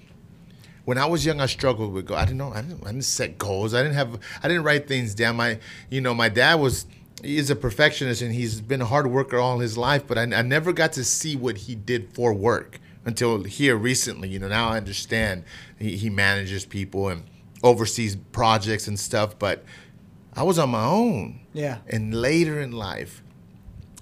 when 0.85 0.99
I 0.99 1.07
was 1.07 1.25
young, 1.25 1.41
I 1.41 1.47
struggled 1.47 1.93
with 1.93 2.07
goals. 2.07 2.21
I 2.21 2.25
didn't 2.25 2.39
know. 2.39 2.53
I 2.53 2.63
didn't, 2.63 2.83
I 2.83 2.91
didn't 2.91 3.05
set 3.05 3.39
goals. 3.39 3.75
I 3.75 3.83
didn't 3.83 3.95
have. 3.95 4.19
I 4.43 4.49
didn't 4.49 4.65
write 4.65 4.89
things 4.89 5.15
down. 5.15 5.37
My, 5.37 5.61
you 5.89 6.01
know, 6.01 6.15
my 6.15 6.29
dad 6.29 6.55
was. 6.55 6.87
He 7.23 7.39
is 7.39 7.51
a 7.51 7.57
perfectionist 7.57 8.23
and 8.23 8.33
he's 8.33 8.61
been 8.61 8.81
a 8.81 8.87
hard 8.87 9.07
worker 9.07 9.39
all 9.39 9.59
his 9.59 9.77
life. 9.77 10.07
But 10.07 10.19
I, 10.19 10.23
I 10.23 10.43
never 10.43 10.73
got 10.73 10.93
to 10.95 11.05
see 11.05 11.37
what 11.37 11.59
he 11.59 11.75
did 11.75 12.15
for 12.15 12.33
work 12.33 12.81
until 13.05 13.45
here 13.45 13.77
recently. 13.77 14.29
You 14.29 14.39
know, 14.39 14.49
now 14.49 14.69
I 14.71 14.77
understand. 14.77 15.45
He, 15.79 15.97
he 15.97 16.11
manages 16.11 16.65
people 16.65 17.09
and 17.09 17.25
oversees 17.63 18.17
projects 18.17 18.89
and 18.89 18.99
stuff. 18.99 19.39
But 19.39 19.65
I 20.35 20.43
was 20.43 20.59
on 20.59 20.71
my 20.71 20.85
own. 20.85 21.41
Yeah. 21.53 21.79
And 21.89 22.15
later 22.15 22.61
in 22.61 22.73
life, 22.73 23.23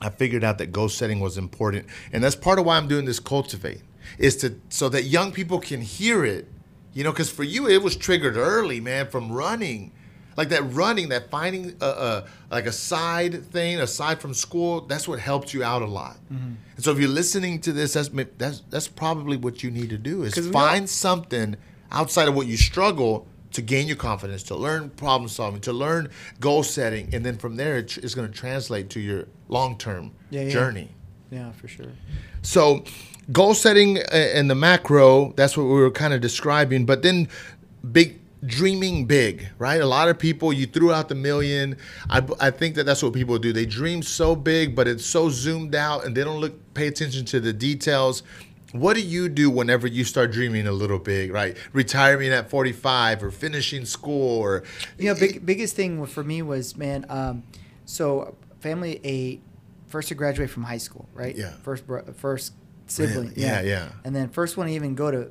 I 0.01 0.11
figured 0.11 0.45
out 0.45 0.59
that 0.59 0.73
goal 0.73 0.89
setting 0.89 1.21
was 1.21 1.37
important, 1.37 1.87
and 2.13 2.23
that's 2.23 2.37
part 2.37 2.59
of 2.59 2.65
why 2.65 2.77
I'm 2.77 2.89
doing 2.89 3.05
this 3.05 3.19
cultivate 3.19 3.83
is 4.17 4.37
to 4.37 4.61
so 4.69 4.89
that 4.89 5.05
young 5.05 5.33
people 5.33 5.59
can 5.59 5.81
hear 5.81 6.25
it, 6.25 6.49
you 6.93 7.05
know, 7.05 7.11
because 7.11 7.31
for 7.31 7.43
you 7.43 7.69
it 7.69 7.83
was 7.83 7.97
triggered 7.97 8.37
early, 8.37 8.81
man, 8.81 9.09
from 9.09 9.33
running, 9.33 9.93
like 10.39 10.51
that 10.51 10.63
running, 10.73 11.09
that 11.09 11.31
finding 11.31 11.75
a, 11.81 11.85
a 11.85 12.25
like 12.49 12.67
a 12.67 12.73
side 12.73 13.45
thing 13.47 13.81
aside 13.81 14.21
from 14.21 14.33
school. 14.33 14.83
That's 14.83 15.09
what 15.09 15.19
helped 15.19 15.53
you 15.53 15.65
out 15.65 15.83
a 15.83 15.87
lot. 15.87 16.17
Mm-hmm. 16.33 16.53
And 16.77 16.85
so 16.85 16.93
if 16.93 17.01
you're 17.01 17.09
listening 17.09 17.61
to 17.63 17.73
this, 17.73 17.95
that's 17.95 18.09
that's 18.39 18.63
that's 18.71 18.87
probably 18.87 19.37
what 19.37 19.65
you 19.65 19.71
need 19.73 19.91
to 19.91 19.99
do 19.99 20.23
is 20.23 20.39
find 20.51 20.89
something 20.89 21.57
outside 21.91 22.29
of 22.29 22.37
what 22.37 22.47
you 22.47 22.57
struggle 22.57 23.27
to 23.51 23.63
gain 23.63 23.89
your 23.89 23.97
confidence, 23.97 24.45
to 24.45 24.55
learn 24.55 24.91
problem 24.91 25.29
solving, 25.29 25.61
to 25.63 25.73
learn 25.73 26.09
goal 26.39 26.63
setting, 26.63 27.13
and 27.13 27.27
then 27.27 27.37
from 27.37 27.57
there 27.57 27.79
it 27.79 27.99
it's 27.99 28.15
going 28.15 28.31
to 28.31 28.35
translate 28.35 28.91
to 28.91 29.01
your 29.01 29.27
long 29.49 29.77
term 29.77 30.13
Yeah, 30.31 30.43
yeah. 30.43 30.51
journey. 30.51 30.89
Yeah, 31.33 31.51
for 31.53 31.67
sure. 31.67 31.93
So, 32.43 32.85
goal 33.33 33.55
setting 33.55 33.99
uh, 33.99 34.03
and 34.13 34.49
the 34.49 34.55
macro, 34.55 35.33
that's 35.33 35.57
what 35.59 35.65
we 35.65 35.81
were 35.81 35.91
kind 35.91 36.15
of 36.15 36.21
describing. 36.21 36.87
But 36.87 37.03
then, 37.03 37.29
big 37.93 38.21
dreaming 38.45 39.07
big, 39.07 39.49
right? 39.59 39.81
A 39.81 39.87
lot 39.87 40.09
of 40.09 40.19
people, 40.19 40.53
you 40.53 40.67
threw 40.67 40.93
out 40.93 41.09
the 41.09 41.15
million. 41.15 41.77
I, 42.09 42.23
I 42.41 42.51
think 42.51 42.75
that 42.77 42.85
that's 42.85 43.03
what 43.03 43.13
people 43.13 43.39
do. 43.39 43.53
They 43.53 43.67
dream 43.67 44.03
so 44.03 44.37
big, 44.37 44.75
but 44.75 44.87
it's 44.87 45.05
so 45.05 45.29
zoomed 45.29 45.75
out 45.75 46.05
and 46.05 46.17
they 46.17 46.25
don't 46.25 46.41
look, 46.41 46.75
pay 46.75 46.87
attention 46.87 47.25
to 47.27 47.41
the 47.41 47.53
details. 47.53 48.23
What 48.73 48.95
do 48.95 49.03
you 49.03 49.29
do 49.29 49.51
whenever 49.51 49.87
you 49.87 50.05
start 50.05 50.31
dreaming 50.31 50.67
a 50.67 50.73
little 50.73 50.99
big, 50.99 51.33
right? 51.33 51.57
Retiring 51.73 52.31
at 52.31 52.51
45 52.51 53.23
or 53.23 53.31
finishing 53.31 53.85
school 53.85 54.39
or. 54.39 54.63
You 54.99 55.13
know, 55.13 55.19
big, 55.19 55.45
biggest 55.45 55.75
thing 55.75 56.05
for 56.07 56.23
me 56.23 56.43
was, 56.43 56.77
man, 56.77 57.07
um, 57.09 57.43
so 57.87 58.37
family 58.61 59.01
eight, 59.05 59.43
first 59.87 60.09
to 60.09 60.15
graduate 60.15 60.51
from 60.51 60.65
high 60.65 60.79
school, 60.79 61.09
right? 61.15 61.35
Yeah. 61.35 61.53
First, 61.63 61.85
first 62.17 62.53
sibling. 62.87 63.31
Really? 63.31 63.43
Yeah, 63.43 63.63
yeah. 63.63 63.89
And 64.05 64.15
then 64.15 64.29
first 64.29 64.57
one 64.57 64.67
to 64.67 64.73
even 64.73 64.95
go 64.95 65.11
to, 65.11 65.31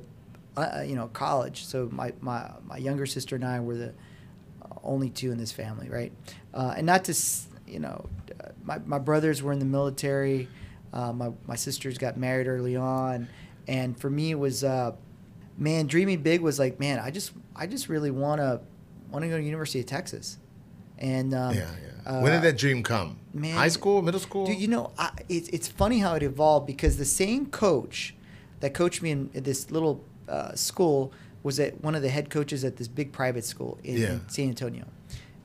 uh, 0.60 0.82
you 0.82 0.94
know, 0.94 1.08
college. 1.08 1.64
So 1.64 1.88
my, 1.92 2.12
my, 2.20 2.50
my 2.64 2.76
younger 2.76 3.06
sister 3.06 3.36
and 3.36 3.44
I 3.44 3.60
were 3.60 3.76
the 3.76 3.94
only 4.82 5.10
two 5.10 5.32
in 5.32 5.38
this 5.38 5.52
family, 5.52 5.88
right? 5.88 6.12
Uh, 6.54 6.74
and 6.76 6.86
not 6.86 7.04
to, 7.04 7.14
you 7.66 7.78
know, 7.78 8.08
my, 8.64 8.78
my 8.86 8.98
brothers 8.98 9.42
were 9.42 9.52
in 9.52 9.58
the 9.58 9.64
military. 9.64 10.48
Uh, 10.92 11.12
my, 11.12 11.30
my 11.46 11.56
sisters 11.56 11.98
got 11.98 12.16
married 12.16 12.46
early 12.46 12.76
on. 12.76 13.28
And 13.66 13.98
for 13.98 14.08
me, 14.08 14.30
it 14.30 14.38
was, 14.38 14.64
uh, 14.64 14.92
man, 15.56 15.86
dreaming 15.86 16.22
big 16.22 16.40
was 16.40 16.58
like, 16.58 16.80
man, 16.80 16.98
I 16.98 17.10
just, 17.10 17.32
I 17.54 17.66
just 17.66 17.88
really 17.88 18.10
want 18.10 18.40
to, 18.40 18.60
want 19.10 19.22
to 19.24 19.28
go 19.28 19.36
to 19.36 19.42
University 19.42 19.80
of 19.80 19.86
Texas. 19.86 20.38
And, 20.98 21.34
um, 21.34 21.54
yeah, 21.54 21.70
yeah. 22.06 22.12
uh, 22.12 22.20
when 22.20 22.32
did 22.32 22.42
that 22.42 22.58
dream 22.58 22.82
come? 22.82 23.18
man, 23.32 23.54
High 23.54 23.68
school, 23.68 24.02
middle 24.02 24.20
school? 24.20 24.46
Dude, 24.46 24.58
you 24.58 24.68
know, 24.68 24.92
I, 24.98 25.10
it's 25.28 25.48
it's 25.50 25.68
funny 25.68 25.98
how 26.00 26.14
it 26.14 26.22
evolved 26.22 26.66
because 26.66 26.96
the 26.96 27.04
same 27.04 27.46
coach 27.46 28.14
that 28.60 28.74
coached 28.74 29.02
me 29.02 29.10
in 29.12 29.30
this 29.32 29.70
little 29.70 30.04
uh, 30.28 30.54
school 30.54 31.12
was 31.42 31.58
at 31.60 31.82
one 31.82 31.94
of 31.94 32.02
the 32.02 32.08
head 32.08 32.30
coaches 32.30 32.64
at 32.64 32.76
this 32.76 32.88
big 32.88 33.12
private 33.12 33.44
school 33.44 33.78
in, 33.84 33.96
Yeah. 33.98 34.12
in 34.12 34.28
San 34.28 34.48
Antonio, 34.48 34.84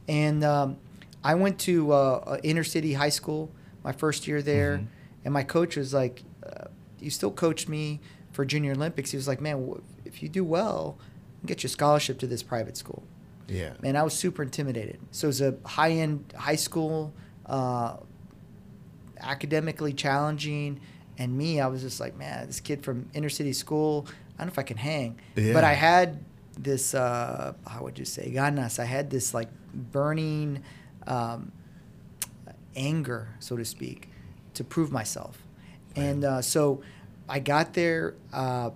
and 0.08 0.43
um, 0.43 0.78
I 1.24 1.36
went 1.36 1.60
to 1.60 1.91
uh, 1.93 2.38
inner 2.43 2.63
city 2.63 2.93
high 2.93 3.10
school 3.10 3.52
my 3.84 3.91
first 3.91 4.28
year 4.28 4.41
there, 4.41 4.78
Mhm. 4.78 4.88
and 5.26 5.34
my 5.34 5.43
coach 5.43 5.76
was 5.78 5.93
like, 5.93 6.24
uh, 6.46 6.65
"You 7.00 7.10
still 7.10 7.32
coached 7.32 7.69
me 7.69 8.00
for 8.32 8.43
Junior 8.46 8.72
Olympics." 8.74 9.12
He 9.12 9.17
was 9.17 9.28
like, 9.28 9.39
"Man, 9.41 9.80
if 10.06 10.22
you 10.24 10.30
do 10.30 10.43
well, 10.43 10.98
get 11.46 11.63
your 11.63 11.69
scholarship 11.69 12.17
to 12.19 12.28
this 12.28 12.43
private 12.43 12.76
school." 12.78 13.04
yeah. 13.50 13.74
man, 13.82 13.96
I 13.98 14.04
was 14.04 14.13
super 14.13 14.41
intimidated. 14.41 15.00
So 15.12 15.28
it 15.28 15.28
was 15.28 15.41
a 15.41 15.56
high 15.65 15.91
end 15.91 16.34
high 16.36 16.56
school, 16.56 17.13
uh, 17.46 17.98
academically 19.19 19.93
challenging, 19.93 20.80
and 21.17 21.38
me, 21.38 21.60
I 21.60 21.67
was 21.67 21.82
just 21.82 22.00
like, 22.00 22.17
man, 22.17 22.48
this 22.48 22.60
kid 22.60 22.84
from 22.84 23.10
inner 23.13 23.30
city 23.30 23.54
school, 23.54 24.08
I 24.36 24.41
don't 24.41 24.48
know 24.48 24.52
if 24.52 24.60
I 24.60 24.63
can 24.63 24.78
hang. 24.78 25.19
Yeah. 25.36 25.54
But 25.54 25.63
I 25.63 25.74
had 25.74 26.24
this, 26.58 26.93
uh, 26.93 27.54
how 27.67 27.84
would 27.84 27.98
you 28.00 28.06
say, 28.06 28.32
ganas. 28.34 28.80
I 28.80 28.86
had 28.86 29.10
this 29.10 29.34
like 29.34 29.50
burning 29.74 30.63
um, 31.08 31.52
anger, 32.76 33.30
so 33.39 33.56
to 33.58 33.65
speak, 33.65 34.10
to 34.56 34.63
prove 34.63 34.91
myself. 34.91 35.41
And 35.96 36.26
uh, 36.26 36.41
so 36.41 36.82
I 37.30 37.39
got 37.39 37.74
there, 37.74 38.15
uh, 38.34 38.72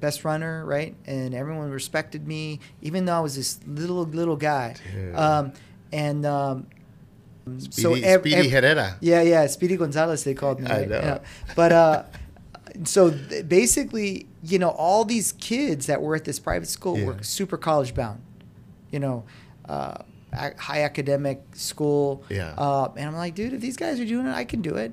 best 0.00 0.24
runner, 0.24 0.64
right? 0.64 0.94
And 1.06 1.34
everyone 1.34 1.70
respected 1.70 2.26
me, 2.28 2.60
even 2.82 3.04
though 3.06 3.16
I 3.16 3.20
was 3.20 3.36
this 3.36 3.58
little, 3.66 4.02
little 4.04 4.36
guy. 4.36 4.76
Um, 5.14 5.52
and 5.92 6.24
um, 6.26 6.66
Speedy, 7.58 8.04
ev- 8.04 8.20
Speedy 8.20 8.36
ev- 8.36 8.50
Herrera. 8.50 8.96
yeah, 9.00 9.22
yeah, 9.22 9.46
Speedy 9.46 9.76
Gonzalez, 9.78 10.22
they 10.24 10.34
called 10.34 10.60
me. 10.60 10.70
I 10.70 10.84
know. 10.84 10.98
Yeah. 11.00 11.18
But 11.56 11.72
uh, 11.72 12.02
so 12.84 13.10
th- 13.10 13.48
basically, 13.48 14.26
you 14.42 14.58
know, 14.58 14.70
all 14.70 15.04
these 15.04 15.32
kids 15.32 15.86
that 15.86 16.00
were 16.02 16.14
at 16.16 16.24
this 16.24 16.38
private 16.38 16.68
school 16.68 16.98
Yeah. 16.98 17.06
were 17.06 17.22
super 17.22 17.56
college 17.56 17.94
bound. 17.94 18.20
You 18.90 19.00
know, 19.00 19.24
uh, 19.68 19.94
ac- 20.32 20.56
high 20.58 20.82
academic 20.82 21.42
school. 21.54 22.22
Yeah. 22.28 22.54
Uh, 22.56 22.90
and 22.96 23.06
I'm 23.08 23.16
like, 23.16 23.34
dude, 23.34 23.52
if 23.52 23.60
these 23.60 23.76
guys 23.76 24.00
are 24.00 24.04
doing 24.06 24.26
it, 24.26 24.34
I 24.34 24.44
can 24.44 24.62
do 24.62 24.76
it. 24.76 24.92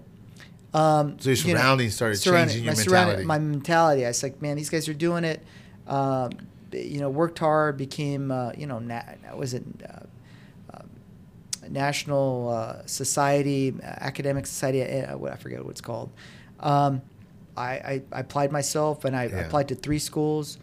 Um, 0.73 1.17
So 1.19 1.29
your 1.29 1.37
you 1.37 1.53
know, 1.53 1.59
surroundings 1.61 1.95
started 1.95 2.17
surrounding- 2.17 2.55
changing 2.63 2.65
your 2.65 2.75
mentality. 2.75 3.23
My 3.23 3.39
mentality. 3.39 4.05
I 4.05 4.09
was 4.09 4.21
like, 4.23 4.41
man, 4.41 4.57
these 4.57 4.69
guys 4.69 4.89
are 4.89 4.93
doing 4.93 5.23
it. 5.23 5.41
Um, 5.87 6.31
you 6.73 6.99
know, 6.99 7.09
worked 7.09 7.39
hard, 7.39 7.77
became, 7.77 8.31
uh, 8.31 8.51
you 8.57 8.67
know, 8.67 8.79
na- 8.79 9.03
was 9.35 9.53
it 9.53 9.63
uh, 9.87 9.99
um, 10.73 10.89
National 11.69 12.49
uh, 12.49 12.85
Society, 12.85 13.73
uh, 13.81 13.85
Academic 13.85 14.45
Society, 14.45 14.81
uh, 14.83 15.17
what 15.17 15.31
I 15.31 15.35
forget 15.37 15.63
what 15.63 15.71
it's 15.71 15.81
called. 15.81 16.09
Um, 16.59 17.01
I, 17.57 17.63
I, 17.71 18.01
I 18.11 18.19
applied 18.19 18.51
myself 18.51 19.05
and 19.05 19.15
I 19.15 19.25
Yeah. 19.27 19.39
applied 19.45 19.67
to 19.69 19.75
three 19.75 19.99
schools 19.99 20.57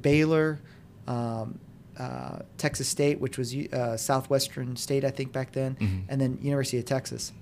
Baylor, 0.00 0.58
um, 1.06 1.58
uh, 1.98 2.38
Texas 2.56 2.88
State, 2.88 3.20
which 3.20 3.36
was 3.36 3.54
uh, 3.54 3.96
Southwestern 3.96 4.74
State, 4.76 5.04
I 5.04 5.10
think, 5.10 5.32
back 5.32 5.52
then, 5.52 5.76
Mhm. 5.80 6.02
and 6.08 6.20
then 6.20 6.38
University 6.40 6.78
of 6.78 6.84
Texas. 6.86 7.32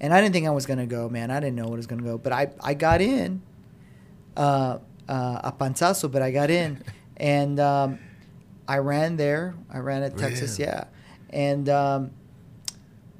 And 0.00 0.12
I 0.14 0.20
didn't 0.20 0.32
think 0.32 0.46
I 0.46 0.50
was 0.50 0.66
going 0.66 0.78
to 0.78 0.86
go, 0.86 1.08
man. 1.08 1.30
I 1.30 1.38
didn't 1.40 1.56
know 1.56 1.68
what 1.68 1.76
was 1.76 1.86
going 1.86 2.00
to 2.02 2.08
go. 2.08 2.18
But 2.18 2.32
I, 2.32 2.48
I 2.62 2.74
got 2.74 3.00
in 3.00 3.42
uh, 4.36 4.78
uh, 5.08 5.40
a 5.44 5.52
panzazo, 5.52 6.10
but 6.10 6.22
I 6.22 6.30
got 6.30 6.50
in. 6.50 6.82
and 7.18 7.60
um, 7.60 7.98
I 8.66 8.78
ran 8.78 9.16
there. 9.16 9.54
I 9.70 9.78
ran 9.78 10.02
at 10.02 10.16
Texas, 10.18 10.58
Really? 10.58 10.70
yeah. 10.70 10.84
And 11.30 11.68
um, 11.68 12.10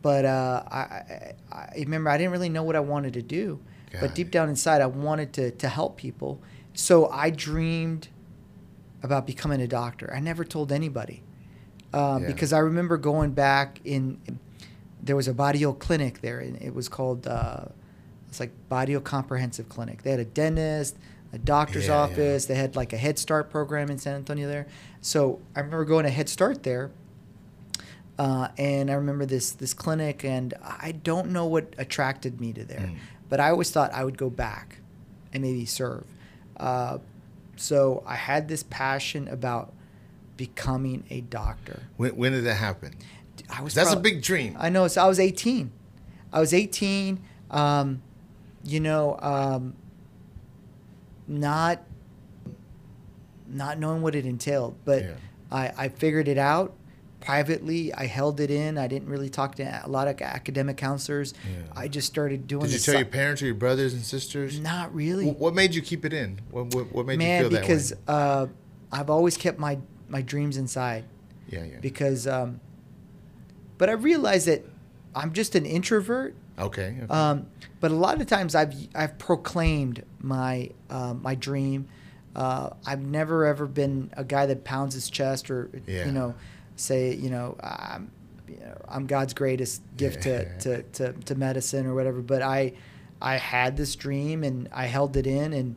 but 0.03 0.25
uh, 0.25 0.63
I, 0.71 0.79
I, 0.79 1.35
I 1.53 1.73
remember 1.79 2.11
I 2.11 2.19
didn't 2.19 2.33
really 2.33 2.49
know 2.49 2.63
what 2.63 2.77
I 2.77 2.81
wanted 2.81 3.15
to 3.15 3.23
do, 3.23 3.61
Got 3.95 4.01
but 4.01 4.15
deep 4.15 4.31
down 4.31 4.49
inside 4.49 4.81
I 4.83 4.87
wanted 4.87 5.33
to 5.35 5.51
to 5.53 5.69
help 5.69 5.97
people. 5.97 6.41
So 6.75 7.09
I 7.09 7.31
dreamed 7.31 8.09
about 9.03 9.27
becoming 9.27 9.61
a 9.61 9.67
doctor. 9.69 10.13
I 10.15 10.21
never 10.21 10.45
told 10.45 10.73
anybody 10.73 11.23
um, 11.93 12.23
Yeah. 12.23 12.29
because 12.29 12.53
I 12.53 12.59
remember 12.59 12.97
going 12.97 13.33
back 13.33 13.81
in 13.85 14.19
there 15.03 15.17
was 15.17 15.29
a 15.29 15.35
Barrio 15.35 15.73
clinic 15.75 16.21
there, 16.23 16.41
and 16.41 16.57
it 16.63 16.75
was 16.75 16.89
called 16.89 17.27
uh, 17.27 17.67
it's 18.29 18.41
like 18.41 18.53
Barrio 18.69 19.01
Comprehensive 19.01 19.69
Clinic. 19.69 20.03
They 20.03 20.11
had 20.11 20.21
a 20.21 20.25
dentist, 20.25 20.97
a 21.33 21.39
doctor's 21.39 21.87
Yeah, 21.87 22.07
yeah. 22.07 22.13
office. 22.13 22.47
They 22.47 22.55
had 22.55 22.75
like 22.75 22.93
a 22.93 22.97
Head 22.97 23.19
Start 23.19 23.51
program 23.51 23.91
in 23.91 23.99
San 23.99 24.15
Antonio 24.17 24.49
there. 24.49 24.67
So 25.03 25.41
I 25.55 25.61
remember 25.61 25.85
going 25.85 26.05
to 26.05 26.11
Head 26.11 26.29
Start 26.31 26.63
there, 26.63 26.91
uh, 28.19 28.49
and 28.57 28.91
I 28.91 28.95
remember 28.95 29.27
this 29.27 29.51
this 29.53 29.75
clinic, 29.75 30.25
and 30.25 30.55
I 30.63 30.93
don't 30.93 31.31
know 31.31 31.47
what 31.47 31.75
attracted 31.79 32.41
me 32.41 32.53
to 32.55 32.65
there, 32.65 32.91
Mm. 32.93 32.97
But 33.29 33.41
I 33.41 33.51
always 33.51 33.71
thought 33.71 33.93
I 33.93 34.05
would 34.05 34.19
go 34.19 34.31
back 34.31 34.79
and 35.33 35.43
maybe 35.43 35.65
serve. 35.65 36.07
Uh, 36.57 36.99
so 37.57 38.03
I 38.07 38.17
had 38.17 38.49
this 38.49 38.63
passion 38.63 39.29
about 39.29 39.73
becoming 40.37 41.05
a 41.11 41.21
doctor. 41.21 41.83
When, 41.97 42.17
when 42.17 42.33
did 42.33 42.45
that 42.45 42.55
happen? 42.55 42.95
I 43.51 43.63
was 43.63 43.75
That's 43.75 43.93
a 43.93 43.97
big 43.97 44.23
dream. 44.23 44.57
I 44.59 44.69
know. 44.69 44.89
So 44.89 45.03
I 45.03 45.07
was 45.07 45.21
18. 45.21 45.71
I 46.33 46.41
was 46.41 46.55
18. 46.55 47.21
Um, 47.51 48.03
you 48.65 48.81
know, 48.81 49.19
um, 49.21 49.75
not 51.27 51.83
not 53.47 53.79
knowing 53.79 54.03
what 54.03 54.15
it 54.15 54.25
entailed, 54.27 54.77
but 54.85 55.03
Yeah. 55.03 55.15
I, 55.53 55.73
I 55.77 55.89
figured 55.89 56.29
it 56.29 56.39
out 56.39 56.75
privately. 57.25 57.93
I 57.95 58.07
held 58.07 58.41
it 58.41 58.51
in. 58.51 58.79
I 58.79 58.87
didn't 58.87 59.09
really 59.09 59.29
talk 59.29 59.55
to 59.57 59.83
a 59.85 59.89
lot 59.89 60.09
of 60.09 60.21
academic 60.21 60.77
counselors. 60.77 61.35
Yeah. 61.49 61.63
I 61.77 61.89
just 61.89 62.07
started 62.07 62.47
doing. 62.47 62.65
Did 62.65 62.73
you 62.73 62.79
tell 62.79 62.93
si- 62.95 62.99
your 62.99 63.07
parents 63.07 63.43
or 63.43 63.47
your 63.47 63.55
brothers 63.55 63.95
and 63.95 64.03
sisters? 64.03 64.61
Not 64.61 64.95
really. 64.95 65.29
Wh- 65.29 65.41
What 65.41 65.55
made 65.55 65.75
you 65.75 65.83
keep 65.83 66.05
it 66.05 66.13
in? 66.13 66.41
What, 66.51 66.75
what, 66.75 66.93
what 66.93 67.07
made 67.07 67.19
Man, 67.19 67.45
you 67.45 67.51
feel 67.51 67.61
because 67.61 67.91
that 67.91 67.97
way? 67.99 68.03
uh, 68.09 68.47
I've 68.93 69.11
always 69.11 69.37
kept 69.37 69.59
my 69.59 69.79
my 70.09 70.23
dreams 70.23 70.57
inside. 70.57 71.05
Yeah, 71.49 71.65
yeah. 71.65 71.79
Because, 71.81 72.27
um, 72.27 72.61
but 73.79 73.89
I 73.89 73.93
realized 73.93 74.47
that 74.49 74.65
I'm 75.15 75.33
just 75.33 75.55
an 75.55 75.67
introvert. 75.67 76.35
okay. 76.59 76.97
okay. 77.03 77.13
Um, 77.13 77.47
but 77.81 77.91
a 77.91 77.95
lot 77.95 78.21
of 78.21 78.27
times 78.27 78.55
I've 78.55 78.75
I've 78.95 79.19
proclaimed 79.19 80.05
my 80.21 80.71
uh, 80.91 81.15
my 81.15 81.35
dream. 81.35 81.89
Uh, 82.35 82.71
I've 82.85 83.01
never 83.03 83.45
ever 83.47 83.67
been 83.67 84.11
a 84.17 84.25
guy 84.25 84.47
that 84.47 84.65
pounds 84.65 84.95
his 84.95 85.09
chest 85.09 85.51
or 85.51 85.71
Yeah. 85.87 86.07
you 86.07 86.13
know 86.13 86.35
say 86.77 87.15
you 87.15 87.31
know 87.31 87.57
I'm 87.63 88.11
you 88.49 88.57
know, 88.61 88.77
I'm 88.89 89.07
God's 89.07 89.33
greatest 89.35 89.83
gift 89.97 90.23
to, 90.25 90.31
Yeah. 90.31 90.59
to, 90.59 90.83
to, 90.83 91.13
to 91.13 91.35
medicine 91.35 91.87
or 91.87 91.95
whatever. 91.95 92.21
But 92.21 92.43
I 92.43 92.75
I 93.23 93.37
had 93.37 93.77
this 93.77 93.97
dream 93.97 94.45
and 94.45 94.69
I 94.73 94.85
held 94.87 95.17
it 95.17 95.27
in 95.27 95.53
and 95.55 95.77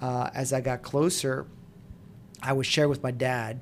uh, 0.00 0.30
as 0.34 0.52
I 0.52 0.60
got 0.62 0.80
closer, 0.82 1.46
I 2.42 2.52
would 2.52 2.64
share 2.66 2.88
with 2.88 3.02
my 3.02 3.10
dad, 3.10 3.60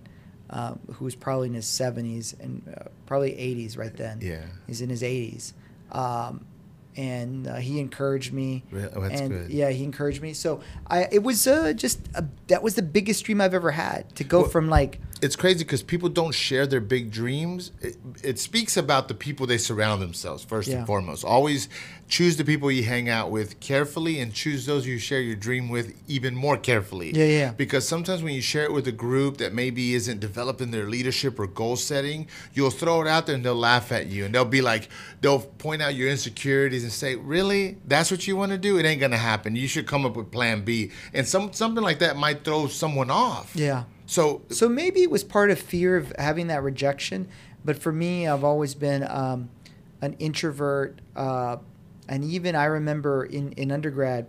um, 0.50 0.78
who 0.94 1.06
was 1.06 1.14
probably 1.16 1.48
in 1.48 1.54
his 1.54 1.64
70s 1.66 2.38
and 2.38 2.62
uh, 2.76 2.88
probably 3.06 3.32
80s 3.32 3.76
right 3.78 3.94
then. 3.96 4.18
Yeah. 4.22 4.44
He's 4.66 4.80
in 4.82 4.90
his 4.90 5.02
80s. 5.02 5.54
Um, 5.90 6.44
and 6.96 7.46
uh, 7.48 7.56
he 7.56 7.80
encouraged 7.80 8.32
me. 8.32 8.64
Re- 8.70 8.88
oh, 8.94 9.00
that's 9.02 9.20
and 9.20 9.30
good. 9.30 9.50
yeah, 9.50 9.70
he 9.70 9.82
encouraged 9.82 10.22
me. 10.22 10.32
So 10.34 10.60
I, 10.86 11.08
it 11.10 11.22
was 11.22 11.46
uh, 11.46 11.72
just 11.72 12.00
a, 12.14 12.24
that 12.48 12.62
was 12.62 12.74
the 12.74 12.82
biggest 12.82 13.24
dream 13.24 13.40
I've 13.40 13.54
ever 13.54 13.70
had 13.72 14.14
to 14.16 14.24
go 14.24 14.42
Well- 14.42 14.50
from 14.50 14.68
like 14.68 15.00
it's 15.22 15.36
crazy 15.36 15.64
because 15.64 15.82
people 15.82 16.08
don't 16.08 16.34
share 16.34 16.66
their 16.66 16.80
big 16.80 17.10
dreams. 17.10 17.72
It, 17.80 17.96
it 18.22 18.38
speaks 18.38 18.76
about 18.76 19.08
the 19.08 19.14
people 19.14 19.46
they 19.46 19.58
surround 19.58 20.02
themselves 20.02 20.44
first 20.44 20.68
Yeah. 20.68 20.78
and 20.78 20.86
foremost. 20.86 21.24
Always 21.24 21.68
choose 22.08 22.36
the 22.36 22.44
people 22.44 22.70
you 22.70 22.84
hang 22.84 23.08
out 23.08 23.30
with 23.30 23.58
carefully, 23.60 24.20
and 24.20 24.32
choose 24.32 24.64
those 24.66 24.86
you 24.86 24.98
share 24.98 25.20
your 25.20 25.34
dream 25.34 25.68
with 25.68 25.92
even 26.06 26.34
more 26.36 26.56
carefully. 26.56 27.10
Yeah, 27.12 27.24
yeah. 27.24 27.52
Because 27.52 27.86
sometimes 27.88 28.22
when 28.22 28.32
you 28.34 28.40
share 28.40 28.62
it 28.64 28.72
with 28.72 28.86
a 28.86 28.92
group 28.92 29.38
that 29.38 29.52
maybe 29.52 29.94
isn't 29.94 30.20
developing 30.20 30.70
their 30.70 30.88
leadership 30.88 31.38
or 31.40 31.46
goal 31.48 31.74
setting, 31.76 32.28
you'll 32.54 32.70
throw 32.70 33.00
it 33.02 33.08
out 33.08 33.26
there 33.26 33.34
and 33.34 33.44
they'll 33.44 33.54
laugh 33.56 33.90
at 33.90 34.06
you, 34.06 34.24
and 34.24 34.34
they'll 34.34 34.44
be 34.44 34.62
like, 34.62 34.88
they'll 35.20 35.40
point 35.40 35.82
out 35.82 35.94
your 35.96 36.08
insecurities 36.08 36.84
and 36.84 36.92
say, 36.92 37.16
"Really? 37.16 37.78
That's 37.86 38.10
what 38.10 38.26
you 38.28 38.36
want 38.36 38.52
to 38.52 38.58
do? 38.58 38.78
It 38.78 38.84
ain't 38.86 39.00
gonna 39.00 39.16
happen. 39.16 39.56
You 39.56 39.66
should 39.66 39.86
come 39.86 40.06
up 40.06 40.14
with 40.16 40.30
Plan 40.30 40.62
B." 40.64 40.92
And 41.12 41.26
some 41.26 41.52
something 41.52 41.82
like 41.82 41.98
that 42.00 42.16
might 42.16 42.44
throw 42.44 42.68
someone 42.68 43.10
off. 43.10 43.50
yeah. 43.56 43.84
So 44.06 44.42
So 44.50 44.68
maybe 44.68 45.02
it 45.02 45.10
was 45.10 45.24
part 45.24 45.50
of 45.50 45.58
fear 45.58 45.96
of 45.96 46.12
having 46.18 46.46
that 46.46 46.62
rejection, 46.62 47.28
but 47.64 47.76
for 47.78 47.92
me, 47.92 48.26
I've 48.28 48.44
always 48.44 48.74
been 48.74 49.02
um, 49.08 49.50
an 50.00 50.14
introvert, 50.18 51.00
uh, 51.16 51.56
and 52.08 52.24
even 52.24 52.54
I 52.54 52.66
remember 52.66 53.24
in 53.24 53.52
in 53.52 53.72
undergrad, 53.72 54.26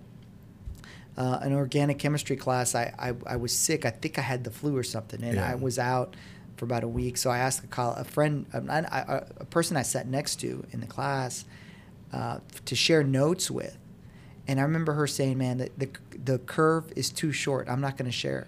uh, 1.17 1.39
an 1.41 1.53
organic 1.53 1.99
chemistry 1.99 2.35
class, 2.35 2.73
I, 2.75 2.93
I 2.97 3.13
I 3.25 3.35
was 3.35 3.55
sick. 3.55 3.85
I 3.85 3.91
think 3.91 4.17
I 4.17 4.21
had 4.21 4.43
the 4.43 4.51
flu 4.51 4.75
or 4.75 4.83
something, 4.83 5.23
and 5.23 5.35
Yeah. 5.35 5.51
I 5.51 5.55
was 5.55 5.77
out 5.77 6.15
for 6.55 6.65
about 6.65 6.83
a 6.83 6.87
week. 6.87 7.17
So 7.17 7.29
I 7.29 7.37
asked 7.37 7.63
a, 7.63 7.81
a 7.81 8.03
friend, 8.03 8.47
a, 8.51 8.57
a, 8.59 9.27
a 9.41 9.45
person 9.45 9.77
I 9.77 9.83
sat 9.83 10.07
next 10.07 10.37
to 10.37 10.65
in 10.71 10.79
the 10.79 10.87
class, 10.87 11.45
uh, 12.11 12.39
to 12.65 12.75
share 12.75 13.03
notes 13.03 13.51
with, 13.51 13.77
and 14.47 14.59
I 14.59 14.63
remember 14.63 14.93
her 14.93 15.05
saying, 15.05 15.37
"Man, 15.37 15.57
the 15.57 15.69
the, 15.77 15.89
the 16.25 16.39
curve 16.39 16.91
is 16.95 17.11
too 17.11 17.31
short. 17.31 17.69
I'm 17.69 17.81
not 17.81 17.95
going 17.97 18.09
to 18.09 18.17
share." 18.17 18.47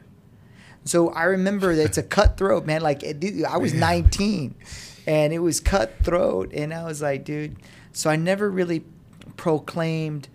So 0.89 1.09
I 1.09 1.25
remember 1.25 1.75
that 1.75 1.83
it's 1.85 1.99
a 1.99 2.03
cutthroat, 2.03 2.65
man. 2.65 2.81
Like 2.81 3.03
it, 3.03 3.23
I 3.47 3.57
was 3.57 3.73
Yeah. 3.73 3.79
19, 3.81 4.55
and 5.05 5.31
it 5.31 5.37
was 5.37 5.59
cutthroat, 5.59 6.51
and 6.51 6.73
I 6.73 6.83
was 6.85 6.99
like, 6.99 7.23
dude. 7.23 7.57
So 7.93 8.09
I 8.09 8.15
never 8.15 8.49
really 8.49 8.83
proclaimed, 9.37 10.29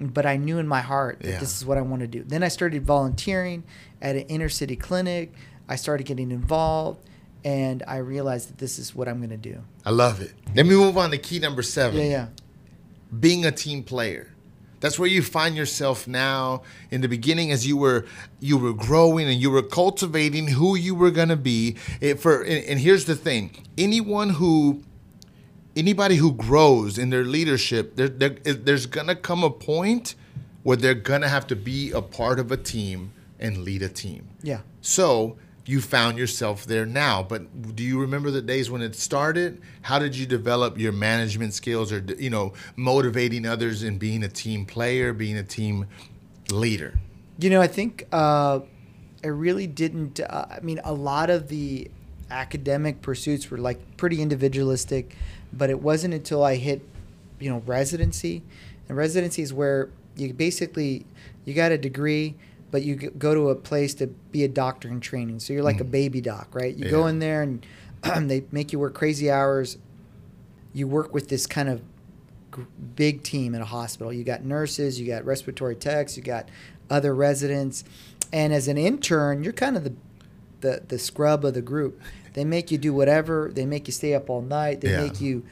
but 0.00 0.26
I 0.26 0.38
knew 0.38 0.58
in 0.58 0.66
my 0.66 0.80
heart 0.80 1.20
that 1.20 1.28
Yeah. 1.28 1.38
this 1.38 1.56
is 1.56 1.64
what 1.64 1.78
I 1.78 1.82
want 1.82 2.00
to 2.00 2.08
do. 2.08 2.24
Then 2.26 2.42
I 2.42 2.48
started 2.48 2.84
volunteering 2.84 3.62
at 4.02 4.16
an 4.16 4.22
inner 4.22 4.48
city 4.48 4.74
clinic. 4.74 5.32
I 5.68 5.76
started 5.76 6.04
getting 6.04 6.32
involved, 6.32 6.98
and 7.44 7.84
I 7.86 7.98
realized 7.98 8.48
that 8.48 8.58
this 8.58 8.76
is 8.76 8.92
what 8.92 9.06
I'm 9.06 9.18
going 9.18 9.30
to 9.30 9.36
do. 9.36 9.62
I 9.86 9.90
love 9.90 10.20
it. 10.20 10.32
Let 10.56 10.66
me 10.66 10.74
move 10.74 10.98
on 10.98 11.12
to 11.12 11.18
key 11.18 11.38
number 11.38 11.62
seven. 11.62 12.00
Yeah, 12.00 12.06
yeah. 12.06 12.26
Being 13.20 13.46
a 13.46 13.52
team 13.52 13.84
player. 13.84 14.32
That's 14.80 14.98
where 14.98 15.08
you 15.08 15.22
find 15.22 15.56
yourself 15.56 16.06
now. 16.06 16.62
In 16.90 17.00
the 17.00 17.08
beginning, 17.08 17.50
as 17.50 17.66
you 17.66 17.76
were 17.76 18.06
you 18.40 18.56
were 18.56 18.72
growing 18.72 19.28
and 19.28 19.40
you 19.40 19.50
were 19.50 19.62
cultivating 19.62 20.48
who 20.48 20.76
you 20.76 20.94
were 20.94 21.10
gonna 21.10 21.36
be. 21.36 21.76
It, 22.00 22.20
for 22.20 22.42
and, 22.42 22.64
and 22.64 22.80
here's 22.80 23.04
the 23.04 23.16
thing: 23.16 23.50
anyone 23.76 24.30
who 24.30 24.82
anybody 25.76 26.16
who 26.16 26.32
grows 26.32 26.98
in 26.98 27.10
their 27.10 27.24
leadership, 27.24 27.96
there, 27.96 28.08
there, 28.08 28.30
there's 28.30 28.86
gonna 28.86 29.14
come 29.14 29.44
a 29.44 29.50
point 29.50 30.14
where 30.62 30.76
they're 30.76 30.94
gonna 30.94 31.28
have 31.28 31.46
to 31.46 31.56
be 31.56 31.90
a 31.92 32.02
part 32.02 32.38
of 32.38 32.52
a 32.52 32.56
team 32.56 33.12
and 33.38 33.58
lead 33.58 33.82
a 33.82 33.88
team. 33.88 34.28
Yeah. 34.42 34.60
So 34.80 35.36
you 35.68 35.82
found 35.82 36.16
yourself 36.16 36.64
there 36.64 36.86
now, 36.86 37.22
but 37.22 37.76
do 37.76 37.82
you 37.82 38.00
remember 38.00 38.30
the 38.30 38.40
days 38.40 38.70
when 38.70 38.80
it 38.80 38.94
started? 38.94 39.60
How 39.82 39.98
did 39.98 40.16
you 40.16 40.24
develop 40.24 40.78
your 40.78 40.92
management 40.92 41.52
skills, 41.52 41.92
or 41.92 41.98
you 42.18 42.30
know, 42.30 42.54
motivating 42.74 43.44
others 43.44 43.82
and 43.82 43.98
being 43.98 44.24
a 44.24 44.28
team 44.28 44.64
player, 44.64 45.12
being 45.12 45.36
a 45.36 45.42
team 45.42 45.86
leader? 46.50 46.98
You 47.38 47.50
know, 47.50 47.60
I 47.60 47.66
think 47.66 48.06
uh, 48.12 48.60
I 49.22 49.26
really 49.26 49.66
didn't. 49.66 50.20
Uh, 50.20 50.46
I 50.50 50.60
mean, 50.60 50.80
a 50.84 50.94
lot 50.94 51.28
of 51.28 51.48
the 51.48 51.90
academic 52.30 53.02
pursuits 53.02 53.50
were 53.50 53.58
like 53.58 53.98
pretty 53.98 54.22
individualistic, 54.22 55.16
but 55.52 55.68
it 55.68 55.82
wasn't 55.82 56.14
until 56.14 56.44
I 56.44 56.54
hit, 56.56 56.80
you 57.38 57.50
know, 57.50 57.62
residency, 57.66 58.42
and 58.88 58.96
residency 58.96 59.42
is 59.42 59.52
where 59.52 59.90
you 60.16 60.32
basically 60.32 61.04
you 61.44 61.52
got 61.52 61.72
a 61.72 61.78
degree, 61.78 62.36
but 62.70 62.82
you 62.82 62.96
go 62.96 63.34
to 63.34 63.50
a 63.50 63.54
place 63.54 63.94
to 63.94 64.06
be 64.06 64.44
a 64.44 64.48
doctor 64.48 64.88
in 64.88 65.00
training. 65.00 65.40
So 65.40 65.52
you're 65.52 65.62
like 65.62 65.80
a 65.80 65.84
mm-hmm. 65.84 65.90
baby 65.90 66.20
doc, 66.20 66.48
right? 66.52 66.74
You 66.74 66.90
go 66.90 67.06
in 67.06 67.18
there 67.18 67.42
and 67.42 67.66
they 68.30 68.44
make 68.52 68.72
you 68.72 68.78
work 68.78 68.94
crazy 68.94 69.30
hours. 69.30 69.78
You 70.72 70.86
work 70.86 71.14
with 71.14 71.28
this 71.28 71.46
kind 71.46 71.68
of 71.68 71.82
big 72.94 73.22
team 73.22 73.54
at 73.54 73.60
a 73.60 73.66
hospital. 73.66 74.12
You 74.12 74.24
got 74.24 74.44
nurses, 74.44 75.00
you 75.00 75.06
got 75.06 75.24
respiratory 75.24 75.76
techs, 75.76 76.16
you 76.16 76.22
got 76.22 76.48
other 76.90 77.14
residents, 77.14 77.84
and 78.32 78.52
as 78.52 78.68
an 78.68 78.78
intern, 78.78 79.42
you're 79.42 79.52
kind 79.52 79.76
of 79.76 79.84
the 79.84 79.94
the, 80.60 80.82
the 80.88 80.98
scrub 80.98 81.44
of 81.44 81.54
the 81.54 81.62
group. 81.62 82.00
They 82.32 82.44
make 82.44 82.70
you 82.70 82.78
do 82.78 82.92
whatever. 82.92 83.50
They 83.52 83.64
make 83.64 83.86
you 83.86 83.92
stay 83.92 84.14
up 84.14 84.28
all 84.28 84.42
night. 84.42 84.80
They 84.80 84.90
Yeah. 84.90 85.02
make 85.02 85.20
you, 85.20 85.44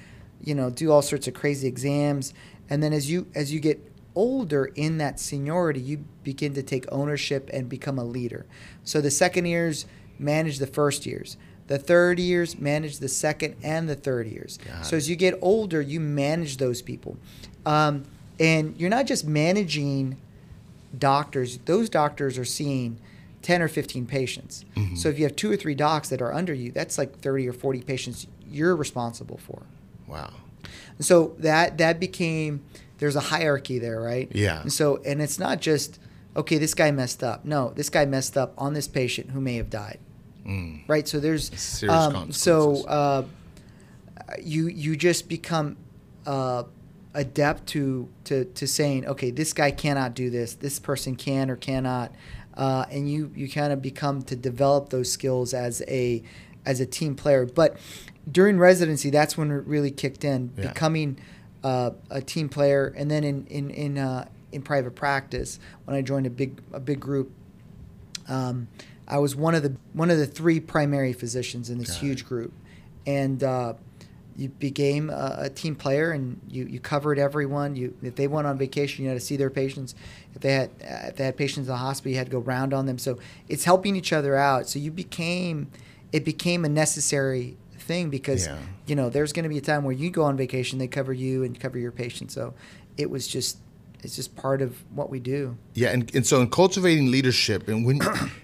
you 0.42 0.54
know, 0.54 0.68
do 0.68 0.90
all 0.90 1.02
sorts 1.02 1.28
of 1.28 1.34
crazy 1.34 1.68
exams. 1.68 2.34
And 2.68 2.82
then 2.82 2.92
as 2.92 3.08
you 3.10 3.26
as 3.34 3.52
you 3.52 3.60
get 3.60 3.80
older 4.16 4.64
in 4.74 4.98
that 4.98 5.20
seniority, 5.20 5.78
you 5.80 6.04
begin 6.24 6.54
to 6.54 6.62
take 6.62 6.86
ownership 6.90 7.48
and 7.52 7.68
become 7.68 7.98
a 7.98 8.04
leader. 8.04 8.46
So 8.82 9.00
the 9.00 9.10
second 9.10 9.44
years 9.44 9.86
manage 10.18 10.58
the 10.58 10.66
first 10.66 11.06
years. 11.06 11.36
The 11.68 11.78
third 11.78 12.18
years 12.18 12.58
manage 12.58 12.98
the 12.98 13.08
second 13.08 13.56
and 13.62 13.88
the 13.88 13.94
third 13.96 14.26
years. 14.28 14.58
So 14.82 14.96
as 14.96 15.08
you 15.10 15.16
get 15.16 15.38
older, 15.42 15.80
you 15.80 16.00
manage 16.00 16.56
those 16.56 16.80
people, 16.80 17.16
um, 17.64 18.04
and 18.40 18.74
you're 18.78 18.90
not 18.90 19.06
just 19.06 19.26
managing 19.26 20.16
doctors. 20.96 21.58
Those 21.64 21.88
doctors 21.88 22.38
are 22.38 22.44
seeing 22.44 22.98
10 23.42 23.62
or 23.62 23.68
15 23.68 24.06
patients. 24.06 24.64
Mhm. 24.76 24.96
So 24.96 25.08
if 25.08 25.18
you 25.18 25.24
have 25.24 25.36
two 25.36 25.50
or 25.50 25.56
three 25.56 25.74
docs 25.74 26.08
that 26.08 26.22
are 26.22 26.32
under 26.32 26.54
you, 26.54 26.70
that's 26.72 26.98
like 26.98 27.18
30 27.20 27.48
or 27.48 27.52
40 27.52 27.80
patients 27.82 28.26
you're 28.50 28.76
responsible 28.76 29.38
for. 29.38 29.62
Wow. 30.06 30.32
So 31.00 31.34
that 31.38 31.78
that 31.78 32.00
became 32.00 32.60
there's 32.98 33.16
a 33.16 33.20
hierarchy 33.20 33.78
there, 33.78 34.00
right? 34.00 34.30
Yeah. 34.34 34.62
And 34.62 34.72
so 34.72 35.00
and 35.04 35.20
it's 35.20 35.38
not 35.38 35.60
just 35.60 35.98
okay, 36.36 36.58
this 36.58 36.74
guy 36.74 36.90
messed 36.90 37.22
up. 37.22 37.44
No, 37.44 37.72
this 37.74 37.88
guy 37.88 38.04
messed 38.04 38.36
up 38.36 38.52
on 38.58 38.74
this 38.74 38.88
patient 38.88 39.30
who 39.30 39.40
may 39.40 39.56
have 39.56 39.70
died. 39.70 39.98
Mm. 40.46 40.82
Right? 40.86 41.08
So 41.08 41.18
there's 41.18 41.50
Serious 41.58 41.96
um, 41.96 42.32
so 42.32 42.84
uh, 42.86 43.24
you 44.42 44.68
you 44.68 44.96
just 44.96 45.28
become 45.28 45.76
uh, 46.26 46.64
adept 47.14 47.66
to, 47.68 48.08
to 48.24 48.44
to 48.44 48.66
saying, 48.66 49.06
okay, 49.06 49.30
this 49.30 49.52
guy 49.52 49.70
cannot 49.70 50.14
do 50.14 50.30
this, 50.30 50.54
this 50.54 50.78
person 50.78 51.16
can 51.16 51.50
or 51.50 51.56
cannot, 51.56 52.12
uh, 52.54 52.84
and 52.90 53.10
you 53.10 53.32
you 53.34 53.48
kind 53.48 53.72
of 53.72 53.82
become 53.82 54.22
to 54.22 54.36
develop 54.36 54.90
those 54.90 55.10
skills 55.10 55.54
as 55.54 55.82
a 55.88 56.22
as 56.64 56.80
a 56.80 56.86
team 56.86 57.14
player. 57.14 57.46
But 57.46 57.76
during 58.30 58.58
residency, 58.58 59.10
that's 59.10 59.36
when 59.38 59.50
it 59.50 59.66
really 59.66 59.90
kicked 59.90 60.24
in, 60.24 60.52
Yeah. 60.56 60.68
becoming 60.68 61.18
uh, 61.66 61.90
a 62.10 62.20
team 62.20 62.48
player, 62.48 62.94
and 62.96 63.10
then 63.10 63.24
in 63.24 63.44
in 63.48 63.70
in 63.70 63.98
uh, 63.98 64.28
in 64.52 64.62
private 64.62 64.94
practice 64.94 65.58
when 65.84 65.96
I 65.96 66.02
joined 66.02 66.26
a 66.26 66.30
big 66.30 66.60
a 66.72 66.78
big 66.78 67.00
group. 67.00 67.32
Um, 68.28 68.68
I 69.08 69.18
was 69.18 69.34
one 69.34 69.56
of 69.56 69.64
the 69.64 69.74
one 69.92 70.08
of 70.08 70.18
the 70.18 70.26
three 70.26 70.60
primary 70.60 71.12
physicians 71.12 71.68
in 71.68 71.78
this 71.78 71.90
Got 71.90 71.98
huge 71.98 72.24
group, 72.24 72.52
and 73.04 73.42
uh, 73.42 73.74
you 74.36 74.48
became 74.48 75.10
a, 75.10 75.36
a 75.40 75.50
team 75.50 75.74
player, 75.74 76.12
and 76.12 76.40
you, 76.48 76.66
you 76.66 76.78
covered 76.78 77.18
everyone. 77.18 77.74
You 77.74 77.96
if 78.00 78.14
they 78.14 78.28
went 78.28 78.46
on 78.46 78.56
vacation, 78.58 79.02
you 79.02 79.10
had 79.10 79.18
to 79.18 79.24
see 79.24 79.36
their 79.36 79.50
patients. 79.50 79.96
If 80.36 80.42
they 80.42 80.52
had 80.52 80.70
uh, 80.82 81.08
if 81.08 81.16
they 81.16 81.24
had 81.24 81.36
patients 81.36 81.66
in 81.66 81.72
the 81.72 81.78
hospital, 81.78 82.12
you 82.12 82.18
had 82.18 82.28
to 82.28 82.32
go 82.32 82.38
round 82.38 82.74
on 82.74 82.86
them. 82.86 82.98
So 82.98 83.18
it's 83.48 83.64
helping 83.64 83.96
each 83.96 84.12
other 84.12 84.36
out. 84.36 84.68
So 84.68 84.78
you 84.78 84.92
became 84.92 85.72
it 86.12 86.24
became 86.24 86.64
a 86.64 86.68
necessary 86.68 87.56
thing 87.86 88.10
because 88.10 88.46
Yeah. 88.46 88.58
you 88.86 88.94
know 88.94 89.08
there's 89.08 89.32
going 89.32 89.44
to 89.44 89.48
be 89.48 89.58
a 89.58 89.66
time 89.72 89.82
where 89.84 89.94
you 89.94 90.10
go 90.10 90.22
on 90.24 90.36
vacation, 90.36 90.78
they 90.78 90.88
cover 90.88 91.12
you 91.12 91.44
and 91.44 91.58
cover 91.58 91.78
your 91.78 91.92
patient. 91.92 92.30
So 92.32 92.54
it 92.96 93.08
was 93.10 93.26
just 93.26 93.58
it's 94.02 94.14
just 94.16 94.36
part 94.36 94.60
of 94.62 94.70
what 94.94 95.08
we 95.10 95.18
do. 95.20 95.56
Yeah, 95.74 95.88
and, 95.88 96.14
and 96.14 96.26
so 96.26 96.40
in 96.40 96.50
cultivating 96.50 97.10
leadership, 97.10 97.66
and 97.68 97.84
when 97.86 97.98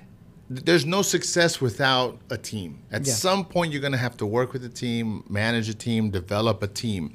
there's 0.50 0.84
no 0.86 1.02
success 1.02 1.60
without 1.60 2.18
a 2.30 2.36
team. 2.38 2.78
At 2.90 3.06
Yeah. 3.06 3.12
some 3.12 3.44
point, 3.44 3.72
you're 3.72 3.80
going 3.80 3.92
to 3.92 3.98
have 3.98 4.16
to 4.18 4.26
work 4.26 4.52
with 4.52 4.64
a 4.64 4.68
team, 4.68 5.24
manage 5.28 5.68
a 5.68 5.74
team, 5.74 6.10
develop 6.10 6.62
a 6.62 6.66
team. 6.66 7.12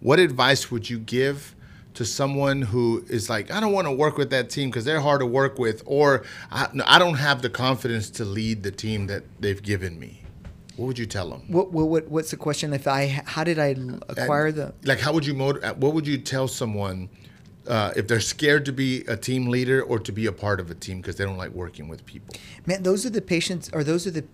What 0.00 0.18
advice 0.18 0.70
would 0.70 0.88
you 0.88 0.98
give 0.98 1.54
to 1.94 2.04
someone 2.04 2.62
who 2.62 3.04
is 3.08 3.28
like, 3.28 3.50
I 3.50 3.60
don't 3.60 3.72
want 3.72 3.86
to 3.86 3.92
work 3.92 4.16
with 4.16 4.30
that 4.30 4.48
team 4.48 4.70
because 4.70 4.84
they're 4.84 5.00
hard 5.00 5.20
to 5.20 5.26
work 5.26 5.58
with, 5.58 5.82
or 5.84 6.24
I, 6.50 6.68
no, 6.72 6.84
I 6.86 6.98
don't 6.98 7.14
have 7.16 7.42
the 7.42 7.50
confidence 7.50 8.08
to 8.10 8.24
lead 8.24 8.62
the 8.62 8.70
team 8.70 9.06
that 9.08 9.24
they've 9.40 9.62
given 9.62 9.98
me? 9.98 10.21
What 10.76 10.86
would 10.86 10.98
you 10.98 11.06
tell 11.06 11.28
them? 11.30 11.42
What, 11.48 11.72
what, 11.72 11.88
what 11.88 12.08
what's 12.08 12.30
the 12.30 12.36
question? 12.36 12.72
If 12.72 12.86
I 12.86 13.06
how 13.06 13.44
did 13.44 13.58
I 13.58 13.76
acquire 14.08 14.52
the 14.52 14.74
like 14.84 15.00
how 15.00 15.12
would 15.12 15.26
you 15.26 15.34
motiv- 15.34 15.76
what 15.76 15.92
would 15.94 16.06
you 16.06 16.18
tell 16.18 16.48
someone 16.48 17.10
uh, 17.66 17.92
if 17.94 18.08
they're 18.08 18.20
scared 18.20 18.64
to 18.66 18.72
be 18.72 19.02
a 19.02 19.16
team 19.16 19.48
leader 19.48 19.82
or 19.82 19.98
to 19.98 20.12
be 20.12 20.26
a 20.26 20.32
part 20.32 20.60
of 20.60 20.70
a 20.70 20.74
team 20.74 21.00
because 21.00 21.16
they 21.16 21.24
don't 21.24 21.36
like 21.36 21.50
working 21.50 21.88
with 21.88 22.06
people 22.06 22.34
man? 22.66 22.82
Those 22.82 23.04
are 23.04 23.10
the 23.10 23.20
patients, 23.20 23.70
or 23.72 23.84
those 23.84 24.06
are 24.06 24.10
the 24.10 24.24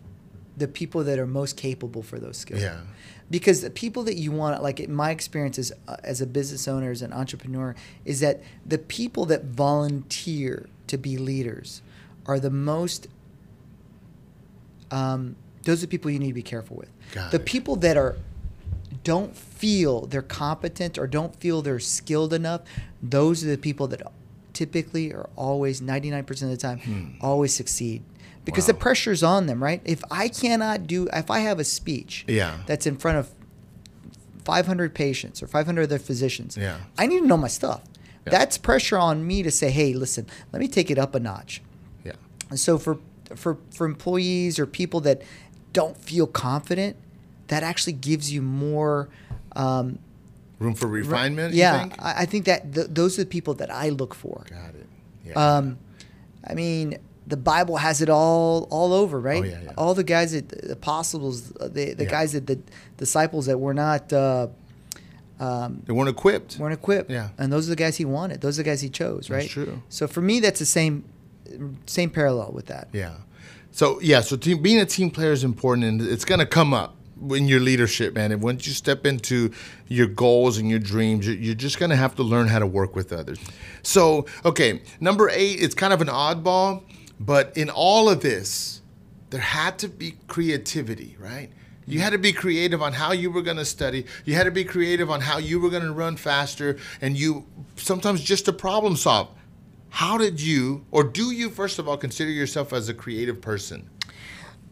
the 0.56 0.68
people 0.68 1.04
that 1.04 1.18
are 1.18 1.26
most 1.26 1.56
capable 1.56 2.02
for 2.02 2.18
those 2.18 2.36
skills. 2.36 2.62
Yeah. 2.62 2.80
Because 3.30 3.60
the 3.60 3.70
people 3.70 4.02
that 4.04 4.16
you 4.16 4.32
want, 4.32 4.60
like 4.62 4.80
in 4.80 4.92
my 4.92 5.10
experience 5.10 5.58
as 5.58 5.72
uh, 5.86 5.96
as 6.04 6.20
a 6.20 6.26
business 6.26 6.66
owner, 6.66 6.90
as 6.90 7.02
an 7.02 7.12
entrepreneur, 7.12 7.74
is 8.04 8.20
that 8.20 8.42
the 8.64 8.78
people 8.78 9.26
that 9.26 9.44
volunteer 9.44 10.68
to 10.86 10.96
be 10.96 11.18
leaders 11.18 11.82
are 12.26 12.38
the 12.38 12.50
most. 12.50 13.08
Um, 14.90 15.36
those 15.68 15.78
are 15.82 15.86
the 15.86 15.90
people 15.90 16.10
you 16.10 16.18
need 16.18 16.28
to 16.28 16.32
be 16.34 16.42
careful 16.42 16.76
with. 16.76 16.88
Got 17.12 17.30
the 17.30 17.36
it. 17.40 17.44
people 17.44 17.76
that 17.76 17.96
are 17.98 18.16
don't 19.04 19.36
feel 19.36 20.06
they're 20.06 20.22
competent 20.22 20.96
or 20.98 21.06
don't 21.06 21.34
feel 21.36 21.60
they're 21.62 21.78
skilled 21.78 22.32
enough, 22.32 22.62
those 23.02 23.44
are 23.44 23.48
the 23.48 23.58
people 23.58 23.86
that 23.88 24.00
typically 24.54 25.12
are 25.12 25.28
always 25.36 25.80
99% 25.82 26.30
of 26.42 26.48
the 26.48 26.56
time 26.56 27.16
always 27.20 27.54
succeed 27.54 28.02
because 28.46 28.64
the 28.66 28.72
Hmm. 28.72 28.78
Wow. 28.78 28.82
pressure's 28.82 29.22
on 29.22 29.46
them, 29.46 29.62
right? 29.62 29.82
If 29.84 30.02
I 30.10 30.28
cannot 30.28 30.86
do 30.86 31.06
if 31.12 31.30
I 31.30 31.40
have 31.40 31.58
a 31.60 31.64
speech 31.64 32.24
Yeah. 32.26 32.56
that's 32.66 32.86
in 32.86 32.96
front 32.96 33.18
of 33.18 33.30
500 34.44 34.94
patients 34.94 35.42
or 35.42 35.46
500 35.46 35.82
other 35.82 35.98
physicians, 35.98 36.56
Yeah. 36.56 36.78
I 36.96 37.06
need 37.06 37.20
to 37.20 37.26
know 37.26 37.36
my 37.36 37.48
stuff. 37.48 37.82
Yeah. 38.26 38.30
That's 38.32 38.56
pressure 38.58 38.98
on 38.98 39.26
me 39.26 39.42
to 39.42 39.50
say, 39.50 39.70
"Hey, 39.70 39.92
listen, 39.92 40.26
let 40.52 40.60
me 40.60 40.68
take 40.68 40.90
it 40.90 40.98
up 40.98 41.14
a 41.14 41.20
notch." 41.20 41.60
yeah 42.04 42.12
And 42.50 42.58
so 42.58 42.78
for 42.78 42.98
for 43.34 43.58
for 43.70 43.84
employees 43.86 44.58
or 44.58 44.64
people 44.66 45.00
that 45.02 45.20
don't 45.72 45.96
feel 45.96 46.26
confident, 46.26 46.96
that 47.48 47.62
actually 47.62 47.94
gives 47.94 48.32
you 48.32 48.42
more. 48.42 49.08
Um, 49.56 49.98
room 50.58 50.74
for 50.74 50.86
refinement 50.88 51.54
you 51.54 51.60
yeah, 51.60 51.80
think? 51.80 51.94
I, 52.02 52.22
I 52.22 52.26
think 52.26 52.44
that 52.46 52.74
th- 52.74 52.88
those 52.90 53.18
are 53.18 53.22
the 53.22 53.28
people 53.30 53.54
that 53.54 53.70
I 53.70 53.90
look 53.90 54.14
for. 54.14 54.44
got 54.50 54.74
it 54.74 54.86
yeah 55.24 55.56
Um, 55.58 55.78
I 56.46 56.54
mean, 56.54 56.98
the 57.26 57.36
Bible 57.36 57.76
has 57.76 58.00
it 58.00 58.08
all 58.08 58.66
all 58.70 58.92
over, 58.92 59.20
right? 59.20 59.42
Oh, 59.42 59.46
yeah, 59.46 59.60
yeah. 59.64 59.72
All 59.76 59.94
the 59.94 60.04
guys 60.04 60.32
that 60.32 60.48
the 60.48 60.72
apostles, 60.72 61.52
uh, 61.60 61.68
the 61.68 61.94
the 61.94 62.04
Yeah. 62.04 62.10
guys 62.10 62.32
that 62.32 62.46
the 62.46 62.58
disciples 62.96 63.46
that 63.46 63.58
were 63.58 63.74
not 63.74 64.12
uh, 64.12 64.48
um, 65.40 65.82
they 65.86 65.92
weren't 65.92 66.08
equipped 66.08 66.58
weren't 66.58 66.74
equipped. 66.74 67.10
Yeah. 67.10 67.28
and 67.38 67.52
those 67.52 67.66
are 67.68 67.70
the 67.70 67.76
guys 67.76 67.96
he 67.96 68.04
wanted. 68.04 68.40
Those 68.40 68.58
are 68.58 68.62
the 68.64 68.68
guys 68.70 68.80
he 68.80 68.88
chose, 68.88 69.30
right? 69.30 69.48
true. 69.48 69.82
So 69.88 70.08
for 70.08 70.20
me, 70.20 70.40
that's 70.40 70.58
the 70.58 70.66
same 70.66 71.04
same 71.86 72.10
parallel 72.10 72.52
with 72.52 72.66
that. 72.66 72.88
yeah 72.92 73.14
so 73.70 74.00
yeah 74.00 74.20
so 74.20 74.36
team, 74.36 74.62
being 74.62 74.78
a 74.78 74.86
team 74.86 75.10
player 75.10 75.32
is 75.32 75.44
important 75.44 75.86
and 75.86 76.00
it's 76.00 76.24
to 76.40 76.46
come 76.46 76.74
up 76.74 76.96
in 77.30 77.48
your 77.48 77.60
leadership 77.60 78.14
man. 78.14 78.32
And 78.32 78.42
once 78.42 78.66
you 78.66 78.72
step 78.72 79.04
into 79.04 79.50
your 79.88 80.06
goals 80.06 80.58
and 80.58 80.70
your 80.70 80.78
dreams 80.78 81.26
you're, 81.26 81.54
just 81.54 81.78
to 81.90 81.96
have 81.96 82.14
to 82.16 82.22
learn 82.22 82.46
how 82.46 82.58
to 82.58 82.66
work 82.66 82.94
with 82.94 83.12
others. 83.12 83.38
So 83.82 84.26
okay 84.44 84.82
number 85.00 85.28
eight 85.30 85.60
it's 85.60 85.74
kind 85.74 85.92
of 85.92 86.00
an 86.00 86.08
oddball 86.08 86.84
but 87.20 87.56
in 87.56 87.70
all 87.70 88.08
of 88.08 88.20
this 88.20 88.82
there 89.30 89.40
had 89.40 89.78
to 89.80 89.88
be 89.88 90.14
creativity 90.26 91.16
right? 91.18 91.50
You 91.86 92.00
had 92.00 92.10
to 92.10 92.18
be 92.18 92.32
creative 92.32 92.82
on 92.82 92.92
how 92.92 93.12
you 93.12 93.30
were 93.30 93.40
going 93.40 93.56
to 93.56 93.64
study. 93.64 94.04
You 94.26 94.34
had 94.34 94.44
to 94.44 94.50
be 94.50 94.62
creative 94.62 95.10
on 95.10 95.22
how 95.22 95.38
you 95.38 95.58
were 95.58 95.70
going 95.70 95.84
to 95.84 95.92
run 95.92 96.16
faster 96.16 96.76
and 97.00 97.16
you 97.16 97.46
sometimes 97.76 98.22
just 98.22 98.44
to 98.44 98.52
problem 98.52 98.96
solve 98.96 99.28
how 99.90 100.18
did 100.18 100.40
you 100.40 100.84
or 100.90 101.02
do 101.04 101.30
you 101.30 101.50
first 101.50 101.78
of 101.78 101.88
all 101.88 101.96
consider 101.96 102.30
yourself 102.30 102.72
as 102.72 102.88
a 102.88 102.94
creative 102.94 103.40
person 103.40 103.88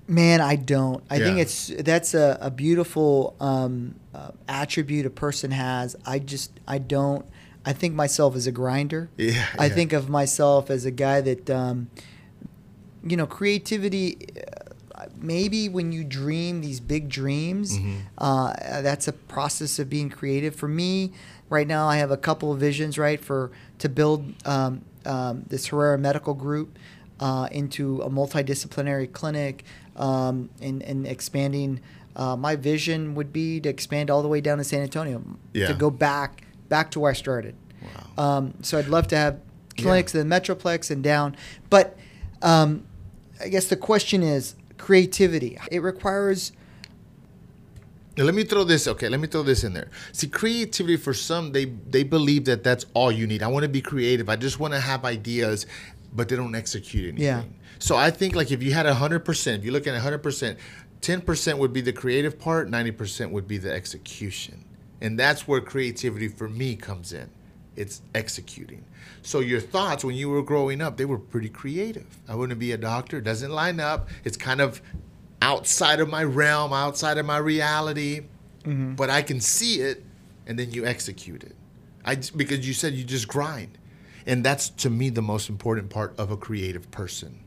Man, 0.09 0.41
I 0.41 0.55
don't. 0.55 1.03
I 1.11 1.19
think 1.19 1.39
it's 1.41 1.67
that's 1.67 2.15
a, 2.15 2.39
a 2.41 2.49
beautiful 2.49 3.35
um, 3.41 3.97
uh, 4.15 4.31
attribute 4.47 5.05
a 5.05 5.11
person 5.11 5.51
has. 5.51 5.97
I 6.07 6.21
just 6.21 6.53
I 6.65 6.79
don't. 6.79 7.27
I 7.65 7.73
think 7.73 7.97
myself 7.97 8.37
as 8.37 8.47
a 8.47 8.53
grinder. 8.53 9.11
Yeah, 9.17 9.45
I 9.59 9.67
yeah. 9.67 9.75
think 9.75 9.93
of 9.93 10.09
myself 10.09 10.71
as 10.71 10.85
a 10.85 10.93
guy 10.93 11.21
that, 11.23 11.51
um, 11.51 11.91
you 13.05 13.17
know, 13.17 13.27
creativity. 13.27 14.29
Uh, 14.95 15.07
maybe 15.17 15.69
when 15.69 15.91
you 15.91 16.05
dream 16.05 16.61
these 16.61 16.79
big 16.79 17.09
dreams, 17.09 17.77
Mm-hmm. 17.77 17.97
uh, 18.19 18.53
that's 18.83 19.09
a 19.09 19.13
process 19.13 19.81
of 19.81 19.91
being 19.91 20.09
creative. 20.09 20.55
For 20.55 20.69
me, 20.69 21.11
right 21.51 21.67
now, 21.67 21.89
I 21.89 21.97
have 21.97 22.13
a 22.13 22.17
couple 22.17 22.53
of 22.53 22.61
visions. 22.61 22.97
Right 22.97 23.21
for 23.21 23.51
to 23.81 23.89
build 23.89 24.35
um, 24.47 24.83
um, 25.07 25.45
this 25.49 25.67
Herrera 25.69 25.99
Medical 25.99 26.35
Group 26.35 26.79
uh, 27.21 27.49
into 27.51 28.03
a 28.03 28.11
multidisciplinary 28.11 29.11
clinic 29.11 29.65
um, 29.97 30.51
and, 30.61 30.83
and 30.83 31.07
expanding. 31.07 31.81
Uh, 32.15 32.35
my 32.37 32.57
vision 32.57 33.15
would 33.15 33.33
be 33.33 33.61
to 33.61 33.69
expand 33.69 34.11
all 34.11 34.23
the 34.23 34.29
way 34.29 34.41
down 34.41 34.59
to 34.59 34.65
San 34.65 34.81
Antonio, 34.83 35.23
Yeah. 35.53 35.69
to 35.69 35.75
go 35.75 35.91
back 35.91 36.43
back 36.69 36.91
to 36.93 37.01
where 37.01 37.11
I 37.11 37.15
started. 37.15 37.55
Wow. 38.17 38.37
Um, 38.39 38.55
so 38.63 38.79
I'd 38.79 38.89
love 38.89 39.07
to 39.09 39.17
have 39.17 39.41
clinics 39.79 40.15
in 40.15 40.29
the 40.29 40.35
Metroplex 40.41 40.91
and 40.91 41.03
down. 41.03 41.37
But 41.71 41.97
um, 42.43 42.85
I 43.41 43.49
guess 43.49 43.67
the 43.67 43.77
question 43.77 44.23
is 44.23 44.57
creativity. 44.79 45.59
It 45.71 45.81
requires 45.81 46.53
Now, 48.17 48.25
let 48.25 48.35
me 48.35 48.45
throw 48.45 48.65
this. 48.65 48.89
Okay, 48.89 49.09
let 49.09 49.21
me 49.21 49.27
throw 49.27 49.43
this 49.43 49.63
in 49.63 49.75
there. 49.75 49.91
See, 50.13 50.29
creativity 50.29 50.97
for 50.97 51.13
some, 51.13 51.53
they 51.53 51.67
they 51.67 52.03
believe 52.03 52.47
that 52.47 52.65
that's 52.65 52.87
all 52.95 53.13
you 53.13 53.27
need. 53.27 53.43
I 53.43 53.49
want 53.49 53.65
to 53.65 53.69
be 53.69 53.83
creative. 53.83 54.29
I 54.29 54.37
just 54.37 54.59
want 54.59 54.73
to 54.73 54.81
have 54.81 55.05
ideas, 55.05 55.67
but 56.15 56.29
they 56.29 56.37
don't 56.37 56.55
execute 56.55 57.09
anything. 57.15 57.25
Yeah. 57.25 57.43
So 57.79 57.97
I 57.97 58.11
think 58.11 58.35
like 58.35 58.51
if 58.51 58.63
you 58.63 58.73
had 58.73 58.87
hundred 58.87 59.25
percent, 59.25 59.61
if 59.61 59.65
you 59.67 59.73
look 59.73 59.87
at 59.87 59.95
hundred 60.01 60.23
percent, 60.23 60.59
ten 61.03 61.21
percent 61.21 61.59
would 61.59 61.75
be 61.75 61.83
the 61.83 61.93
creative 61.93 62.39
part, 62.39 62.71
ninety 62.71 62.91
percent 62.91 63.33
would 63.33 63.47
be 63.47 63.59
the 63.59 63.73
execution, 63.73 64.65
and 65.03 65.19
that's 65.19 65.47
where 65.47 65.61
creativity 65.61 66.29
for 66.29 66.49
me 66.49 66.75
comes 66.75 67.13
in. 67.13 67.29
It's 67.77 68.01
executing. 68.15 68.83
So 69.21 69.41
your 69.41 69.61
thoughts 69.61 70.03
when 70.03 70.17
you 70.17 70.31
were 70.31 70.43
growing 70.43 70.81
up, 70.81 70.97
they 70.97 71.05
were 71.05 71.19
pretty 71.19 71.51
creative. 71.51 72.07
I 72.27 72.35
wouldn't 72.35 72.59
be 72.59 72.73
a 72.73 72.79
doctor. 72.79 73.19
It 73.19 73.25
doesn't 73.25 73.51
line 73.51 73.81
up. 73.81 74.09
It's 74.25 74.39
kind 74.39 74.63
of 74.63 74.81
outside 75.43 76.01
of 76.01 76.09
my 76.09 76.25
realm, 76.25 76.73
outside 76.73 77.19
of 77.19 77.27
my 77.27 77.39
reality, 77.39 78.23
but 78.65 79.11
I 79.11 79.23
can 79.23 79.41
see 79.41 79.81
it, 79.81 80.05
and 80.47 80.59
then 80.59 80.73
you 80.73 80.85
execute 80.87 81.45
it. 81.45 81.55
I 82.05 82.17
because 82.37 82.67
you 82.67 82.75
said 82.75 82.95
you 82.95 83.05
just 83.05 83.29
grind, 83.29 83.79
and 84.27 84.45
that's 84.45 84.71
to 84.71 84.91
me 84.91 85.11
the 85.11 85.23
most 85.23 85.49
important 85.49 85.91
part 85.91 86.19
of 86.19 86.31
a 86.31 86.37
creative 86.37 86.91
person, 86.91 87.41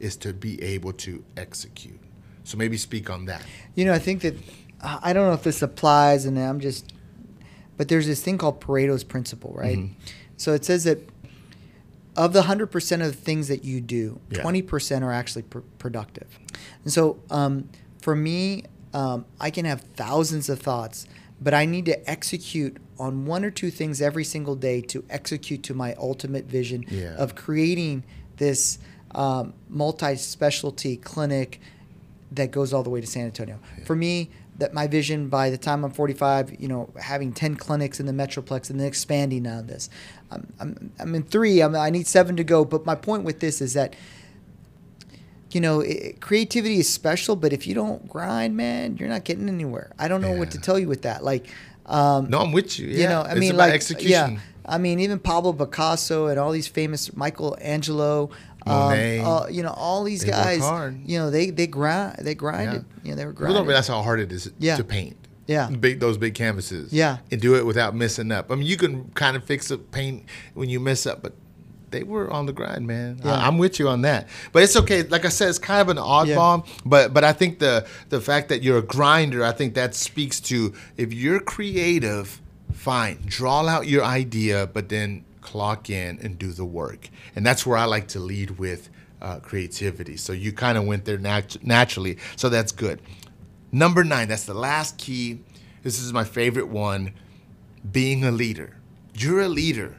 is 0.00 0.16
to 0.18 0.32
be 0.32 0.62
able 0.62 0.92
to 0.92 1.24
execute. 1.36 2.00
So 2.44 2.56
maybe 2.56 2.76
speak 2.76 3.10
on 3.10 3.24
that. 3.26 3.42
You 3.74 3.86
know, 3.86 3.92
I 3.92 3.98
think 3.98 4.22
that 4.22 4.36
I 4.82 5.12
don't 5.12 5.26
know 5.26 5.34
if 5.34 5.42
this 5.42 5.62
applies, 5.62 6.26
and 6.26 6.38
I'm 6.38 6.60
just, 6.60 6.92
but 7.76 7.88
there's 7.88 8.06
this 8.06 8.22
thing 8.22 8.38
called 8.38 8.60
Pareto's 8.60 9.04
principle, 9.04 9.52
right? 9.56 9.78
Mm-hmm. 9.78 9.94
So 10.36 10.52
it 10.52 10.64
says 10.64 10.84
that 10.84 11.15
of 12.16 12.32
the 12.32 12.42
hundred 12.42 12.68
percent 12.68 13.02
of 13.02 13.08
the 13.08 13.16
things 13.16 13.48
that 13.48 13.64
you 13.64 13.80
do, 13.80 14.20
Yeah. 14.30 14.42
twenty 14.42 14.62
percent 14.62 15.04
are 15.04 15.12
actually 15.12 15.42
pr- 15.42 15.58
productive. 15.78 16.38
And 16.84 16.92
so, 16.92 17.18
um, 17.30 17.68
for 18.00 18.14
me, 18.16 18.64
um, 18.94 19.24
I 19.40 19.50
can 19.50 19.64
have 19.66 19.82
thousands 19.96 20.48
of 20.48 20.60
thoughts, 20.60 21.06
but 21.40 21.52
I 21.54 21.64
need 21.66 21.84
to 21.86 22.10
execute 22.10 22.78
on 22.98 23.26
one 23.26 23.44
or 23.44 23.50
two 23.50 23.70
things 23.70 24.00
every 24.00 24.24
single 24.24 24.54
day 24.56 24.80
to 24.80 25.04
execute 25.10 25.62
to 25.64 25.74
my 25.74 25.94
ultimate 25.94 26.46
vision 26.46 26.84
Yeah. 26.88 27.14
of 27.16 27.34
creating 27.34 28.04
this 28.38 28.78
um, 29.14 29.54
multi-specialty 29.68 30.96
clinic 30.98 31.60
that 32.32 32.50
goes 32.50 32.72
all 32.72 32.82
the 32.82 32.90
way 32.90 33.00
to 33.00 33.06
San 33.06 33.24
Antonio. 33.26 33.58
For 33.84 33.96
me, 33.96 34.30
that 34.58 34.72
my 34.74 34.86
vision 34.86 35.28
by 35.28 35.50
the 35.50 35.58
time 35.58 35.84
I'm 35.84 35.90
45, 35.90 36.56
you 36.60 36.68
know, 36.68 36.90
having 37.00 37.32
10 37.32 37.56
clinics 37.56 38.00
in 38.00 38.06
the 38.06 38.12
Metroplex 38.12 38.70
and 38.70 38.80
then 38.80 38.86
expanding 38.86 39.46
on 39.46 39.66
this. 39.66 39.88
I'm, 40.30 40.52
I'm, 40.60 40.92
I'm 40.98 41.14
in 41.14 41.22
three. 41.22 41.60
I'm, 41.60 41.74
I 41.76 41.90
need 41.90 42.06
seven 42.06 42.36
to 42.36 42.44
go. 42.44 42.64
But 42.64 42.84
my 42.86 42.94
point 42.94 43.24
with 43.24 43.40
this 43.40 43.60
is 43.60 43.74
that, 43.74 43.94
you 45.52 45.60
know, 45.60 45.80
it, 45.80 46.20
creativity 46.20 46.78
is 46.78 46.92
special, 46.92 47.36
but 47.36 47.52
if 47.52 47.66
you 47.66 47.74
don't 47.74 48.08
grind, 48.08 48.56
man, 48.56 48.96
you're 48.96 49.08
not 49.08 49.24
getting 49.24 49.48
anywhere. 49.48 49.92
I 49.98 50.08
don't 50.08 50.20
know 50.20 50.32
what 50.32 50.50
to 50.52 50.58
tell 50.60 50.78
you 50.78 50.88
with 50.88 51.02
that. 51.02 51.22
Like, 51.24 51.46
um, 51.86 52.28
No, 52.28 52.40
I'm 52.40 52.52
with 52.52 52.78
you. 52.78 52.88
Yeah. 52.88 52.96
you 53.02 53.08
know, 53.08 53.22
I 53.22 53.30
It's 53.32 53.40
mean, 53.40 53.50
about 53.54 53.66
like, 53.68 53.74
execution. 53.74 54.10
yeah. 54.34 54.38
I 54.68 54.78
mean, 54.78 54.98
even 54.98 55.20
Pablo 55.20 55.52
Picasso 55.52 56.26
and 56.26 56.40
all 56.40 56.50
these 56.50 56.66
famous 56.66 57.16
Michelangelo, 57.16 58.30
um, 58.66 58.74
uh, 59.24 59.46
you 59.48 59.62
know, 59.62 59.70
all 59.76 60.02
these 60.02 60.22
They 60.22 60.30
guys, 60.30 60.60
you 61.04 61.18
know, 61.20 61.30
they 61.30 61.50
they 61.50 61.68
grind, 61.68 62.16
they 62.22 62.34
grinded, 62.34 62.84
you 63.04 63.10
know, 63.12 63.16
they 63.16 63.24
were 63.24 63.32
grinding. 63.32 63.52
People 63.54 63.60
don't 63.60 63.68
realize 63.68 63.86
how 63.86 64.02
hard 64.02 64.18
it 64.18 64.32
is 64.32 64.50
Yeah. 64.58 64.76
to 64.76 64.82
paint. 64.82 65.16
Yeah. 65.46 65.68
Big 65.68 66.00
those 66.00 66.18
big 66.18 66.34
canvases. 66.34 66.92
Yeah. 66.92 67.18
And 67.30 67.40
do 67.40 67.54
it 67.56 67.64
without 67.64 67.94
messing 67.94 68.32
up. 68.32 68.50
I 68.50 68.56
mean, 68.56 68.66
you 68.66 68.76
can 68.76 69.10
kind 69.10 69.36
of 69.36 69.44
fix 69.44 69.70
a 69.70 69.78
paint 69.78 70.24
when 70.54 70.68
you 70.68 70.80
mess 70.80 71.06
up, 71.06 71.22
but 71.22 71.34
they 71.90 72.02
were 72.02 72.30
on 72.30 72.46
the 72.46 72.52
grind, 72.52 72.86
man. 72.86 73.20
Yeah. 73.24 73.32
I, 73.32 73.48
am 73.48 73.58
with 73.58 73.78
you 73.78 73.88
on 73.88 74.02
that. 74.02 74.28
But 74.52 74.64
it's 74.64 74.76
okay. 74.76 75.04
Like 75.04 75.24
I 75.24 75.28
said, 75.28 75.48
it's 75.48 75.58
kind 75.58 75.80
of 75.80 75.88
an 75.88 76.02
oddball. 76.02 76.66
But 76.84 77.14
but 77.14 77.24
I 77.24 77.32
think 77.32 77.58
the 77.58 77.86
the 78.08 78.20
fact 78.20 78.48
that 78.48 78.62
you're 78.62 78.78
a 78.78 78.82
grinder, 78.82 79.44
I 79.44 79.52
think 79.52 79.74
that 79.74 79.94
speaks 79.94 80.40
to 80.40 80.74
if 80.96 81.12
you're 81.12 81.40
creative, 81.40 82.40
fine, 82.72 83.22
draw 83.24 83.66
out 83.66 83.86
your 83.86 84.04
idea, 84.04 84.66
but 84.66 84.88
then 84.88 85.24
clock 85.40 85.88
in 85.88 86.18
and 86.22 86.38
do 86.38 86.52
the 86.52 86.64
work. 86.64 87.08
And 87.36 87.46
that's 87.46 87.64
where 87.64 87.78
I 87.78 87.84
like 87.84 88.08
to 88.08 88.18
lead 88.18 88.58
with 88.58 88.90
uh, 89.22 89.38
creativity. 89.40 90.16
So 90.16 90.32
you 90.32 90.52
kind 90.52 90.76
of 90.76 90.84
went 90.84 91.04
there 91.04 91.18
nat- 91.18 91.64
naturally. 91.64 92.18
So 92.34 92.48
that's 92.48 92.72
good. 92.72 93.00
Number 93.76 94.04
nine, 94.04 94.28
that's 94.28 94.46
the 94.46 94.54
last 94.54 94.96
key. 94.96 95.40
This 95.82 96.00
is 96.00 96.10
my 96.10 96.24
favorite 96.24 96.68
one 96.68 97.12
being 97.92 98.24
a 98.24 98.30
leader. 98.30 98.78
You're 99.12 99.42
a 99.42 99.50
leader 99.50 99.98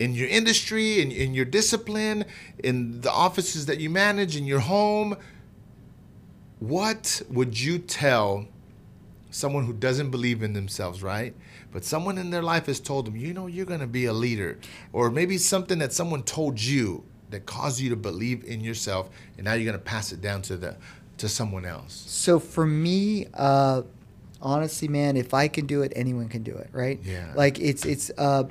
in 0.00 0.12
your 0.12 0.26
industry, 0.26 1.00
in, 1.00 1.12
in 1.12 1.32
your 1.32 1.44
discipline, 1.44 2.24
in 2.64 3.02
the 3.02 3.12
offices 3.12 3.66
that 3.66 3.78
you 3.78 3.90
manage, 3.90 4.36
in 4.36 4.44
your 4.44 4.58
home. 4.58 5.16
What 6.58 7.22
would 7.30 7.60
you 7.60 7.78
tell 7.78 8.48
someone 9.30 9.66
who 9.66 9.72
doesn't 9.72 10.10
believe 10.10 10.42
in 10.42 10.52
themselves, 10.52 11.00
right? 11.00 11.32
But 11.70 11.84
someone 11.84 12.18
in 12.18 12.30
their 12.30 12.42
life 12.42 12.66
has 12.66 12.80
told 12.80 13.06
them, 13.06 13.14
you 13.14 13.32
know, 13.32 13.46
you're 13.46 13.66
going 13.66 13.78
to 13.78 13.86
be 13.86 14.06
a 14.06 14.12
leader. 14.12 14.58
Or 14.92 15.12
maybe 15.12 15.38
something 15.38 15.78
that 15.78 15.92
someone 15.92 16.24
told 16.24 16.60
you 16.60 17.04
that 17.30 17.46
caused 17.46 17.80
you 17.80 17.90
to 17.90 17.96
believe 17.96 18.44
in 18.44 18.60
yourself, 18.60 19.10
and 19.36 19.44
now 19.44 19.52
you're 19.52 19.64
going 19.64 19.78
to 19.78 19.84
pass 19.84 20.10
it 20.12 20.20
down 20.20 20.42
to 20.42 20.56
the 20.56 20.76
to 21.18 21.28
someone 21.28 21.64
else. 21.64 22.04
So 22.06 22.38
for 22.38 22.66
me, 22.66 23.26
uh, 23.34 23.82
honestly, 24.40 24.88
man, 24.88 25.16
if 25.16 25.34
I 25.34 25.48
can 25.48 25.66
do 25.66 25.82
it, 25.82 25.92
anyone 25.96 26.28
can 26.28 26.42
do 26.42 26.54
it, 26.54 26.68
right? 26.72 27.00
Yeah. 27.02 27.32
Like 27.34 27.58
it's 27.58 27.84
it's 27.84 28.10
uh, 28.16 28.44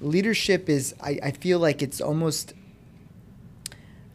leadership 0.00 0.68
is. 0.68 0.94
I, 1.00 1.18
I 1.22 1.30
feel 1.32 1.58
like 1.58 1.82
it's 1.82 2.00
almost 2.00 2.54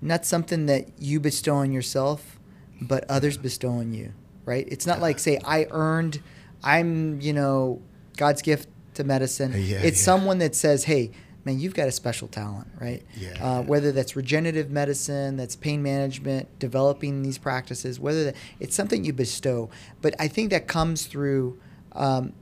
not 0.02 0.26
something 0.26 0.66
that 0.68 0.88
you 1.00 1.20
bestow 1.20 1.56
on 1.56 1.72
yourself, 1.72 2.39
but 2.82 3.06
others 3.10 3.38
bestow 3.38 3.70
on 3.70 3.94
you, 3.94 4.14
right? 4.46 4.68
It's 4.70 4.86
not 4.86 5.00
like 5.00 5.20
say 5.20 5.39
I 5.44 5.68
earned. 5.72 6.22
I'm 6.64 7.22
you 7.22 7.34
know 7.34 7.82
God's 8.18 8.41
gift 8.41 8.70
to 8.96 9.04
medicine. 9.04 9.52
Yeah, 9.52 9.78
it's 9.78 10.00
yeah. 10.00 10.06
someone 10.06 10.39
that 10.39 10.56
says, 10.56 10.86
hey. 10.86 11.12
Man, 11.46 11.60
you've 11.60 11.74
got 11.74 11.88
a 11.88 11.91
special 11.91 12.28
talent, 12.28 12.68
right? 12.80 13.04
Yeah, 13.18 13.34
Uh, 13.41 13.62
whether 13.64 13.91
that's 13.91 14.16
regenerative 14.16 14.72
medicine, 14.72 15.36
that's 15.36 15.56
pain 15.56 15.84
management, 15.84 16.48
developing 16.58 17.22
these 17.22 17.38
practices, 17.38 18.00
whether 18.00 18.24
that, 18.26 18.36
it's 18.60 18.76
something 18.76 19.04
you 19.04 19.14
bestow. 19.14 19.70
But 20.02 20.16
I 20.20 20.28
think 20.30 20.52
that 20.52 20.68
comes 20.68 21.06
through 21.06 21.60
um, 21.91 22.34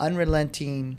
unrelenting 0.00 0.98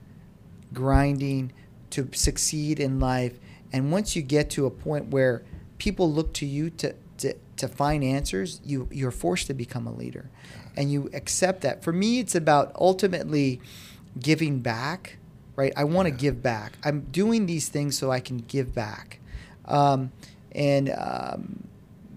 grinding 0.73 1.51
to 1.91 2.09
succeed 2.13 2.79
in 2.79 2.99
life. 2.99 3.37
And 3.71 3.91
once 3.91 4.15
you 4.15 4.21
get 4.21 4.49
to 4.51 4.65
a 4.65 4.71
point 4.71 5.09
where 5.09 5.43
people 5.77 6.11
look 6.11 6.33
to 6.33 6.45
you 6.45 6.69
to, 6.71 6.95
to, 7.17 7.35
to 7.57 7.67
find 7.67 8.03
answers, 8.03 8.59
you, 8.63 8.87
you're 8.91 9.11
forced 9.11 9.47
to 9.47 9.53
become 9.53 9.85
a 9.85 9.93
leader. 9.93 10.29
And 10.75 10.91
you 10.91 11.09
accept 11.13 11.61
that. 11.61 11.83
For 11.83 11.93
me, 11.93 12.19
it's 12.19 12.35
about 12.35 12.71
ultimately 12.79 13.61
giving 14.19 14.59
back, 14.59 15.17
right? 15.55 15.73
I 15.77 15.83
want 15.83 16.07
to 16.07 16.11
give 16.11 16.41
back. 16.41 16.73
I'm 16.83 17.01
doing 17.11 17.45
these 17.45 17.67
things 17.69 17.97
so 17.97 18.11
I 18.11 18.19
can 18.19 18.37
give 18.37 18.73
back. 18.73 19.19
Um, 19.65 20.11
and, 20.53 20.89
um, 20.89 21.67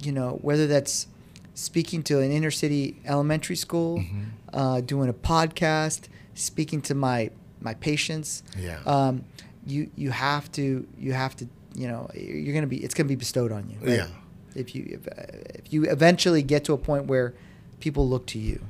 you 0.03 0.13
know, 0.13 0.39
whether 0.43 0.67
that's 0.67 1.07
speaking 1.55 2.03
to 2.05 2.21
an 2.21 2.31
inner 2.31 2.51
city 2.51 2.97
elementary 3.05 3.57
school, 3.57 3.99
Mm-hmm. 3.99 4.23
uh, 4.53 4.81
doing 4.81 5.09
a 5.09 5.15
podcast, 5.15 6.09
speaking 6.35 6.81
to 6.83 6.95
my 6.95 7.31
my 7.61 7.75
patients. 7.75 8.43
Yeah. 8.59 8.79
Um, 8.87 9.25
you 9.67 9.91
you 9.97 10.11
have 10.11 10.51
to 10.53 10.87
you 10.99 11.13
have 11.15 11.35
to 11.37 11.49
you 11.75 11.89
know 11.89 12.09
you're 12.15 12.55
gonna 12.55 12.67
be 12.67 12.77
it's 12.85 12.95
gonna 12.95 13.09
be 13.09 13.17
bestowed 13.17 13.53
on 13.53 13.69
you. 13.71 13.77
right? 13.81 13.97
Yeah. 13.99 14.09
If 14.55 14.75
you 14.75 14.87
if, 15.01 15.09
uh, 15.09 15.23
if 15.55 15.73
you 15.73 15.85
eventually 15.85 16.43
get 16.43 16.65
to 16.65 16.73
a 16.75 16.79
point 16.79 17.07
where 17.07 17.35
people 17.81 18.09
look 18.09 18.27
to 18.27 18.39
you. 18.39 18.61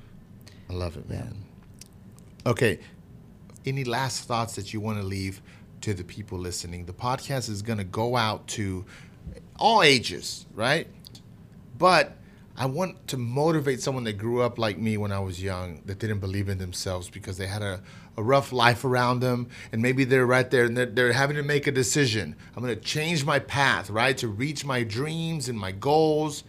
I 0.71 0.73
love 0.75 0.97
it, 0.97 1.05
Yeah. 1.09 1.17
man. 1.17 1.35
Okay. 2.47 2.79
Any 3.67 3.83
last 3.83 4.29
thoughts 4.29 4.55
that 4.55 4.73
you 4.73 4.81
want 4.81 4.99
to 4.99 5.05
leave 5.05 5.43
to 5.81 5.93
the 5.93 6.05
people 6.05 6.39
listening? 6.39 6.87
The 6.87 6.93
podcast 6.93 7.51
is 7.51 7.63
going 7.63 7.79
to 7.79 7.85
go 7.85 8.17
out 8.17 8.47
to 8.49 8.85
all 9.59 9.83
ages, 9.83 10.47
right? 10.55 10.87
But 11.77 12.17
I 12.57 12.67
want 12.67 13.09
to 13.09 13.17
motivate 13.17 13.81
someone 13.81 14.05
that 14.05 14.15
grew 14.15 14.41
up 14.41 14.57
like 14.57 14.79
me 14.79 14.97
when 14.97 15.11
I 15.11 15.19
was 15.19 15.43
young 15.43 15.83
that 15.85 15.99
didn't 15.99 16.21
believe 16.21 16.49
in 16.49 16.59
themselves 16.59 17.11
because 17.11 17.39
they 17.39 17.49
had 17.49 17.61
a, 17.61 17.83
a 18.17 18.23
rough 18.23 18.53
life 18.53 18.85
around 18.85 19.19
them 19.19 19.49
and 19.73 19.83
maybe 19.83 20.05
they're 20.05 20.27
right 20.27 20.49
there 20.49 20.65
and 20.65 20.77
they're, 20.77 20.87
they're 20.87 21.13
having 21.13 21.37
to 21.37 21.43
make 21.43 21.67
a 21.67 21.73
decision. 21.73 22.37
I'm 22.55 22.63
going 22.63 22.75
to 22.75 22.81
change 22.81 23.25
my 23.25 23.41
path, 23.41 23.91
right, 23.91 24.17
to 24.19 24.29
reach 24.29 24.65
my 24.65 24.85
dreams 24.85 25.49
and 25.49 25.59
my 25.59 25.73
goals. 25.73 26.45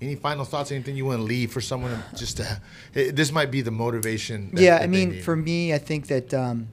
Any 0.00 0.14
final 0.14 0.44
thoughts? 0.44 0.70
Anything 0.70 0.96
you 0.96 1.04
want 1.06 1.18
to 1.18 1.22
leave 1.24 1.50
for 1.50 1.60
someone 1.60 2.02
just 2.16 2.36
to? 2.36 2.60
eh, 2.94 3.10
This 3.12 3.32
might 3.32 3.50
be 3.50 3.62
the 3.62 3.70
motivation. 3.70 4.50
that- 4.52 4.60
yeah, 4.62 4.78
that 4.78 4.84
I 4.84 4.86
mean, 4.86 5.20
for 5.22 5.34
me, 5.34 5.72
I 5.74 5.78
think 5.78 6.06
that 6.06 6.32
um, 6.32 6.68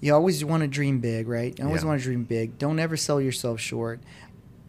you 0.00 0.14
always 0.14 0.44
want 0.44 0.62
to 0.62 0.68
dream 0.68 1.00
big, 1.00 1.26
right? 1.28 1.58
You 1.58 1.64
always 1.66 1.82
Yeah. 1.82 1.88
want 1.88 2.00
to 2.00 2.04
dream 2.04 2.24
big. 2.24 2.58
Don't 2.58 2.78
ever 2.78 2.96
sell 2.96 3.20
yourself 3.20 3.58
short. 3.60 4.00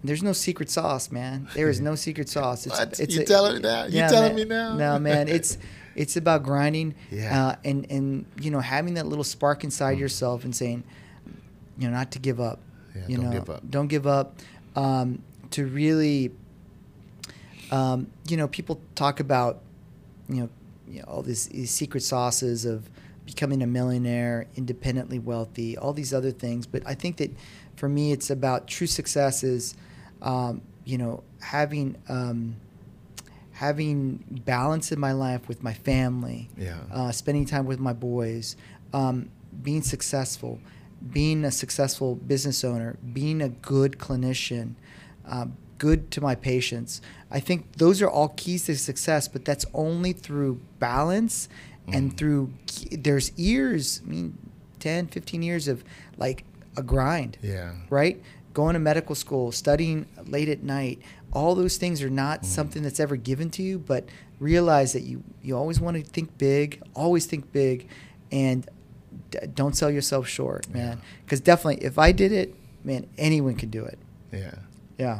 There's 0.04 0.24
no 0.24 0.34
secret 0.34 0.70
sauce, 0.70 1.12
man. 1.12 1.48
There 1.56 1.70
is 1.70 1.80
no 1.82 1.96
secret 2.06 2.30
sauce. 2.30 2.66
It's, 2.68 2.78
What? 2.78 3.00
it's 3.00 3.16
You 3.16 3.22
a- 3.22 3.26
telling 3.26 3.56
me 3.56 3.62
now? 3.62 3.86
You 3.86 3.92
telling 4.02 4.22
man. 4.30 4.36
me 4.36 4.46
now? 4.46 4.76
No, 4.78 5.00
man. 5.00 5.28
It's 5.28 5.58
it's 5.96 6.16
about 6.18 6.44
grinding, 6.44 6.94
Yeah. 7.12 7.48
uh, 7.48 7.56
and 7.64 7.86
and 7.92 8.26
you 8.42 8.52
know 8.52 8.60
having 8.60 8.96
that 8.96 9.08
little 9.08 9.24
spark 9.24 9.64
inside 9.64 9.98
Mm. 9.98 10.02
yourself 10.02 10.44
and 10.46 10.56
saying, 10.56 10.84
you 11.78 11.88
know, 11.88 11.94
not 11.94 12.12
to 12.12 12.20
give 12.20 12.40
up. 12.40 12.60
Yeah, 12.96 13.02
you 13.08 13.16
don't 13.18 13.26
know, 13.26 13.32
give 13.32 13.50
up. 13.50 13.70
don't 13.70 13.88
give 13.88 14.08
up. 14.08 14.40
Um, 14.76 15.20
to 15.52 15.66
really, 15.66 16.32
um, 17.76 18.08
you 18.30 18.38
know, 18.38 18.48
people 18.48 18.80
talk 18.96 19.20
about, 19.20 19.62
you 20.30 20.36
know, 20.42 20.50
you 20.88 21.00
know 21.00 21.06
all 21.08 21.22
these, 21.22 21.48
these 21.48 21.72
secret 21.72 22.02
sauces 22.04 22.64
of 22.66 22.90
becoming 23.26 23.62
a 23.62 23.68
millionaire, 23.68 24.48
independently 24.56 25.20
wealthy, 25.20 25.78
all 25.78 25.94
these 25.94 26.14
other 26.14 26.32
things. 26.32 26.66
But 26.68 26.84
I 26.86 26.94
think 26.94 27.18
that 27.18 27.32
for 27.76 27.90
me, 27.90 28.12
it's 28.12 28.30
about 28.30 28.68
true 28.68 28.88
success 28.88 29.44
is, 29.44 29.76
um, 30.22 30.62
you 30.86 30.98
know, 30.98 31.24
having 31.42 31.96
um, 32.08 32.56
having 33.52 34.18
balance 34.46 34.92
in 34.92 35.00
my 35.00 35.12
life 35.14 35.48
with 35.48 35.64
my 35.64 35.74
family, 35.74 36.50
Yeah. 36.58 36.78
uh, 36.92 37.12
spending 37.12 37.46
time 37.46 37.66
with 37.66 37.80
my 37.80 37.94
boys, 37.94 38.56
um, 38.94 39.30
being 39.64 39.82
successful, 39.82 40.60
being 41.12 41.46
a 41.46 41.52
successful 41.52 42.16
business 42.16 42.64
owner, 42.64 42.98
being 43.14 43.42
a 43.42 43.50
good 43.50 43.94
clinician, 43.98 44.74
um, 45.26 45.56
good 45.78 46.10
to 46.12 46.22
my 46.22 46.36
patients. 46.36 47.02
I 47.32 47.40
think 47.40 47.74
those 47.78 48.02
are 48.02 48.10
all 48.10 48.30
keys 48.30 48.66
to 48.66 48.78
success, 48.78 49.28
but 49.28 49.44
that's 49.46 49.66
only 49.74 50.14
through 50.14 50.62
balance 50.80 51.50
and 51.88 52.12
Mhm. 52.14 52.18
through 52.18 52.54
there's 52.92 53.32
years, 53.38 54.02
I 54.06 54.10
mean 54.10 54.38
10, 54.80 55.08
15 55.08 55.42
years 55.44 55.68
of 55.68 55.84
like 56.18 56.44
a 56.78 56.84
grind 56.84 57.38
Yeah. 57.42 57.74
right? 57.90 58.22
Going 58.54 58.74
to 58.74 58.80
medical 58.80 59.16
school, 59.16 59.52
studying 59.52 60.06
late 60.28 60.48
at 60.50 60.64
night, 60.64 61.00
all 61.34 61.56
those 61.56 61.78
things 61.78 62.02
are 62.02 62.10
not 62.10 62.42
Mm. 62.44 62.46
something 62.46 62.84
that's 62.84 63.00
ever 63.00 63.16
given 63.18 63.50
to 63.52 63.64
you, 63.64 63.78
but 63.80 64.06
realize 64.40 64.94
that 64.94 65.04
you, 65.04 65.24
you 65.44 65.56
always 65.58 65.80
want 65.80 65.98
to 65.98 66.04
think 66.04 66.38
big, 66.38 66.82
always 66.94 67.26
think 67.26 67.52
big, 67.52 67.88
and 68.32 68.68
d- 69.32 69.40
don't 69.54 69.76
sell 69.76 69.90
yourself 69.92 70.28
short, 70.28 70.70
man. 70.74 70.98
Yeah. 70.98 71.04
Because 71.26 71.40
definitely, 71.42 71.84
if 71.86 71.98
I 72.00 72.12
did 72.12 72.32
it, 72.32 72.54
man, 72.84 73.08
anyone 73.18 73.56
could 73.56 73.72
do 73.72 73.84
it. 73.86 73.98
Yeah. 74.32 74.56
Yeah. 74.98 75.20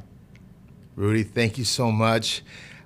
Rudy, 0.96 1.24
thank 1.24 1.58
you 1.58 1.66
so 1.66 1.92
much. 1.92 2.42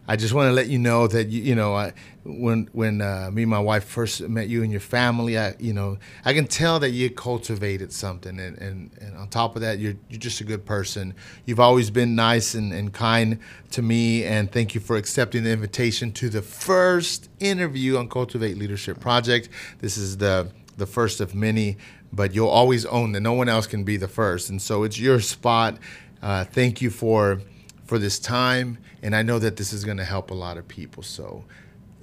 I 0.08 0.16
just 0.16 0.34
want 0.34 0.48
to 0.48 0.54
let 0.54 0.68
you 0.68 0.80
know 0.80 1.06
that 1.06 1.28
you, 1.28 1.44
you 1.44 1.54
know 1.54 1.76
I, 1.76 1.94
when 2.24 2.68
when 2.72 3.00
uh, 3.00 3.30
me 3.32 3.44
and 3.44 3.52
my 3.52 3.60
wife 3.60 3.84
first 3.84 4.22
met 4.22 4.48
you 4.48 4.64
and 4.64 4.72
your 4.72 4.82
family, 4.82 5.38
I 5.38 5.54
you 5.60 5.72
know 5.72 6.00
I 6.26 6.34
can 6.34 6.48
tell 6.48 6.80
that 6.80 6.90
you 6.90 7.12
cultivated 7.12 7.94
something, 7.94 8.40
and, 8.40 8.58
and, 8.58 8.90
and 9.00 9.16
on 9.16 9.28
top 9.28 9.56
of 9.56 9.62
that, 9.62 9.78
you're 9.78 9.94
you're 10.10 10.20
just 10.20 10.42
a 10.42 10.44
good 10.44 10.66
person. 10.66 11.14
You've 11.46 11.60
always 11.60 11.92
been 11.92 12.16
nice 12.16 12.56
and, 12.56 12.74
and 12.74 12.92
kind 12.92 13.38
to 13.70 13.84
me, 13.84 14.24
and 14.24 14.52
thank 14.52 14.74
you 14.74 14.82
for 14.82 14.96
accepting 14.98 15.44
the 15.44 15.52
invitation 15.52 16.12
to 16.14 16.30
the 16.30 16.42
first 16.42 17.30
interview 17.40 17.98
on 17.98 18.10
Cultivate 18.10 18.58
Leadership 18.58 19.00
Project. 19.00 19.50
This 19.78 19.96
is 19.96 20.18
the 20.18 20.52
the 20.78 20.88
first 20.88 21.22
of 21.22 21.36
many, 21.36 21.78
but 22.12 22.34
you'll 22.34 22.50
always 22.50 22.84
own 22.88 23.12
that 23.12 23.20
no 23.20 23.34
one 23.34 23.48
else 23.48 23.68
can 23.68 23.84
be 23.84 23.98
the 23.98 24.08
first, 24.08 24.50
and 24.50 24.60
so 24.60 24.82
it's 24.82 25.00
your 25.00 25.20
spot. 25.20 25.78
Uh, 26.24 26.44
thank 26.46 26.82
you 26.82 26.90
for 26.90 27.42
for 27.90 27.98
this 27.98 28.20
time. 28.20 28.78
And 29.02 29.16
I 29.16 29.24
know 29.24 29.40
that 29.40 29.58
this 29.58 29.74
is 29.74 29.84
going 29.84 29.98
to 29.98 30.06
help 30.06 30.30
a 30.30 30.36
lot 30.36 30.58
of 30.58 30.68
people. 30.68 31.02
So 31.02 31.44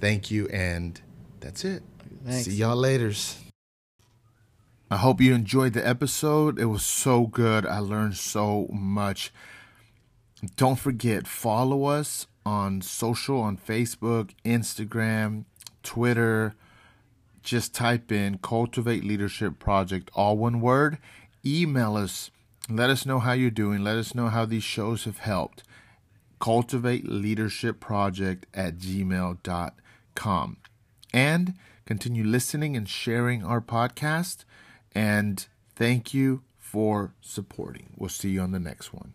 thank 0.01 0.29
you. 0.29 0.47
And 0.49 0.99
that's 1.39 1.63
it. 1.63 1.81
Thanks. 2.25 2.45
See 2.45 2.55
y'all 2.55 2.75
later. 2.75 3.13
I 4.91 4.97
hope 4.97 5.21
you 5.21 5.33
enjoyed 5.33 5.73
the 5.73 5.87
episode. 5.87 6.59
It 6.59 6.65
was 6.65 6.83
so 6.83 7.25
good. 7.25 7.65
I 7.65 7.79
learned 7.79 8.17
so 8.17 8.67
much. 8.71 9.31
Don't 10.55 10.77
forget, 10.77 11.25
follow 11.25 11.85
us 11.85 12.27
on 12.45 12.81
social 12.81 13.41
on 13.41 13.57
Facebook, 13.57 14.31
Instagram, 14.45 15.45
Twitter. 15.83 16.53
Just 17.41 17.73
type 17.73 18.11
in 18.11 18.39
Cultivate 18.39 19.03
Leadership 19.05 19.57
Project, 19.57 20.11
all 20.13 20.37
one 20.37 20.59
word. 20.59 20.97
Email 21.45 21.95
us. 21.95 22.29
Let 22.69 22.89
us 22.89 23.05
know 23.05 23.19
how 23.19 23.31
you're 23.31 23.49
doing. 23.49 23.83
Let 23.83 23.97
us 23.97 24.13
know 24.13 24.27
how 24.27 24.45
these 24.45 24.63
shows 24.63 25.05
have 25.05 25.19
helped 25.19 25.63
cultivate 26.39 27.07
leadership 27.07 27.79
project 27.79 28.45
at 28.53 28.77
gmail.com 28.77 30.57
and 31.13 31.53
continue 31.85 32.23
listening 32.23 32.75
and 32.75 32.87
sharing 32.87 33.43
our 33.43 33.61
podcast. 33.61 34.45
And 34.93 35.45
thank 35.75 36.13
you 36.13 36.43
for 36.57 37.13
supporting. 37.21 37.93
We'll 37.95 38.09
see 38.09 38.29
you 38.29 38.41
on 38.41 38.51
the 38.51 38.59
next 38.59 38.93
one 38.93 39.13